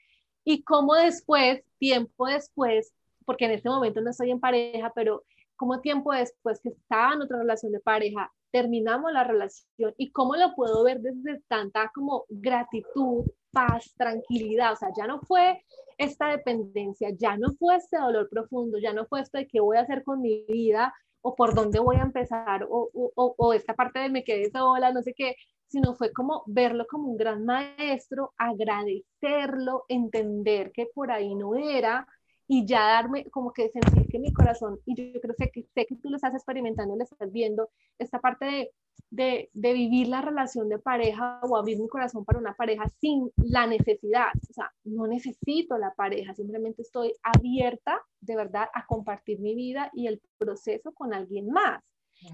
Y 0.43 0.63
como 0.63 0.95
después, 0.95 1.63
tiempo 1.79 2.27
después, 2.27 2.95
porque 3.27 3.45
en 3.45 3.51
este 3.51 3.69
momento 3.69 4.01
no 4.01 4.11
estoy 4.11 4.31
en 4.31 4.41
pareja, 4.41 4.91
pero 4.95 5.25
como 5.57 5.81
tiempo 5.81 6.13
después 6.13 6.61
que 6.61 6.71
estaba 6.71 7.15
en 7.15 7.23
otra 7.23 7.39
relación 7.39 7.73
de 7.73 7.81
pareja, 7.81 8.33
terminamos 8.51 9.13
la 9.13 9.25
relación 9.25 9.95
y 9.99 10.13
cómo 10.13 10.37
lo 10.37 10.55
puedo 10.55 10.85
ver 10.85 11.01
desde 11.01 11.43
tanta 11.49 11.91
como 11.95 12.25
gratitud, 12.29 13.25
paz, 13.51 13.93
tranquilidad, 13.97 14.73
o 14.73 14.77
sea, 14.77 14.89
ya 14.97 15.07
no 15.07 15.21
fue 15.21 15.63
esta 15.99 16.29
dependencia, 16.29 17.11
ya 17.19 17.37
no 17.37 17.55
fue 17.59 17.77
este 17.77 17.99
dolor 17.99 18.29
profundo, 18.31 18.79
ya 18.79 18.93
no 18.93 19.07
fue 19.07 19.21
esto 19.21 19.39
de 19.39 19.47
qué 19.47 19.61
voy 19.61 19.77
a 19.77 19.83
hacer 19.83 20.05
con 20.05 20.21
mi 20.21 20.45
vida 20.49 20.95
o 21.23 21.35
por 21.35 21.55
dónde 21.55 21.81
voy 21.81 21.97
a 21.97 22.03
empezar 22.03 22.65
o, 22.69 22.91
o, 22.93 23.35
o 23.37 23.53
esta 23.53 23.75
parte 23.75 23.99
de 23.99 24.11
me 24.11 24.25
quedé 24.25 24.51
sola, 24.51 24.93
no 24.93 25.03
sé 25.03 25.13
qué, 25.15 25.35
sino 25.69 25.95
fue 25.95 26.13
como 26.13 26.43
verlo 26.47 26.87
como 26.89 27.09
un 27.09 27.17
gran 27.17 27.45
maestro, 27.45 28.33
agradecerlo, 28.39 29.85
entender 29.89 30.71
que 30.73 30.87
por 30.95 31.11
ahí 31.11 31.35
no 31.35 31.57
era, 31.57 32.07
y 32.49 32.67
ya 32.67 32.81
darme 32.81 33.25
como 33.31 33.53
que 33.53 33.69
sentir 33.71 34.07
que 34.09 34.19
mi 34.19 34.33
corazón, 34.33 34.79
y 34.87 34.95
yo, 34.95 35.21
creo 35.21 35.35
que 35.37 35.67
sé 35.75 35.87
que 35.87 35.97
tú 35.97 36.11
lo 36.11 36.17
estás 36.17 36.35
experimentando, 36.35 36.97
lo 36.97 37.03
estás 37.03 37.33
viendo, 37.33 37.71
esta 37.99 38.21
parte 38.21 38.45
de, 38.45 38.71
de, 39.11 39.51
de, 39.53 39.73
vivir 39.73 40.09
la 40.09 40.21
relación 40.21 40.69
de 40.69 40.79
pareja 40.79 41.41
o 41.43 41.57
abrir 41.57 41.79
mi 41.79 41.89
corazón 41.89 42.25
para 42.25 42.39
una 42.39 42.55
pareja 42.55 42.89
sin 43.01 43.31
la 43.37 43.67
necesidad, 43.67 44.29
o 44.49 44.53
sea, 44.53 44.73
no 44.85 45.07
necesito 45.07 45.79
la 45.79 45.93
pareja, 45.95 46.35
simplemente 46.35 46.83
estoy 46.83 47.13
abierta 47.23 48.01
de 48.21 48.37
verdad 48.37 48.69
a 48.75 48.87
compartir 48.87 49.41
mi 49.41 49.55
vida 49.55 49.91
y 49.95 50.07
el 50.07 50.21
proceso 50.39 50.93
con 50.93 51.15
alguien 51.15 51.51
más. 51.51 51.83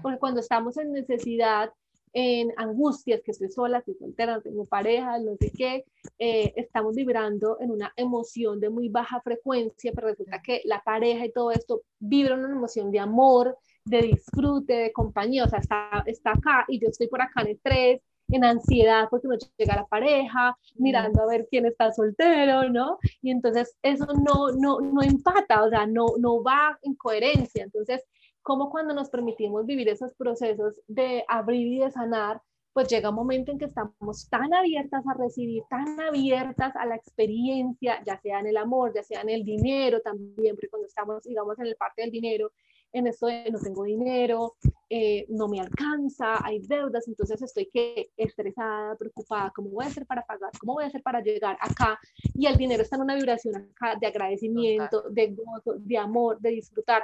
Porque 0.01 0.17
cuando 0.17 0.39
estamos 0.39 0.77
en 0.77 0.93
necesidad, 0.93 1.73
en 2.13 2.53
angustias, 2.57 3.21
que 3.23 3.31
estoy 3.31 3.49
sola, 3.49 3.79
estoy 3.79 3.95
soltera, 3.95 4.35
no 4.35 4.41
tengo 4.41 4.65
pareja, 4.65 5.17
no 5.19 5.35
sé 5.37 5.51
qué, 5.51 5.83
eh, 6.19 6.53
estamos 6.55 6.95
vibrando 6.95 7.57
en 7.59 7.71
una 7.71 7.91
emoción 7.95 8.59
de 8.59 8.69
muy 8.69 8.89
baja 8.89 9.19
frecuencia, 9.21 9.91
pero 9.93 10.07
resulta 10.07 10.41
que 10.41 10.61
la 10.65 10.81
pareja 10.83 11.25
y 11.25 11.31
todo 11.31 11.51
esto 11.51 11.81
vibra 11.99 12.35
en 12.35 12.45
una 12.45 12.55
emoción 12.55 12.91
de 12.91 12.99
amor, 12.99 13.57
de 13.85 14.01
disfrute, 14.03 14.73
de 14.73 14.91
compañía, 14.93 15.45
o 15.45 15.49
sea, 15.49 15.59
está, 15.59 16.03
está 16.05 16.31
acá 16.31 16.65
y 16.67 16.79
yo 16.79 16.87
estoy 16.87 17.07
por 17.07 17.21
acá 17.21 17.41
en 17.41 17.47
estrés, 17.47 18.01
en 18.29 18.43
ansiedad 18.43 19.07
porque 19.09 19.27
no 19.27 19.35
llega 19.57 19.75
la 19.75 19.85
pareja, 19.85 20.57
mirando 20.75 21.21
a 21.21 21.27
ver 21.27 21.47
quién 21.49 21.65
está 21.65 21.91
soltero, 21.91 22.69
¿no? 22.69 22.97
Y 23.21 23.31
entonces 23.31 23.75
eso 23.81 24.05
no, 24.05 24.51
no, 24.51 24.79
no 24.79 25.01
empata, 25.01 25.63
o 25.63 25.69
sea, 25.69 25.85
no, 25.85 26.05
no 26.19 26.41
va 26.43 26.77
en 26.83 26.95
coherencia. 26.95 27.63
Entonces, 27.63 28.03
como 28.43 28.69
cuando 28.69 28.93
nos 28.93 29.09
permitimos 29.09 29.65
vivir 29.65 29.89
esos 29.89 30.13
procesos 30.13 30.79
de 30.87 31.23
abrir 31.27 31.65
y 31.67 31.79
de 31.79 31.91
sanar, 31.91 32.41
pues 32.73 32.87
llega 32.87 33.09
un 33.09 33.15
momento 33.15 33.51
en 33.51 33.59
que 33.59 33.65
estamos 33.65 34.27
tan 34.29 34.53
abiertas 34.53 35.03
a 35.07 35.13
recibir, 35.13 35.63
tan 35.69 35.99
abiertas 35.99 36.75
a 36.75 36.85
la 36.85 36.95
experiencia, 36.95 38.01
ya 38.03 38.19
sea 38.19 38.39
en 38.39 38.47
el 38.47 38.57
amor, 38.57 38.91
ya 38.93 39.03
sea 39.03 39.21
en 39.21 39.29
el 39.29 39.45
dinero 39.45 40.01
también, 40.01 40.55
porque 40.55 40.69
cuando 40.69 40.87
estamos, 40.87 41.23
digamos, 41.23 41.57
en 41.59 41.67
el 41.67 41.75
parte 41.75 42.01
del 42.01 42.11
dinero, 42.11 42.51
en 42.91 43.07
esto 43.07 43.27
de 43.27 43.49
no 43.51 43.59
tengo 43.59 43.83
dinero, 43.83 44.55
eh, 44.89 45.25
no 45.29 45.47
me 45.47 45.59
alcanza, 45.59 46.43
hay 46.45 46.59
deudas, 46.59 47.07
entonces 47.07 47.41
estoy 47.41 47.69
que 47.71 48.09
estresada, 48.17 48.95
preocupada, 48.95 49.51
¿cómo 49.55 49.69
voy 49.69 49.85
a 49.85 49.87
hacer 49.87 50.05
para 50.05 50.23
pagar? 50.25 50.51
¿Cómo 50.59 50.73
voy 50.73 50.83
a 50.83 50.87
hacer 50.87 51.01
para 51.01 51.21
llegar 51.21 51.57
acá? 51.59 51.99
Y 52.35 52.45
el 52.45 52.55
dinero 52.55 52.83
está 52.83 52.95
en 52.95 53.03
una 53.03 53.15
vibración 53.15 53.55
acá 53.55 53.95
de 53.99 54.07
agradecimiento, 54.07 55.09
de 55.09 55.27
gozo, 55.27 55.75
de 55.77 55.97
amor, 55.97 56.39
de 56.39 56.51
disfrutar 56.51 57.03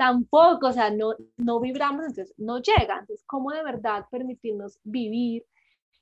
tampoco, 0.00 0.68
o 0.68 0.72
sea, 0.72 0.90
no, 0.90 1.14
no 1.36 1.60
vibramos, 1.60 2.06
entonces 2.06 2.32
no 2.38 2.56
llega. 2.56 3.00
Entonces, 3.00 3.22
¿cómo 3.26 3.50
de 3.50 3.62
verdad 3.62 4.06
permitirnos 4.10 4.78
vivir 4.82 5.44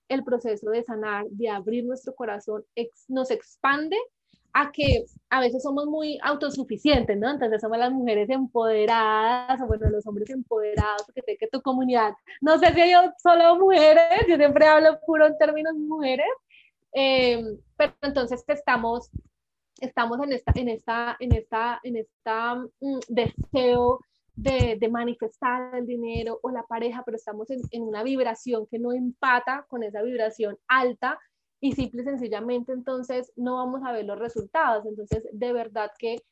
el 0.08 0.22
proceso 0.22 0.70
de 0.70 0.84
sanar, 0.84 1.26
de 1.30 1.48
abrir 1.48 1.84
nuestro 1.84 2.14
corazón, 2.14 2.64
nos 3.08 3.32
expande 3.32 3.96
a 4.52 4.70
que 4.70 5.04
a 5.30 5.40
veces 5.40 5.64
somos 5.64 5.86
muy 5.86 6.16
autosuficientes, 6.22 7.18
¿no? 7.18 7.28
Entonces 7.28 7.60
somos 7.60 7.76
las 7.76 7.90
mujeres 7.90 8.30
empoderadas, 8.30 9.60
o 9.60 9.66
bueno, 9.66 9.90
los 9.90 10.06
hombres 10.06 10.30
empoderados, 10.30 11.02
porque 11.04 11.22
sé 11.22 11.36
que 11.36 11.48
tu 11.48 11.60
comunidad, 11.60 12.12
no 12.40 12.56
sé 12.56 12.72
si 12.74 12.92
yo 12.92 13.00
solo 13.20 13.56
mujeres, 13.56 14.20
yo 14.28 14.36
siempre 14.36 14.68
hablo 14.68 15.00
puro 15.06 15.26
en 15.26 15.36
términos 15.38 15.74
mujeres, 15.74 16.30
eh, 16.92 17.42
pero 17.76 17.94
entonces 18.02 18.44
estamos 18.46 19.10
estamos 19.80 20.20
en 20.22 20.32
esta, 20.32 20.52
en 20.54 20.68
esta, 20.68 21.16
en 21.20 21.32
esta, 21.32 21.80
en 21.82 21.96
esta 21.96 22.56
mm, 22.56 22.98
deseo 23.08 24.00
de, 24.34 24.76
de, 24.78 24.88
manifestar 24.88 25.74
el 25.74 25.86
dinero 25.86 26.38
o 26.42 26.50
la 26.50 26.62
pareja, 26.62 27.02
pero 27.04 27.16
estamos 27.16 27.50
en, 27.50 27.60
en, 27.72 27.82
una 27.82 28.02
vibración 28.02 28.66
que 28.66 28.78
no 28.78 28.92
empata 28.92 29.66
con 29.68 29.82
esa 29.82 30.02
vibración 30.02 30.56
alta 30.68 31.18
y 31.60 31.72
simple 31.72 32.02
y 32.02 32.04
sencillamente 32.04 32.72
entonces 32.72 33.32
no 33.34 33.56
vamos 33.56 33.82
a 33.84 33.92
ver 33.92 34.04
los 34.04 34.18
resultados. 34.18 34.86
Entonces, 34.86 35.24
de 35.32 35.52
verdad 35.52 35.90
que 35.98 36.22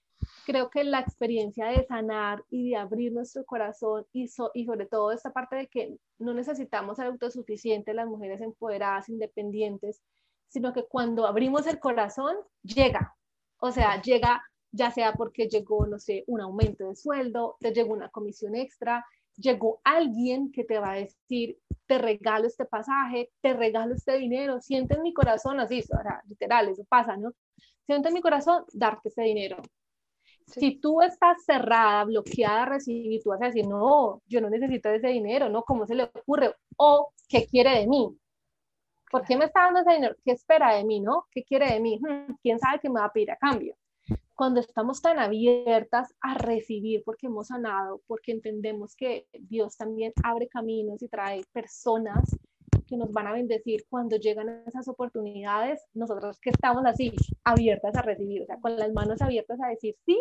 creo 0.45 0.71
que 0.71 0.85
la 0.85 1.01
experiencia 1.01 1.67
de 1.67 1.85
sanar 1.87 2.45
y 2.49 2.71
de 2.71 2.77
abrir 2.77 3.13
nuestro 3.13 3.45
corazón 3.45 4.07
y, 4.13 4.31
y 4.55 4.65
sobre 4.65 4.87
todo 4.87 5.13
esta 5.13 5.33
parte 5.33 5.57
de 5.57 5.67
que 5.67 5.97
no 6.19 6.33
necesitamos 6.33 6.97
ser 6.97 7.07
autosuficientes, 7.07 7.95
las 7.95 8.07
mujeres 8.07 8.41
empoderadas, 8.41 9.09
independientes, 9.09 10.03
sino 10.49 10.73
que 10.73 10.85
cuando 10.85 11.27
abrimos 11.27 11.67
el 11.67 11.81
corazón, 11.81 12.37
llega, 12.63 13.15
o 13.61 13.73
sea, 13.73 14.01
llega 14.03 14.43
ya 14.77 14.91
sea 14.91 15.13
porque 15.15 15.49
llegó, 15.49 15.87
no 15.87 15.99
sé, 15.99 16.25
un 16.27 16.41
aumento 16.41 16.89
de 16.89 16.97
sueldo, 16.97 17.57
te 17.61 17.73
llegó 17.73 17.93
una 17.95 18.11
comisión 18.11 18.55
extra, 18.55 19.05
llegó 19.37 19.81
alguien 19.85 20.53
que 20.53 20.65
te 20.65 20.79
va 20.79 20.93
a 20.93 20.97
decir, 20.97 21.59
te 21.87 21.99
regalo 21.99 22.47
este 22.47 22.65
pasaje, 22.67 23.31
te 23.41 23.55
regalo 23.55 23.95
este 23.95 24.19
dinero, 24.19 24.61
siente 24.61 24.95
en 24.95 25.03
mi 25.03 25.13
corazón, 25.15 25.61
así, 25.61 25.83
ahora, 25.93 26.23
literal, 26.29 26.69
eso 26.69 26.85
pasa, 26.85 27.17
¿no? 27.17 27.33
Siente 27.87 28.09
en 28.09 28.15
mi 28.15 28.21
corazón 28.21 28.65
darte 28.73 29.09
ese 29.09 29.23
dinero. 29.23 29.59
Si 30.47 30.79
tú 30.81 31.03
estás 31.03 31.45
cerrada, 31.45 32.05
bloqueada 32.05 32.63
a 32.63 32.67
recibir, 32.67 33.21
tú 33.23 33.31
vas 33.31 33.43
a 33.43 33.47
decir, 33.47 33.67
no, 33.67 34.23
yo 34.27 34.41
no 34.41 34.49
necesito 34.51 34.91
ese 34.91 35.09
dinero, 35.09 35.49
¿no? 35.49 35.63
¿Cómo 35.63 35.87
se 35.87 35.95
le 35.95 36.05
ocurre? 36.05 36.55
O, 36.77 37.13
¿qué 37.29 37.47
quiere 37.47 37.81
de 37.81 37.87
mí? 37.87 38.17
¿Por 39.11 39.25
qué 39.25 39.37
me 39.37 39.45
está 39.47 39.65
dando 39.65 39.81
ese 39.81 39.93
dinero? 39.93 40.17
¿Qué 40.25 40.33
espera 40.33 40.75
de 40.75 40.85
mí, 40.85 41.01
no? 41.01 41.27
¿Qué 41.31 41.45
quiere 41.45 41.73
de 41.73 41.81
mí? 41.81 41.99
Hmm, 41.99 42.35
¿Quién 42.43 42.59
sabe 42.59 42.81
qué 42.81 42.89
me 42.89 43.01
va 43.01 43.07
a 43.07 43.13
pedir 43.13 43.31
a 43.31 43.37
cambio? 43.37 43.77
Cuando 44.35 44.61
estamos 44.61 45.01
tan 45.01 45.19
abiertas 45.19 46.15
a 46.21 46.35
recibir 46.35 47.03
porque 47.05 47.27
hemos 47.27 47.49
sanado, 47.49 48.03
porque 48.07 48.33
entendemos 48.33 48.95
que 48.95 49.27
Dios 49.33 49.77
también 49.77 50.13
abre 50.23 50.49
caminos 50.49 51.03
y 51.03 51.09
trae 51.09 51.45
personas 51.53 52.37
que 52.87 52.97
nos 52.97 53.13
van 53.13 53.27
a 53.27 53.33
bendecir 53.33 53.85
cuando 53.89 54.17
llegan 54.17 54.63
esas 54.67 54.89
oportunidades, 54.89 55.85
nosotros 55.95 56.39
que 56.41 56.51
estamos 56.51 56.85
así, 56.87 57.13
abiertas 57.45 57.97
a 57.97 58.03
recibir, 58.03 58.43
o 58.43 58.47
sea, 58.47 58.59
con 58.61 58.77
las 58.77 58.93
manos 58.93 59.21
abiertas 59.23 59.59
a 59.61 59.69
decir, 59.69 59.97
sí, 60.05 60.19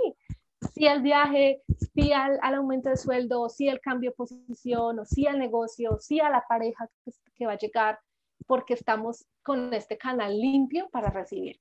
sí 0.73 0.87
al 0.87 1.01
viaje, 1.01 1.61
sí 1.93 2.11
al, 2.11 2.39
aumento 2.41 2.89
de 2.89 2.97
sueldo, 2.97 3.49
sí 3.49 3.69
al 3.69 3.79
cambio 3.79 4.11
de 4.11 4.15
posición, 4.15 4.99
o 4.99 5.05
sí 5.05 5.27
al 5.27 5.39
negocio, 5.39 5.97
sí 5.99 6.19
a 6.19 6.29
la 6.29 6.43
pareja 6.47 6.89
que 7.35 7.45
va 7.45 7.53
a 7.53 7.57
llegar, 7.57 7.99
porque 8.45 8.73
estamos 8.73 9.25
con 9.43 9.73
este 9.73 9.97
canal 9.97 10.39
limpio 10.39 10.89
para 10.91 11.09
recibir. 11.09 11.59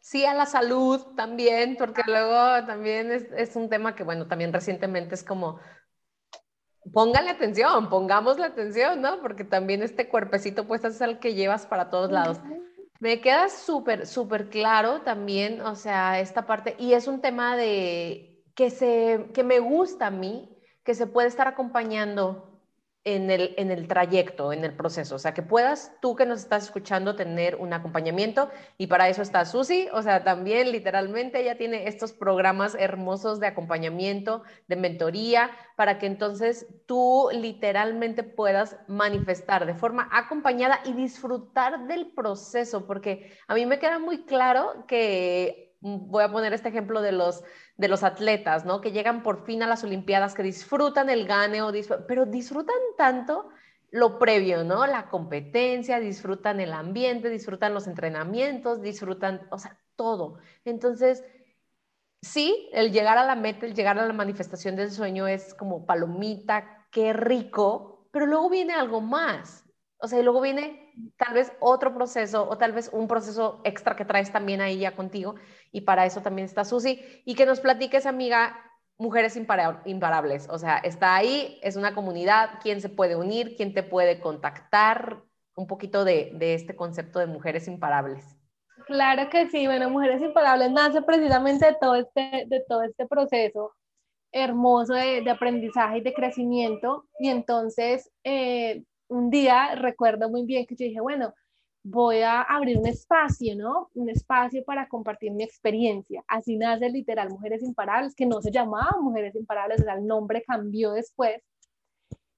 Sí, 0.00 0.26
a 0.26 0.34
la 0.34 0.44
salud 0.44 1.00
también, 1.16 1.76
porque 1.78 2.02
luego 2.06 2.66
también 2.66 3.10
es, 3.10 3.56
un 3.56 3.70
tema 3.70 3.94
que, 3.94 4.04
bueno, 4.04 4.26
también 4.26 4.52
recientemente 4.52 5.14
es 5.14 5.24
como, 5.24 5.60
póngale 6.92 7.30
atención, 7.30 7.88
pongamos 7.88 8.38
la 8.38 8.48
atención, 8.48 9.00
¿no? 9.00 9.22
Porque 9.22 9.44
también 9.44 9.82
este 9.82 10.08
cuerpecito, 10.08 10.66
pues, 10.66 10.84
es 10.84 11.00
el 11.00 11.18
que 11.20 11.32
llevas 11.32 11.64
para 11.64 11.88
todos 11.88 12.12
lados. 12.12 12.38
Me 13.00 13.22
queda 13.22 13.48
súper, 13.48 14.06
súper 14.06 14.50
claro 14.50 15.00
también, 15.00 15.62
o 15.62 15.74
sea, 15.74 16.20
esta 16.20 16.44
parte, 16.44 16.76
y 16.78 16.92
es 16.92 17.06
un 17.08 17.22
tema 17.22 17.56
de 17.56 18.44
que, 18.54 18.68
se, 18.68 19.30
que 19.32 19.42
me 19.42 19.58
gusta 19.58 20.08
a 20.08 20.10
mí, 20.10 20.54
que 20.84 20.94
se 20.94 21.06
puede 21.06 21.28
estar 21.28 21.48
acompañando 21.48 22.53
en 23.04 23.30
el, 23.30 23.54
en 23.58 23.70
el 23.70 23.86
trayecto, 23.86 24.52
en 24.52 24.64
el 24.64 24.72
proceso. 24.72 25.16
O 25.16 25.18
sea, 25.18 25.34
que 25.34 25.42
puedas 25.42 25.92
tú 26.00 26.16
que 26.16 26.24
nos 26.24 26.40
estás 26.40 26.64
escuchando 26.64 27.16
tener 27.16 27.56
un 27.56 27.72
acompañamiento 27.74 28.50
y 28.78 28.86
para 28.86 29.08
eso 29.08 29.20
está 29.20 29.44
Susi. 29.44 29.88
O 29.92 30.02
sea, 30.02 30.24
también 30.24 30.72
literalmente 30.72 31.40
ella 31.40 31.58
tiene 31.58 31.86
estos 31.86 32.12
programas 32.12 32.74
hermosos 32.78 33.40
de 33.40 33.46
acompañamiento, 33.46 34.42
de 34.68 34.76
mentoría, 34.76 35.50
para 35.76 35.98
que 35.98 36.06
entonces 36.06 36.66
tú 36.86 37.28
literalmente 37.32 38.22
puedas 38.22 38.78
manifestar 38.88 39.66
de 39.66 39.74
forma 39.74 40.08
acompañada 40.10 40.80
y 40.86 40.94
disfrutar 40.94 41.86
del 41.86 42.12
proceso, 42.12 42.86
porque 42.86 43.36
a 43.48 43.54
mí 43.54 43.66
me 43.66 43.78
queda 43.78 43.98
muy 43.98 44.24
claro 44.24 44.86
que 44.88 45.76
voy 45.80 46.24
a 46.24 46.32
poner 46.32 46.54
este 46.54 46.70
ejemplo 46.70 47.02
de 47.02 47.12
los 47.12 47.44
de 47.76 47.88
los 47.88 48.04
atletas, 48.04 48.64
¿no? 48.64 48.80
Que 48.80 48.92
llegan 48.92 49.22
por 49.22 49.44
fin 49.44 49.62
a 49.62 49.66
las 49.66 49.84
Olimpiadas, 49.84 50.34
que 50.34 50.42
disfrutan 50.42 51.10
el 51.10 51.26
ganeo, 51.26 51.72
pero 52.06 52.26
disfrutan 52.26 52.76
tanto 52.96 53.48
lo 53.90 54.18
previo, 54.18 54.64
¿no? 54.64 54.86
La 54.86 55.08
competencia, 55.08 56.00
disfrutan 56.00 56.60
el 56.60 56.72
ambiente, 56.72 57.30
disfrutan 57.30 57.74
los 57.74 57.86
entrenamientos, 57.86 58.82
disfrutan, 58.82 59.46
o 59.50 59.58
sea, 59.58 59.78
todo. 59.96 60.38
Entonces, 60.64 61.24
sí, 62.22 62.68
el 62.72 62.92
llegar 62.92 63.18
a 63.18 63.24
la 63.24 63.36
meta, 63.36 63.66
el 63.66 63.74
llegar 63.74 63.98
a 63.98 64.06
la 64.06 64.12
manifestación 64.12 64.76
del 64.76 64.90
sueño 64.90 65.26
es 65.28 65.54
como 65.54 65.86
palomita, 65.86 66.86
qué 66.90 67.12
rico, 67.12 68.08
pero 68.10 68.26
luego 68.26 68.50
viene 68.50 68.74
algo 68.74 69.00
más. 69.00 69.64
O 69.98 70.08
sea, 70.08 70.20
y 70.20 70.22
luego 70.22 70.40
viene 70.40 70.92
tal 71.16 71.34
vez 71.34 71.52
otro 71.60 71.94
proceso 71.94 72.48
o 72.48 72.58
tal 72.58 72.72
vez 72.72 72.90
un 72.92 73.08
proceso 73.08 73.60
extra 73.64 73.96
que 73.96 74.04
traes 74.04 74.32
también 74.32 74.60
ahí 74.60 74.78
ya 74.78 74.94
contigo 74.94 75.34
y 75.74 75.80
para 75.80 76.06
eso 76.06 76.22
también 76.22 76.46
está 76.46 76.64
Susi. 76.64 77.02
Y 77.24 77.34
que 77.34 77.46
nos 77.46 77.58
platiques, 77.58 78.06
amiga, 78.06 78.56
Mujeres 78.96 79.36
Imparables, 79.36 80.48
o 80.48 80.56
sea, 80.56 80.78
está 80.78 81.16
ahí, 81.16 81.58
es 81.62 81.74
una 81.74 81.96
comunidad, 81.96 82.60
quién 82.62 82.80
se 82.80 82.88
puede 82.88 83.16
unir, 83.16 83.56
quién 83.56 83.74
te 83.74 83.82
puede 83.82 84.20
contactar, 84.20 85.24
un 85.56 85.66
poquito 85.66 86.04
de, 86.04 86.30
de 86.34 86.54
este 86.54 86.76
concepto 86.76 87.18
de 87.18 87.26
Mujeres 87.26 87.66
Imparables. 87.66 88.24
Claro 88.86 89.28
que 89.30 89.50
sí, 89.50 89.66
bueno, 89.66 89.90
Mujeres 89.90 90.22
Imparables 90.22 90.70
nace 90.70 91.02
precisamente 91.02 91.66
de 91.66 91.76
todo 91.80 91.96
este, 91.96 92.44
de 92.46 92.64
todo 92.68 92.84
este 92.84 93.06
proceso 93.08 93.72
hermoso 94.30 94.94
de, 94.94 95.22
de 95.22 95.30
aprendizaje 95.30 95.98
y 95.98 96.02
de 96.02 96.14
crecimiento. 96.14 97.08
Y 97.18 97.30
entonces 97.30 98.12
eh, 98.22 98.84
un 99.08 99.30
día 99.30 99.74
recuerdo 99.74 100.30
muy 100.30 100.44
bien 100.44 100.66
que 100.66 100.76
yo 100.76 100.84
dije, 100.86 101.00
bueno, 101.00 101.34
voy 101.84 102.22
a 102.22 102.40
abrir 102.40 102.78
un 102.78 102.86
espacio, 102.86 103.54
¿no? 103.54 103.90
Un 103.94 104.08
espacio 104.08 104.64
para 104.64 104.88
compartir 104.88 105.30
mi 105.32 105.44
experiencia. 105.44 106.24
Así 106.26 106.56
nace 106.56 106.88
literal 106.88 107.28
Mujeres 107.28 107.62
Imparables, 107.62 108.14
que 108.14 108.26
no 108.26 108.40
se 108.40 108.50
llamaba 108.50 108.96
Mujeres 109.00 109.36
Imparables, 109.36 109.82
o 109.82 109.84
sea, 109.84 109.94
el 109.94 110.06
nombre 110.06 110.42
cambió 110.42 110.92
después. 110.92 111.42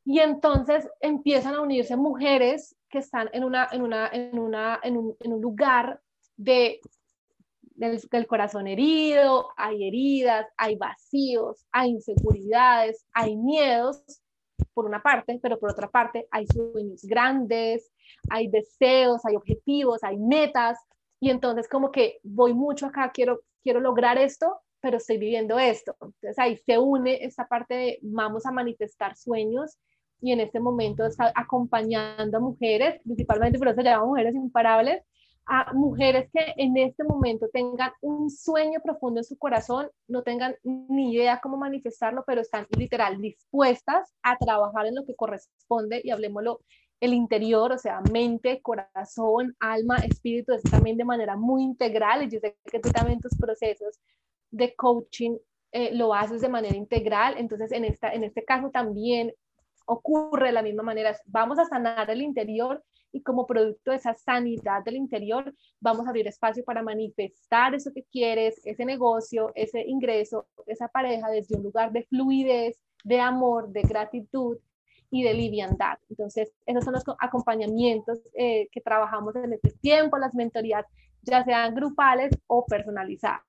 Y 0.04 0.18
entonces 0.18 0.88
empiezan 1.00 1.54
a 1.54 1.62
unirse 1.62 1.96
mujeres 1.96 2.76
que 2.90 2.98
están 2.98 3.30
en, 3.32 3.44
una, 3.44 3.68
en, 3.70 3.82
una, 3.82 4.08
en, 4.12 4.38
una, 4.38 4.80
en, 4.82 4.96
un, 4.96 5.16
en 5.20 5.32
un 5.32 5.40
lugar 5.40 6.00
de, 6.36 6.80
del, 7.62 8.00
del 8.10 8.26
corazón 8.26 8.66
herido, 8.66 9.50
hay 9.56 9.86
heridas, 9.86 10.46
hay 10.56 10.74
vacíos, 10.74 11.64
hay 11.70 11.90
inseguridades, 11.90 13.06
hay 13.12 13.36
miedos, 13.36 14.02
por 14.74 14.86
una 14.86 15.02
parte, 15.02 15.38
pero 15.42 15.58
por 15.58 15.70
otra 15.70 15.90
parte 15.90 16.28
hay 16.30 16.46
sueños 16.46 17.02
grandes, 17.04 17.90
hay 18.30 18.48
deseos, 18.48 19.24
hay 19.24 19.36
objetivos, 19.36 20.02
hay 20.02 20.18
metas, 20.18 20.78
y 21.20 21.30
entonces 21.30 21.68
como 21.68 21.90
que 21.90 22.18
voy 22.22 22.54
mucho 22.54 22.86
acá, 22.86 23.10
quiero, 23.12 23.40
quiero 23.62 23.80
lograr 23.80 24.18
esto, 24.18 24.60
pero 24.80 24.98
estoy 24.98 25.18
viviendo 25.18 25.58
esto. 25.58 25.96
Entonces 26.00 26.38
ahí 26.38 26.56
se 26.58 26.78
une 26.78 27.24
esta 27.24 27.48
parte 27.48 27.74
de 27.74 27.98
vamos 28.02 28.46
a 28.46 28.52
manifestar 28.52 29.16
sueños, 29.16 29.78
y 30.20 30.32
en 30.32 30.40
este 30.40 30.60
momento 30.60 31.04
está 31.04 31.32
acompañando 31.34 32.38
a 32.38 32.40
mujeres, 32.40 33.00
principalmente 33.02 33.58
por 33.58 33.68
eso 33.68 33.76
se 33.76 33.84
llama 33.84 34.06
Mujeres 34.06 34.34
Imparables, 34.34 35.02
a 35.48 35.72
mujeres 35.74 36.28
que 36.32 36.54
en 36.56 36.76
este 36.76 37.04
momento 37.04 37.46
tengan 37.52 37.92
un 38.00 38.30
sueño 38.30 38.80
profundo 38.82 39.20
en 39.20 39.24
su 39.24 39.38
corazón, 39.38 39.88
no 40.08 40.22
tengan 40.22 40.56
ni 40.64 41.12
idea 41.14 41.40
cómo 41.40 41.56
manifestarlo, 41.56 42.24
pero 42.26 42.40
están 42.40 42.66
literal 42.76 43.20
dispuestas 43.20 44.12
a 44.22 44.36
trabajar 44.38 44.86
en 44.86 44.96
lo 44.96 45.06
que 45.06 45.14
corresponde 45.14 46.00
y 46.02 46.10
hablemoslo 46.10 46.60
el 47.00 47.12
interior, 47.12 47.72
o 47.72 47.78
sea, 47.78 48.00
mente, 48.12 48.60
corazón, 48.62 49.54
alma, 49.60 49.96
espíritu, 49.98 50.52
es 50.52 50.62
también 50.62 50.96
de 50.96 51.04
manera 51.04 51.36
muy 51.36 51.62
integral 51.62 52.22
y 52.22 52.30
yo 52.30 52.40
sé 52.40 52.56
que 52.70 52.80
tú 52.80 52.90
también 52.90 53.20
tus 53.20 53.36
procesos 53.36 54.00
de 54.50 54.74
coaching 54.74 55.36
eh, 55.72 55.94
lo 55.94 56.14
haces 56.14 56.40
de 56.40 56.48
manera 56.48 56.76
integral, 56.76 57.34
entonces 57.36 57.72
en, 57.72 57.84
esta, 57.84 58.12
en 58.12 58.24
este 58.24 58.44
caso 58.44 58.70
también 58.70 59.32
ocurre 59.84 60.46
de 60.46 60.52
la 60.52 60.62
misma 60.62 60.82
manera, 60.82 61.16
vamos 61.26 61.58
a 61.58 61.66
sanar 61.66 62.10
el 62.10 62.22
interior 62.22 62.82
y 63.12 63.22
como 63.22 63.46
producto 63.46 63.90
de 63.90 63.98
esa 63.98 64.14
sanidad 64.14 64.82
del 64.84 64.96
interior, 64.96 65.54
vamos 65.80 66.06
a 66.06 66.10
abrir 66.10 66.26
espacio 66.26 66.64
para 66.64 66.82
manifestar 66.82 67.74
eso 67.74 67.90
que 67.94 68.04
quieres, 68.04 68.60
ese 68.64 68.84
negocio, 68.84 69.52
ese 69.54 69.82
ingreso, 69.86 70.46
esa 70.66 70.88
pareja 70.88 71.28
desde 71.28 71.56
un 71.56 71.62
lugar 71.62 71.92
de 71.92 72.04
fluidez, 72.04 72.78
de 73.04 73.20
amor, 73.20 73.68
de 73.68 73.82
gratitud 73.82 74.58
y 75.10 75.22
de 75.22 75.34
liviandad. 75.34 75.98
Entonces, 76.08 76.52
esos 76.66 76.84
son 76.84 76.94
los 76.94 77.04
acompañamientos 77.18 78.18
eh, 78.34 78.68
que 78.72 78.80
trabajamos 78.80 79.34
en 79.36 79.52
este 79.52 79.70
tiempo, 79.80 80.18
las 80.18 80.34
mentorías, 80.34 80.84
ya 81.22 81.44
sean 81.44 81.74
grupales 81.74 82.30
o 82.46 82.64
personalizadas. 82.66 83.42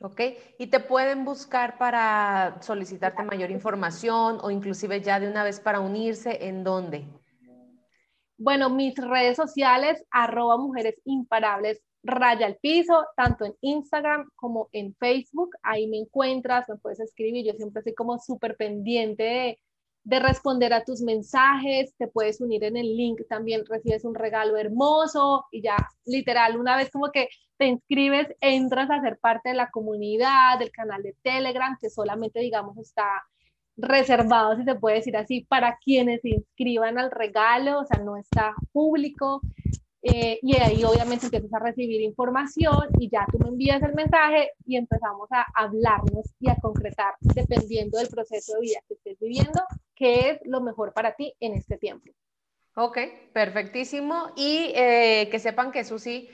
Ok, 0.00 0.20
y 0.58 0.68
te 0.68 0.78
pueden 0.78 1.24
buscar 1.24 1.76
para 1.76 2.58
solicitarte 2.60 3.24
mayor 3.24 3.50
información 3.50 4.38
o 4.42 4.50
inclusive 4.50 5.00
ya 5.00 5.18
de 5.18 5.28
una 5.28 5.42
vez 5.42 5.58
para 5.58 5.80
unirse, 5.80 6.46
¿en 6.46 6.62
dónde? 6.62 7.04
Bueno, 8.36 8.70
mis 8.70 8.94
redes 8.96 9.36
sociales, 9.36 10.04
arroba 10.12 10.56
mujeres 10.56 11.00
imparables, 11.04 11.82
raya 12.04 12.46
al 12.46 12.56
piso, 12.56 13.04
tanto 13.16 13.44
en 13.44 13.54
Instagram 13.60 14.30
como 14.36 14.68
en 14.70 14.94
Facebook. 14.94 15.50
Ahí 15.62 15.88
me 15.88 15.98
encuentras, 15.98 16.68
me 16.68 16.76
puedes 16.76 17.00
escribir. 17.00 17.44
Yo 17.44 17.54
siempre 17.54 17.80
estoy 17.80 17.94
como 17.94 18.18
súper 18.20 18.56
pendiente 18.56 19.22
de, 19.24 19.58
de, 20.08 20.18
responder 20.20 20.72
a 20.72 20.84
tus 20.84 21.00
mensajes. 21.00 21.94
Te 21.96 22.08
puedes 22.08 22.40
unir 22.40 22.64
en 22.64 22.76
el 22.76 22.96
link, 22.96 23.20
también 23.28 23.64
recibes 23.66 24.04
un 24.04 24.14
regalo 24.14 24.56
hermoso 24.56 25.46
y 25.50 25.62
ya, 25.62 25.76
literal, 26.04 26.58
una 26.58 26.76
vez 26.76 26.90
como 26.90 27.10
que 27.12 27.28
te 27.56 27.66
inscribes, 27.66 28.28
entras 28.40 28.90
a 28.90 29.00
ser 29.00 29.18
parte 29.18 29.50
de 29.50 29.56
la 29.56 29.70
comunidad, 29.70 30.58
del 30.58 30.70
canal 30.70 31.02
de 31.02 31.14
Telegram, 31.22 31.76
que 31.80 31.90
solamente, 31.90 32.40
digamos, 32.40 32.78
está 32.78 33.08
reservado, 33.76 34.56
si 34.56 34.64
se 34.64 34.74
puede 34.74 34.96
decir 34.96 35.16
así, 35.16 35.44
para 35.48 35.78
quienes 35.78 36.20
se 36.22 36.30
inscriban 36.30 36.98
al 36.98 37.10
regalo, 37.10 37.80
o 37.80 37.84
sea, 37.84 38.02
no 38.02 38.16
está 38.16 38.54
público. 38.72 39.40
Eh, 40.02 40.38
y 40.42 40.56
ahí 40.56 40.84
obviamente 40.84 41.26
empiezas 41.26 41.52
a 41.52 41.58
recibir 41.58 42.00
información 42.00 42.88
y 42.98 43.10
ya 43.10 43.26
tú 43.30 43.38
me 43.40 43.48
envías 43.48 43.82
el 43.82 43.94
mensaje 43.94 44.52
y 44.64 44.76
empezamos 44.76 45.28
a 45.32 45.44
hablarnos 45.54 46.32
y 46.38 46.48
a 46.48 46.56
concretar, 46.56 47.14
dependiendo 47.20 47.98
del 47.98 48.08
proceso 48.08 48.54
de 48.54 48.60
vida 48.60 48.80
que 48.86 48.94
estés 48.94 49.18
viviendo, 49.18 49.60
qué 49.96 50.30
es 50.30 50.40
lo 50.44 50.60
mejor 50.60 50.92
para 50.92 51.16
ti 51.16 51.34
en 51.40 51.54
este 51.54 51.78
tiempo. 51.78 52.12
Ok, 52.76 52.98
perfectísimo. 53.32 54.30
Y 54.36 54.72
eh, 54.76 55.28
que 55.32 55.40
sepan 55.40 55.72
que 55.72 55.82
Susi 55.82 56.28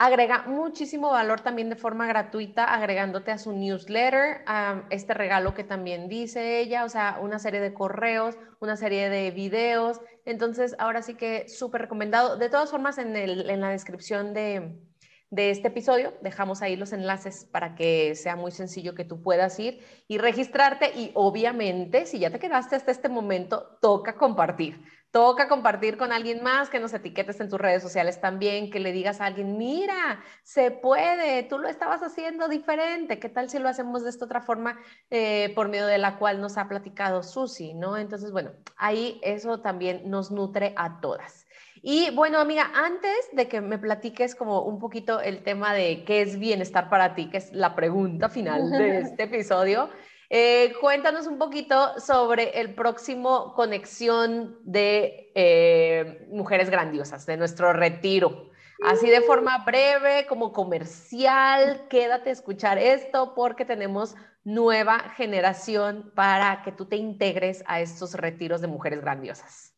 agrega 0.00 0.44
muchísimo 0.46 1.10
valor 1.10 1.42
también 1.42 1.68
de 1.68 1.76
forma 1.76 2.06
gratuita, 2.06 2.64
agregándote 2.64 3.32
a 3.32 3.36
su 3.36 3.52
newsletter, 3.52 4.42
este 4.88 5.12
regalo 5.12 5.52
que 5.52 5.62
también 5.62 6.08
dice 6.08 6.58
ella, 6.58 6.86
o 6.86 6.88
sea, 6.88 7.18
una 7.20 7.38
serie 7.38 7.60
de 7.60 7.74
correos, 7.74 8.38
una 8.60 8.76
serie 8.76 9.10
de 9.10 9.30
videos. 9.30 10.00
Entonces, 10.24 10.74
ahora 10.78 11.02
sí 11.02 11.16
que 11.16 11.50
súper 11.50 11.82
recomendado. 11.82 12.38
De 12.38 12.48
todas 12.48 12.70
formas, 12.70 12.96
en, 12.96 13.14
el, 13.14 13.50
en 13.50 13.60
la 13.60 13.68
descripción 13.68 14.32
de, 14.32 14.80
de 15.28 15.50
este 15.50 15.68
episodio. 15.68 16.14
Dejamos 16.22 16.62
ahí 16.62 16.76
los 16.76 16.94
enlaces 16.94 17.44
para 17.44 17.74
que 17.74 18.14
sea 18.14 18.36
muy 18.36 18.52
sencillo 18.52 18.94
que 18.94 19.04
tú 19.04 19.22
puedas 19.22 19.58
ir 19.60 19.84
y 20.08 20.16
registrarte 20.16 20.92
y 20.96 21.12
obviamente 21.14 22.06
si 22.06 22.18
ya 22.18 22.30
te 22.30 22.38
quedaste 22.38 22.74
hasta 22.74 22.90
este 22.90 23.10
momento, 23.10 23.78
toca 23.82 24.16
compartir. 24.16 24.82
Toca 25.10 25.48
compartir 25.48 25.96
con 25.96 26.12
alguien 26.12 26.42
más, 26.42 26.70
que 26.70 26.78
nos 26.78 26.94
etiquetes 26.94 27.40
en 27.40 27.48
tus 27.48 27.60
redes 27.60 27.82
sociales 27.82 28.20
también, 28.20 28.70
que 28.70 28.78
le 28.78 28.92
digas 28.92 29.20
a 29.20 29.26
alguien, 29.26 29.58
mira, 29.58 30.22
se 30.44 30.70
puede, 30.70 31.42
tú 31.42 31.58
lo 31.58 31.68
estabas 31.68 32.00
haciendo 32.02 32.46
diferente, 32.46 33.18
¿qué 33.18 33.28
tal 33.28 33.50
si 33.50 33.58
lo 33.58 33.68
hacemos 33.68 34.04
de 34.04 34.10
esta 34.10 34.26
otra 34.26 34.40
forma 34.40 34.78
eh, 35.10 35.52
por 35.56 35.68
medio 35.68 35.86
de 35.86 35.98
la 35.98 36.16
cual 36.18 36.40
nos 36.40 36.56
ha 36.58 36.68
platicado 36.68 37.24
Susi, 37.24 37.74
¿no? 37.74 37.96
Entonces, 37.96 38.30
bueno, 38.30 38.52
ahí 38.76 39.20
eso 39.24 39.60
también 39.60 40.08
nos 40.08 40.30
nutre 40.30 40.74
a 40.76 41.00
todas. 41.00 41.46
Y 41.82 42.10
bueno, 42.14 42.38
amiga, 42.38 42.70
antes 42.74 43.30
de 43.32 43.48
que 43.48 43.60
me 43.60 43.78
platiques 43.78 44.34
como 44.34 44.62
un 44.62 44.78
poquito 44.78 45.20
el 45.20 45.42
tema 45.42 45.72
de 45.72 46.04
qué 46.04 46.20
es 46.20 46.38
bienestar 46.38 46.90
para 46.90 47.14
ti, 47.14 47.30
que 47.30 47.38
es 47.38 47.52
la 47.52 47.74
pregunta 47.74 48.28
final 48.28 48.70
de 48.70 48.98
este 49.00 49.22
episodio, 49.24 49.88
eh, 50.30 50.72
cuéntanos 50.80 51.26
un 51.26 51.38
poquito 51.38 51.98
sobre 51.98 52.60
el 52.60 52.74
próximo 52.74 53.52
conexión 53.54 54.58
de 54.62 55.32
eh, 55.34 56.26
Mujeres 56.30 56.70
Grandiosas, 56.70 57.26
de 57.26 57.36
nuestro 57.36 57.72
retiro. 57.72 58.48
Así 58.82 59.10
de 59.10 59.20
forma 59.20 59.58
breve, 59.64 60.26
como 60.26 60.52
comercial, 60.52 61.86
quédate 61.90 62.30
a 62.30 62.32
escuchar 62.32 62.78
esto 62.78 63.34
porque 63.34 63.64
tenemos 63.64 64.14
nueva 64.44 65.00
generación 65.16 66.12
para 66.14 66.62
que 66.62 66.72
tú 66.72 66.86
te 66.86 66.96
integres 66.96 67.62
a 67.66 67.80
estos 67.80 68.14
retiros 68.14 68.60
de 68.60 68.68
Mujeres 68.68 69.00
Grandiosas. 69.00 69.74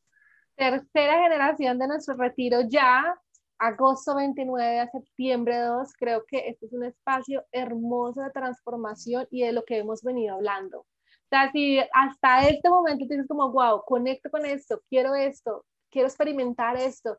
Tercera 0.55 1.21
generación 1.23 1.79
de 1.79 1.89
nuestro 1.89 2.15
retiro 2.15 2.61
ya, 2.69 3.19
agosto 3.63 4.17
29 4.17 4.81
a 4.81 4.91
septiembre 4.91 5.57
2, 5.61 5.93
creo 5.97 6.25
que 6.27 6.49
este 6.49 6.67
es 6.67 6.73
un 6.73 6.85
espacio 6.85 7.45
hermoso 7.53 8.21
de 8.21 8.31
transformación 8.31 9.27
y 9.31 9.43
de 9.43 9.53
lo 9.53 9.65
que 9.65 9.79
hemos 9.79 10.03
venido 10.03 10.35
hablando. 10.35 10.81
O 10.81 10.87
sea, 11.31 11.51
si 11.53 11.79
hasta 11.93 12.49
este 12.49 12.69
momento 12.69 13.07
dices 13.09 13.27
como, 13.29 13.53
wow, 13.53 13.83
conecto 13.87 14.31
con 14.31 14.45
esto, 14.45 14.83
quiero 14.89 15.15
esto, 15.15 15.65
quiero 15.91 16.09
experimentar 16.09 16.77
esto, 16.77 17.19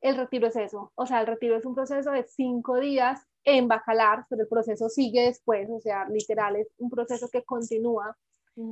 el 0.00 0.16
retiro 0.16 0.46
es 0.46 0.56
eso. 0.56 0.90
O 0.94 1.06
sea, 1.06 1.20
el 1.20 1.26
retiro 1.26 1.56
es 1.56 1.66
un 1.66 1.74
proceso 1.74 2.10
de 2.10 2.24
cinco 2.24 2.80
días 2.80 3.20
en 3.44 3.68
Bacalar, 3.68 4.24
pero 4.30 4.42
el 4.42 4.48
proceso 4.48 4.88
sigue 4.88 5.26
después, 5.26 5.68
o 5.70 5.80
sea, 5.80 6.08
literal 6.08 6.56
es 6.56 6.68
un 6.78 6.88
proceso 6.88 7.28
que 7.30 7.44
continúa. 7.44 8.16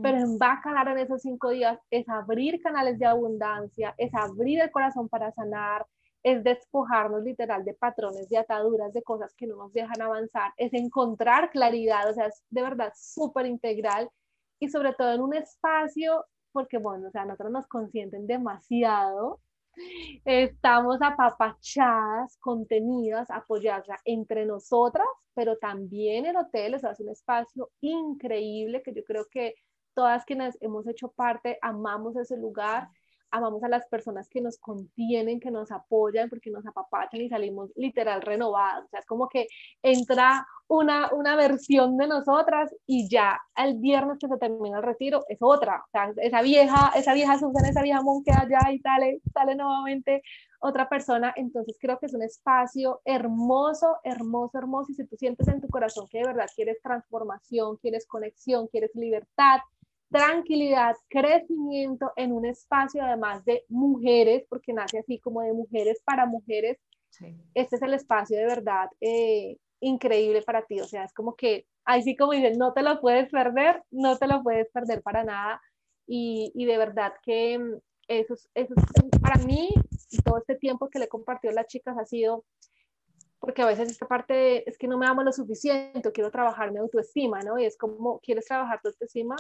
Pero 0.02 0.18
en 0.18 0.38
Bacalar 0.38 0.88
en 0.88 0.98
esos 0.98 1.22
cinco 1.22 1.50
días 1.50 1.78
es 1.90 2.08
abrir 2.08 2.60
canales 2.62 2.98
de 2.98 3.06
abundancia, 3.06 3.94
es 3.98 4.12
abrir 4.14 4.60
el 4.60 4.70
corazón 4.70 5.08
para 5.08 5.32
sanar, 5.32 5.86
es 6.22 6.44
despojarnos 6.44 7.22
literal 7.22 7.64
de 7.64 7.74
patrones, 7.74 8.28
de 8.28 8.38
ataduras, 8.38 8.92
de 8.92 9.02
cosas 9.02 9.34
que 9.34 9.46
no 9.46 9.56
nos 9.56 9.72
dejan 9.72 10.02
avanzar, 10.02 10.52
es 10.56 10.72
encontrar 10.74 11.50
claridad, 11.50 12.08
o 12.10 12.14
sea, 12.14 12.26
es 12.26 12.42
de 12.50 12.62
verdad 12.62 12.92
súper 12.96 13.46
integral 13.46 14.10
y 14.58 14.68
sobre 14.68 14.92
todo 14.94 15.14
en 15.14 15.22
un 15.22 15.34
espacio, 15.34 16.26
porque 16.52 16.78
bueno, 16.78 17.08
o 17.08 17.10
sea, 17.10 17.24
nosotros 17.24 17.52
nos 17.52 17.66
consienten 17.66 18.26
demasiado, 18.26 19.40
estamos 20.24 20.98
apapachadas, 21.00 22.36
contenidas, 22.38 23.30
apoyadas 23.30 24.00
entre 24.04 24.44
nosotras, 24.44 25.06
pero 25.34 25.56
también 25.58 26.26
el 26.26 26.36
hotel, 26.36 26.74
o 26.74 26.78
sea, 26.78 26.90
es 26.92 27.00
un 27.00 27.10
espacio 27.10 27.70
increíble 27.80 28.82
que 28.82 28.92
yo 28.92 29.04
creo 29.04 29.26
que 29.30 29.54
todas 29.94 30.24
quienes 30.24 30.56
hemos 30.60 30.86
hecho 30.86 31.10
parte 31.12 31.58
amamos 31.62 32.16
ese 32.16 32.36
lugar 32.36 32.88
amamos 33.30 33.62
a 33.62 33.68
las 33.68 33.86
personas 33.86 34.28
que 34.28 34.40
nos 34.40 34.58
contienen, 34.58 35.40
que 35.40 35.50
nos 35.50 35.70
apoyan, 35.70 36.28
porque 36.28 36.50
nos 36.50 36.66
apapachan 36.66 37.20
y 37.20 37.28
salimos 37.28 37.70
literal 37.76 38.22
renovados. 38.22 38.86
O 38.86 38.88
sea, 38.88 39.00
es 39.00 39.06
como 39.06 39.28
que 39.28 39.46
entra 39.82 40.46
una, 40.68 41.12
una 41.12 41.36
versión 41.36 41.96
de 41.96 42.06
nosotras 42.06 42.74
y 42.86 43.08
ya 43.08 43.40
el 43.56 43.78
viernes 43.78 44.18
que 44.18 44.28
se 44.28 44.36
termina 44.38 44.78
el 44.78 44.84
retiro 44.84 45.24
es 45.28 45.38
otra. 45.40 45.84
O 45.86 45.90
sea, 45.90 46.12
esa 46.16 46.42
vieja, 46.42 46.92
esa 46.94 47.12
vieja 47.14 47.38
Susan, 47.38 47.64
esa 47.64 47.82
vieja 47.82 48.02
monje 48.02 48.30
allá 48.32 48.70
y 48.72 48.78
sale, 48.78 49.20
sale 49.32 49.54
nuevamente 49.54 50.22
otra 50.60 50.88
persona. 50.88 51.32
Entonces 51.36 51.76
creo 51.80 51.98
que 51.98 52.06
es 52.06 52.14
un 52.14 52.22
espacio 52.22 53.00
hermoso, 53.04 53.96
hermoso, 54.04 54.58
hermoso. 54.58 54.92
Y 54.92 54.94
si 54.94 55.04
tú 55.06 55.16
sientes 55.16 55.48
en 55.48 55.60
tu 55.60 55.68
corazón 55.68 56.06
que 56.08 56.18
de 56.18 56.26
verdad 56.26 56.46
quieres 56.54 56.80
transformación, 56.82 57.76
quieres 57.78 58.06
conexión, 58.06 58.68
quieres 58.68 58.94
libertad, 58.94 59.60
tranquilidad, 60.10 60.96
crecimiento 61.08 62.12
en 62.16 62.32
un 62.32 62.44
espacio 62.44 63.02
además 63.02 63.44
de 63.44 63.64
mujeres, 63.68 64.44
porque 64.48 64.72
nace 64.72 64.98
así 64.98 65.18
como 65.18 65.40
de 65.42 65.52
mujeres 65.52 66.00
para 66.04 66.26
mujeres. 66.26 66.78
Este 67.54 67.76
es 67.76 67.82
el 67.82 67.94
espacio 67.94 68.38
de 68.38 68.46
verdad 68.46 68.88
eh, 69.00 69.56
increíble 69.80 70.42
para 70.42 70.64
ti. 70.64 70.80
O 70.80 70.86
sea, 70.86 71.04
es 71.04 71.12
como 71.12 71.34
que, 71.34 71.66
así 71.84 72.16
como 72.16 72.32
dicen, 72.32 72.58
no 72.58 72.72
te 72.72 72.82
lo 72.82 73.00
puedes 73.00 73.28
perder, 73.30 73.82
no 73.90 74.16
te 74.18 74.26
lo 74.26 74.42
puedes 74.42 74.70
perder 74.70 75.02
para 75.02 75.24
nada. 75.24 75.60
Y, 76.06 76.52
y 76.54 76.64
de 76.64 76.78
verdad 76.78 77.12
que 77.22 77.58
mm, 77.58 77.74
eso, 78.08 78.34
eso 78.54 78.74
para 79.20 79.42
mí, 79.44 79.70
todo 80.24 80.38
este 80.38 80.56
tiempo 80.56 80.88
que 80.88 80.98
le 80.98 81.04
he 81.04 81.08
compartido 81.08 81.52
a 81.52 81.54
las 81.54 81.66
chicas 81.66 81.96
ha 81.98 82.04
sido 82.04 82.44
porque 83.40 83.62
a 83.62 83.66
veces 83.66 83.90
esta 83.90 84.06
parte 84.06 84.68
es 84.68 84.76
que 84.76 84.86
no 84.86 84.98
me 84.98 85.06
amo 85.06 85.22
lo 85.22 85.32
suficiente, 85.32 86.12
quiero 86.12 86.30
trabajar 86.30 86.70
mi 86.70 86.78
autoestima, 86.78 87.40
¿no? 87.40 87.58
Y 87.58 87.64
es 87.64 87.76
como, 87.78 88.20
¿quieres 88.20 88.44
trabajar 88.44 88.80
tu 88.82 88.88
autoestima? 88.88 89.34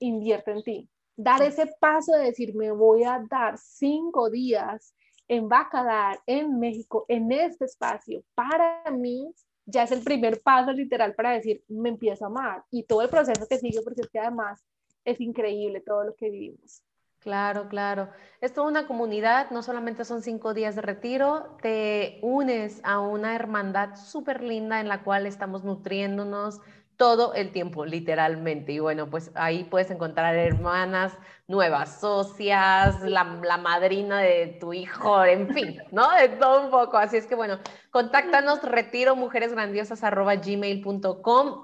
Invierte 0.00 0.50
en 0.50 0.62
ti. 0.62 0.88
dar 1.16 1.42
ese 1.42 1.66
paso 1.78 2.12
de 2.12 2.24
decir, 2.24 2.54
me 2.54 2.70
voy 2.72 3.04
a 3.04 3.22
dar 3.28 3.58
cinco 3.58 4.30
días 4.30 4.94
en 5.28 5.48
Bacalar, 5.48 6.18
en 6.26 6.58
México, 6.58 7.04
en 7.08 7.30
este 7.30 7.66
espacio, 7.66 8.24
para 8.34 8.82
mí 8.90 9.32
ya 9.64 9.84
es 9.84 9.92
el 9.92 10.02
primer 10.02 10.40
paso 10.42 10.72
literal 10.72 11.14
para 11.14 11.30
decir, 11.32 11.62
me 11.68 11.90
empiezo 11.90 12.24
a 12.24 12.28
amar. 12.28 12.64
Y 12.70 12.82
todo 12.82 13.02
el 13.02 13.08
proceso 13.08 13.46
que 13.46 13.58
sigue, 13.58 13.80
porque 13.82 14.00
es 14.00 14.08
que 14.08 14.18
además 14.18 14.64
es 15.04 15.20
increíble 15.20 15.80
todo 15.80 16.04
lo 16.04 16.14
que 16.14 16.30
vivimos. 16.30 16.82
Claro, 17.20 17.68
claro. 17.68 18.08
Es 18.40 18.54
toda 18.54 18.66
una 18.66 18.86
comunidad, 18.86 19.50
no 19.50 19.62
solamente 19.62 20.06
son 20.06 20.22
cinco 20.22 20.54
días 20.54 20.74
de 20.74 20.82
retiro, 20.82 21.56
te 21.60 22.18
unes 22.22 22.80
a 22.82 22.98
una 22.98 23.36
hermandad 23.36 23.94
súper 23.94 24.42
linda 24.42 24.80
en 24.80 24.88
la 24.88 25.04
cual 25.04 25.26
estamos 25.26 25.62
nutriéndonos, 25.62 26.60
todo 27.00 27.32
el 27.32 27.50
tiempo, 27.50 27.86
literalmente. 27.86 28.72
Y 28.72 28.78
bueno, 28.78 29.08
pues 29.08 29.30
ahí 29.34 29.64
puedes 29.64 29.90
encontrar 29.90 30.36
hermanas 30.36 31.14
nuevas, 31.48 31.98
socias, 31.98 33.00
la, 33.00 33.24
madrina 33.24 34.18
de 34.20 34.58
tu 34.60 34.74
hijo, 34.74 35.24
en 35.24 35.48
fin, 35.48 35.78
¿no? 35.92 36.10
De 36.12 36.28
todo 36.28 36.60
un 36.64 36.70
poco. 36.70 36.98
Así 36.98 37.16
es 37.16 37.26
que 37.26 37.34
bueno, 37.34 37.58
contáctanos 37.90 38.62
retiro 38.62 39.16
gmail.com 39.16 39.64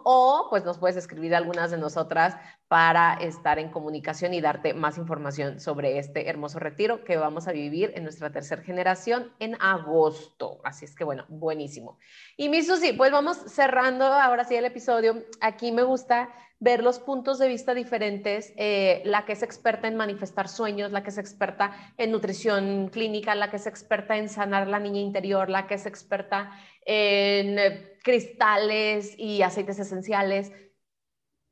o 0.04 0.46
pues 0.50 0.64
nos 0.64 0.78
puedes 0.78 0.96
escribir 0.96 1.34
algunas 1.34 1.70
de 1.70 1.78
nosotras 1.78 2.36
para 2.68 3.14
estar 3.14 3.60
en 3.60 3.70
comunicación 3.70 4.34
y 4.34 4.40
darte 4.40 4.74
más 4.74 4.98
información 4.98 5.60
sobre 5.60 5.98
este 5.98 6.28
hermoso 6.28 6.58
retiro 6.58 7.04
que 7.04 7.16
vamos 7.16 7.46
a 7.46 7.52
vivir 7.52 7.92
en 7.94 8.02
nuestra 8.02 8.30
tercera 8.30 8.62
generación 8.62 9.32
en 9.38 9.56
agosto. 9.60 10.60
Así 10.64 10.84
es 10.84 10.96
que 10.96 11.04
bueno, 11.04 11.24
buenísimo. 11.28 11.98
Y 12.36 12.48
mi 12.48 12.62
Susi, 12.62 12.92
pues 12.92 13.12
vamos 13.12 13.36
cerrando 13.46 14.06
ahora 14.06 14.44
sí 14.44 14.56
el 14.56 14.64
episodio. 14.64 15.22
Aquí 15.40 15.70
me 15.70 15.84
gusta 15.84 16.28
ver 16.59 16.82
los 16.82 16.98
puntos 16.98 17.38
de 17.38 17.48
vista 17.48 17.74
diferentes, 17.74 18.52
eh, 18.57 19.02
la 19.04 19.24
que 19.24 19.32
es 19.32 19.42
experta 19.42 19.88
en 19.88 19.96
manifestar 19.96 20.48
sueños, 20.48 20.90
la 20.90 21.02
que 21.02 21.11
es 21.11 21.18
experta 21.18 21.92
en 21.98 22.11
nutrición 22.11 22.88
clínica, 22.88 23.34
la 23.34 23.50
que 23.50 23.57
es 23.57 23.66
experta 23.66 24.16
en 24.16 24.28
sanar 24.28 24.66
la 24.66 24.78
niña 24.78 25.00
interior, 25.00 25.50
la 25.50 25.66
que 25.66 25.74
es 25.74 25.86
experta 25.86 26.50
en 26.84 27.59
eh, 27.59 27.98
cristales 28.02 29.14
y 29.18 29.42
aceites 29.42 29.78
esenciales 29.78 30.52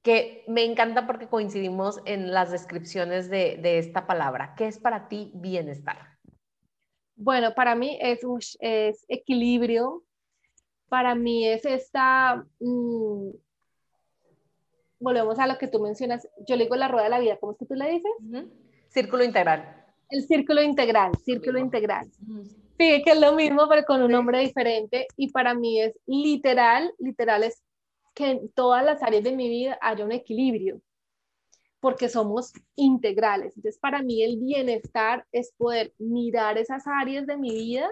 que 0.04 0.44
me 0.46 0.64
encanta 0.64 1.06
porque 1.06 1.28
coincidimos 1.28 1.98
en 2.04 2.30
las 2.30 2.50
descripciones 2.50 3.30
de, 3.30 3.78
esta 3.78 4.06
palabra. 4.06 4.54
¿Qué 4.54 4.66
es 4.66 4.78
para 4.78 5.08
ti 5.08 5.32
bienestar? 5.34 5.96
Bueno, 7.16 7.54
para 7.54 7.74
mí 7.74 7.98
es, 8.02 8.20
es 8.60 9.06
equilibrio, 9.08 10.04
para 10.90 11.14
mí 11.14 11.48
es 11.48 11.64
esta, 11.64 12.44
mm, 12.60 13.30
volvemos 14.98 15.38
a 15.38 15.46
lo 15.46 15.58
que 15.58 15.68
tú 15.68 15.80
mencionas, 15.80 16.28
yo 16.46 16.56
le 16.56 16.64
digo 16.64 16.76
la 16.76 16.88
rueda 16.88 17.04
de 17.04 17.10
la 17.10 17.18
vida, 17.18 17.38
¿cómo 17.38 17.52
es 17.52 17.58
que 17.58 17.66
tú 17.66 17.74
le 17.74 17.90
dices? 17.90 18.12
Círculo 18.88 19.24
integral. 19.24 19.84
El 20.08 20.22
círculo 20.26 20.62
integral, 20.62 21.12
círculo 21.24 21.58
integral. 21.58 22.10
Sí, 22.78 23.02
que 23.04 23.12
es 23.12 23.20
lo 23.20 23.34
mismo, 23.34 23.68
pero 23.68 23.84
con 23.84 24.02
un 24.02 24.10
nombre 24.10 24.40
diferente. 24.40 25.06
Y 25.16 25.30
para 25.30 25.54
mí 25.54 25.80
es 25.80 25.94
literal, 26.06 26.92
literal 26.98 27.44
es 27.44 27.62
que 28.14 28.30
en 28.30 28.48
todas 28.50 28.84
las 28.84 29.02
áreas 29.02 29.24
de 29.24 29.32
mi 29.32 29.48
vida 29.48 29.78
haya 29.80 30.04
un 30.04 30.12
equilibrio, 30.12 30.80
porque 31.80 32.08
somos 32.08 32.52
integrales. 32.76 33.56
Entonces, 33.56 33.78
para 33.80 34.02
mí 34.02 34.22
el 34.22 34.38
bienestar 34.38 35.26
es 35.32 35.52
poder 35.56 35.92
mirar 35.98 36.58
esas 36.58 36.86
áreas 36.86 37.26
de 37.26 37.36
mi 37.36 37.50
vida 37.50 37.90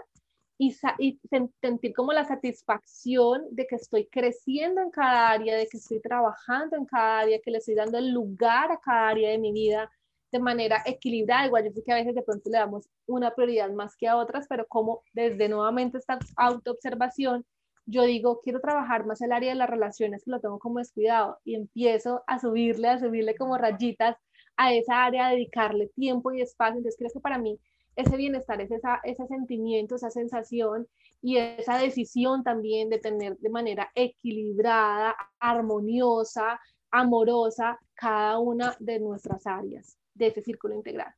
y, 0.98 1.18
sentir 1.60 1.92
como 1.94 2.12
la 2.12 2.24
satisfacción 2.24 3.46
de 3.50 3.66
que 3.66 3.76
estoy 3.76 4.06
creciendo 4.06 4.80
en 4.80 4.90
cada 4.90 5.30
área, 5.30 5.56
de 5.56 5.66
que 5.66 5.78
estoy 5.78 6.00
trabajando 6.00 6.76
en 6.76 6.84
cada 6.86 7.20
área, 7.20 7.40
que 7.40 7.50
le 7.50 7.58
estoy 7.58 7.74
dando 7.74 7.98
el 7.98 8.10
lugar 8.12 8.70
a 8.70 8.78
cada 8.78 9.08
área 9.08 9.30
de 9.30 9.38
mi 9.38 9.52
vida 9.52 9.90
de 10.30 10.38
manera 10.38 10.82
equilibrada. 10.86 11.46
Igual 11.46 11.64
yo 11.64 11.72
sé 11.72 11.82
que 11.82 11.92
a 11.92 11.96
veces 11.96 12.14
de 12.14 12.22
pronto 12.22 12.48
le 12.50 12.58
damos 12.58 12.88
una 13.06 13.34
prioridad 13.34 13.70
más 13.72 13.96
que 13.96 14.06
a 14.08 14.16
otras, 14.16 14.46
pero 14.48 14.66
como 14.68 15.02
desde 15.12 15.48
nuevamente 15.48 15.98
esta 15.98 16.18
autoobservación 16.36 17.44
yo 17.84 18.04
digo, 18.04 18.40
quiero 18.42 18.60
trabajar 18.60 19.06
más 19.06 19.20
el 19.22 19.32
área 19.32 19.50
de 19.50 19.56
las 19.56 19.68
relaciones, 19.68 20.22
que 20.24 20.30
lo 20.30 20.40
tengo 20.40 20.58
como 20.60 20.78
descuidado, 20.78 21.38
y 21.44 21.56
empiezo 21.56 22.22
a 22.28 22.38
subirle, 22.38 22.88
a 22.88 23.00
subirle 23.00 23.34
como 23.34 23.58
rayitas 23.58 24.16
a 24.56 24.72
esa 24.72 25.04
área, 25.04 25.26
a 25.26 25.30
dedicarle 25.30 25.88
tiempo 25.88 26.32
y 26.32 26.42
espacio. 26.42 26.76
Entonces 26.76 26.98
creo 26.98 27.10
que 27.12 27.20
para 27.20 27.38
mí 27.38 27.58
ese 27.96 28.16
bienestar 28.16 28.60
es 28.60 28.70
esa, 28.70 29.00
ese 29.04 29.26
sentimiento, 29.26 29.96
esa 29.96 30.10
sensación 30.10 30.88
y 31.20 31.36
esa 31.36 31.78
decisión 31.78 32.42
también 32.42 32.88
de 32.88 32.98
tener 32.98 33.36
de 33.38 33.50
manera 33.50 33.90
equilibrada, 33.94 35.14
armoniosa, 35.38 36.60
amorosa 36.90 37.78
cada 37.94 38.38
una 38.38 38.76
de 38.78 39.00
nuestras 39.00 39.46
áreas 39.46 39.98
de 40.14 40.28
ese 40.28 40.42
círculo 40.42 40.74
integral. 40.74 41.12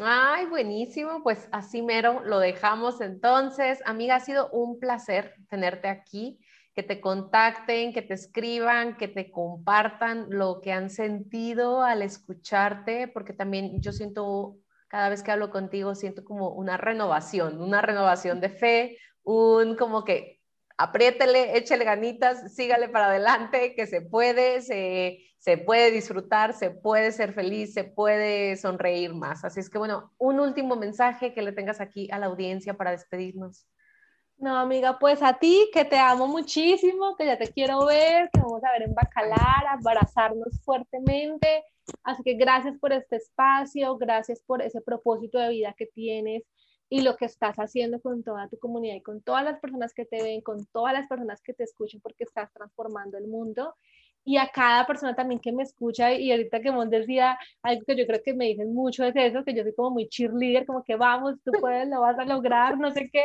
Ay, 0.00 0.46
buenísimo. 0.46 1.22
Pues 1.22 1.48
así 1.52 1.82
mero 1.82 2.22
lo 2.24 2.38
dejamos 2.38 3.00
entonces. 3.00 3.80
Amiga, 3.84 4.16
ha 4.16 4.20
sido 4.20 4.48
un 4.50 4.78
placer 4.78 5.34
tenerte 5.48 5.88
aquí, 5.88 6.38
que 6.74 6.82
te 6.82 7.00
contacten, 7.00 7.92
que 7.92 8.02
te 8.02 8.14
escriban, 8.14 8.96
que 8.96 9.08
te 9.08 9.30
compartan 9.30 10.26
lo 10.30 10.60
que 10.60 10.72
han 10.72 10.90
sentido 10.90 11.82
al 11.82 12.02
escucharte, 12.02 13.08
porque 13.08 13.32
también 13.32 13.80
yo 13.80 13.92
siento, 13.92 14.56
cada 14.90 15.08
vez 15.08 15.22
que 15.22 15.30
hablo 15.30 15.50
contigo, 15.50 15.94
siento 15.94 16.24
como 16.24 16.50
una 16.50 16.76
renovación, 16.76 17.62
una 17.62 17.80
renovación 17.80 18.40
de 18.40 18.50
fe, 18.50 18.98
un 19.22 19.76
como 19.76 20.04
que 20.04 20.40
apriétele, 20.76 21.56
échele 21.56 21.84
ganitas, 21.84 22.52
sígale 22.54 22.88
para 22.88 23.06
adelante, 23.06 23.74
que 23.76 23.86
se 23.86 24.00
puede, 24.00 24.62
se, 24.62 25.20
se, 25.38 25.58
puede 25.58 25.92
disfrutar, 25.92 26.54
se 26.54 26.70
puede 26.70 27.12
ser 27.12 27.32
feliz, 27.34 27.72
se 27.72 27.84
puede 27.84 28.56
sonreír 28.56 29.14
más. 29.14 29.44
Así 29.44 29.60
es 29.60 29.70
que 29.70 29.78
bueno, 29.78 30.12
un 30.18 30.40
último 30.40 30.74
mensaje 30.74 31.32
que 31.32 31.42
le 31.42 31.52
tengas 31.52 31.80
aquí 31.80 32.08
a 32.10 32.18
la 32.18 32.26
audiencia 32.26 32.74
para 32.74 32.90
despedirnos. 32.90 33.66
No, 34.38 34.56
amiga, 34.56 34.98
pues 34.98 35.22
a 35.22 35.38
ti, 35.38 35.70
que 35.72 35.84
te 35.84 35.98
amo 35.98 36.26
muchísimo, 36.26 37.14
que 37.16 37.26
ya 37.26 37.38
te 37.38 37.52
quiero 37.52 37.84
ver, 37.84 38.28
que 38.32 38.40
vamos 38.40 38.64
a 38.64 38.72
ver 38.72 38.82
en 38.88 38.94
Bacalar, 38.94 39.66
abrazarnos 39.68 40.60
fuertemente. 40.64 41.62
Así 42.02 42.22
que 42.22 42.34
gracias 42.34 42.78
por 42.78 42.92
este 42.92 43.16
espacio, 43.16 43.96
gracias 43.96 44.42
por 44.42 44.62
ese 44.62 44.80
propósito 44.80 45.38
de 45.38 45.50
vida 45.50 45.74
que 45.76 45.86
tienes 45.86 46.42
y 46.88 47.02
lo 47.02 47.16
que 47.16 47.24
estás 47.24 47.56
haciendo 47.56 48.00
con 48.00 48.24
toda 48.24 48.48
tu 48.48 48.58
comunidad 48.58 48.96
y 48.96 49.02
con 49.02 49.22
todas 49.22 49.44
las 49.44 49.60
personas 49.60 49.94
que 49.94 50.04
te 50.04 50.22
ven, 50.22 50.40
con 50.40 50.66
todas 50.66 50.92
las 50.92 51.06
personas 51.06 51.40
que 51.40 51.54
te 51.54 51.64
escuchan, 51.64 52.00
porque 52.00 52.24
estás 52.24 52.52
transformando 52.52 53.16
el 53.16 53.28
mundo 53.28 53.74
y 54.30 54.36
a 54.36 54.48
cada 54.48 54.86
persona 54.86 55.12
también 55.16 55.40
que 55.40 55.50
me 55.50 55.64
escucha 55.64 56.12
y 56.12 56.30
ahorita 56.30 56.60
que 56.60 56.70
Mon 56.70 56.88
decía 56.88 57.36
algo 57.64 57.82
que 57.84 57.96
yo 57.96 58.06
creo 58.06 58.22
que 58.24 58.32
me 58.32 58.44
dicen 58.44 58.72
mucho 58.72 59.02
es 59.04 59.16
eso, 59.16 59.42
que 59.44 59.54
yo 59.54 59.64
soy 59.64 59.74
como 59.74 59.90
muy 59.90 60.08
cheerleader, 60.08 60.66
como 60.66 60.84
que 60.84 60.94
vamos, 60.94 61.34
tú 61.44 61.50
puedes, 61.60 61.88
lo 61.88 62.00
vas 62.02 62.16
a 62.16 62.24
lograr, 62.24 62.78
no 62.78 62.92
sé 62.92 63.10
qué. 63.12 63.24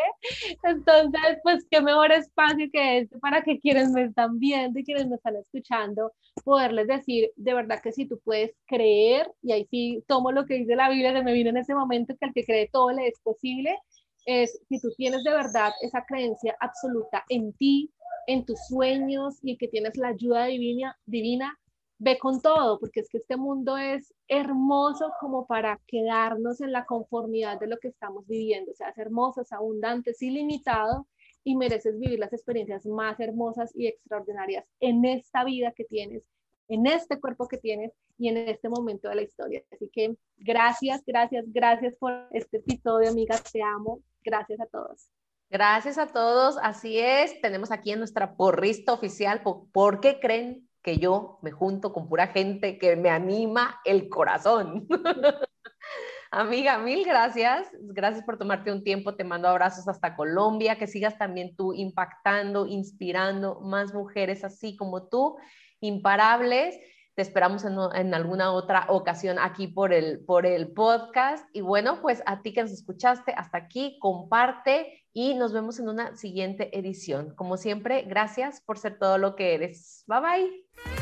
Entonces, 0.63 1.37
pues 1.43 1.63
qué 1.69 1.79
mejor 1.79 2.11
espacio 2.11 2.67
que 2.73 2.97
este 2.99 3.19
para 3.19 3.43
que 3.43 3.59
quienes 3.59 3.91
me 3.91 4.05
están 4.05 4.39
viendo 4.39 4.79
y 4.79 4.83
quienes 4.83 5.07
me 5.07 5.17
están 5.17 5.35
escuchando, 5.35 6.11
poderles 6.43 6.87
decir 6.87 7.29
de 7.35 7.53
verdad 7.53 7.81
que 7.83 7.91
si 7.91 8.07
tú 8.07 8.19
puedes 8.23 8.55
creer, 8.65 9.31
y 9.43 9.51
ahí 9.51 9.67
sí 9.69 10.03
tomo 10.07 10.31
lo 10.31 10.47
que 10.47 10.55
dice 10.55 10.75
la 10.75 10.89
Biblia, 10.89 11.13
se 11.13 11.21
me 11.21 11.33
vino 11.33 11.51
en 11.51 11.57
ese 11.57 11.75
momento 11.75 12.15
que 12.19 12.25
al 12.25 12.33
que 12.33 12.45
cree 12.45 12.67
todo 12.71 12.89
le 12.91 13.09
es 13.09 13.19
posible, 13.19 13.77
es 14.25 14.59
si 14.67 14.79
tú 14.81 14.89
tienes 14.97 15.23
de 15.23 15.31
verdad 15.31 15.71
esa 15.81 16.03
creencia 16.03 16.57
absoluta 16.59 17.23
en 17.29 17.53
ti, 17.53 17.91
en 18.27 18.45
tus 18.45 18.59
sueños 18.67 19.39
y 19.41 19.57
que 19.57 19.67
tienes 19.67 19.97
la 19.97 20.09
ayuda 20.09 20.45
divina, 20.45 20.97
divina, 21.05 21.59
ve 21.97 22.17
con 22.19 22.41
todo, 22.41 22.79
porque 22.79 22.99
es 22.99 23.09
que 23.09 23.19
este 23.19 23.37
mundo 23.37 23.77
es 23.77 24.13
hermoso 24.27 25.11
como 25.19 25.45
para 25.45 25.79
quedarnos 25.87 26.61
en 26.61 26.71
la 26.71 26.85
conformidad 26.85 27.59
de 27.59 27.67
lo 27.67 27.77
que 27.77 27.87
estamos 27.87 28.27
viviendo. 28.27 28.71
O 28.71 28.75
sea, 28.75 28.89
es 28.89 28.97
hermoso, 28.97 29.41
es 29.41 29.51
abundante, 29.53 30.11
es 30.11 30.21
ilimitado 30.21 31.07
y 31.43 31.55
mereces 31.55 31.99
vivir 31.99 32.19
las 32.19 32.33
experiencias 32.33 32.85
más 32.85 33.19
hermosas 33.19 33.71
y 33.75 33.87
extraordinarias 33.87 34.65
en 34.79 35.05
esta 35.05 35.43
vida 35.43 35.71
que 35.71 35.85
tienes, 35.85 36.23
en 36.67 36.87
este 36.87 37.19
cuerpo 37.19 37.47
que 37.47 37.57
tienes 37.57 37.93
y 38.17 38.29
en 38.29 38.37
este 38.37 38.67
momento 38.67 39.09
de 39.09 39.15
la 39.15 39.21
historia. 39.21 39.63
Así 39.71 39.89
que 39.89 40.15
gracias, 40.37 41.03
gracias, 41.05 41.45
gracias 41.47 41.95
por 41.95 42.27
este 42.31 42.57
episodio, 42.57 43.09
amigas. 43.09 43.43
Te 43.51 43.61
amo. 43.61 44.01
Gracias 44.23 44.59
a 44.59 44.65
todos. 44.65 45.07
Gracias 45.49 45.97
a 45.97 46.07
todos. 46.07 46.57
Así 46.61 46.99
es, 46.99 47.39
tenemos 47.41 47.71
aquí 47.71 47.91
en 47.91 47.99
nuestra 47.99 48.35
porrista 48.35 48.93
oficial. 48.93 49.41
¿Por 49.71 49.99
qué 49.99 50.19
creen 50.19 50.67
que 50.81 50.97
yo 50.97 51.39
me 51.41 51.51
junto 51.51 51.93
con 51.93 52.09
pura 52.09 52.27
gente 52.27 52.77
que 52.77 52.95
me 52.95 53.09
anima 53.09 53.79
el 53.85 54.09
corazón? 54.09 54.87
Amiga, 56.31 56.79
mil 56.79 57.05
gracias. 57.05 57.69
Gracias 57.79 58.25
por 58.25 58.37
tomarte 58.37 58.71
un 58.71 58.83
tiempo. 58.83 59.15
Te 59.15 59.23
mando 59.23 59.47
abrazos 59.47 59.87
hasta 59.87 60.15
Colombia. 60.15 60.77
Que 60.77 60.87
sigas 60.87 61.17
también 61.17 61.55
tú 61.55 61.73
impactando, 61.73 62.65
inspirando 62.65 63.61
más 63.61 63.93
mujeres 63.93 64.43
así 64.43 64.75
como 64.75 65.07
tú, 65.07 65.37
imparables. 65.79 66.77
Te 67.13 67.21
esperamos 67.21 67.63
en, 67.63 68.13
alguna 68.13 68.51
otra 68.51 68.87
ocasión 68.89 69.39
aquí 69.39 69.67
por 69.67 69.93
el, 69.93 70.25
por 70.25 70.45
el 70.45 70.73
podcast. 70.73 71.47
Y 71.53 71.61
bueno, 71.61 72.01
pues 72.01 72.21
a 72.25 72.41
ti 72.41 72.51
que 72.51 72.63
nos 72.63 72.71
escuchaste 72.71 73.31
hasta 73.31 73.57
aquí, 73.57 73.97
comparte 74.01 75.04
y 75.15 75.33
nos 75.33 75.53
vemos 75.53 75.79
en 75.79 75.87
una 75.87 76.15
siguiente 76.17 76.77
edición. 76.77 77.33
Como 77.35 77.55
siempre, 77.55 78.03
gracias 78.03 78.61
por 78.61 78.77
ser 78.77 78.99
todo 78.99 79.17
lo 79.17 79.35
que 79.37 79.55
eres. 79.55 80.03
Bye 80.07 80.19
bye. 80.19 80.94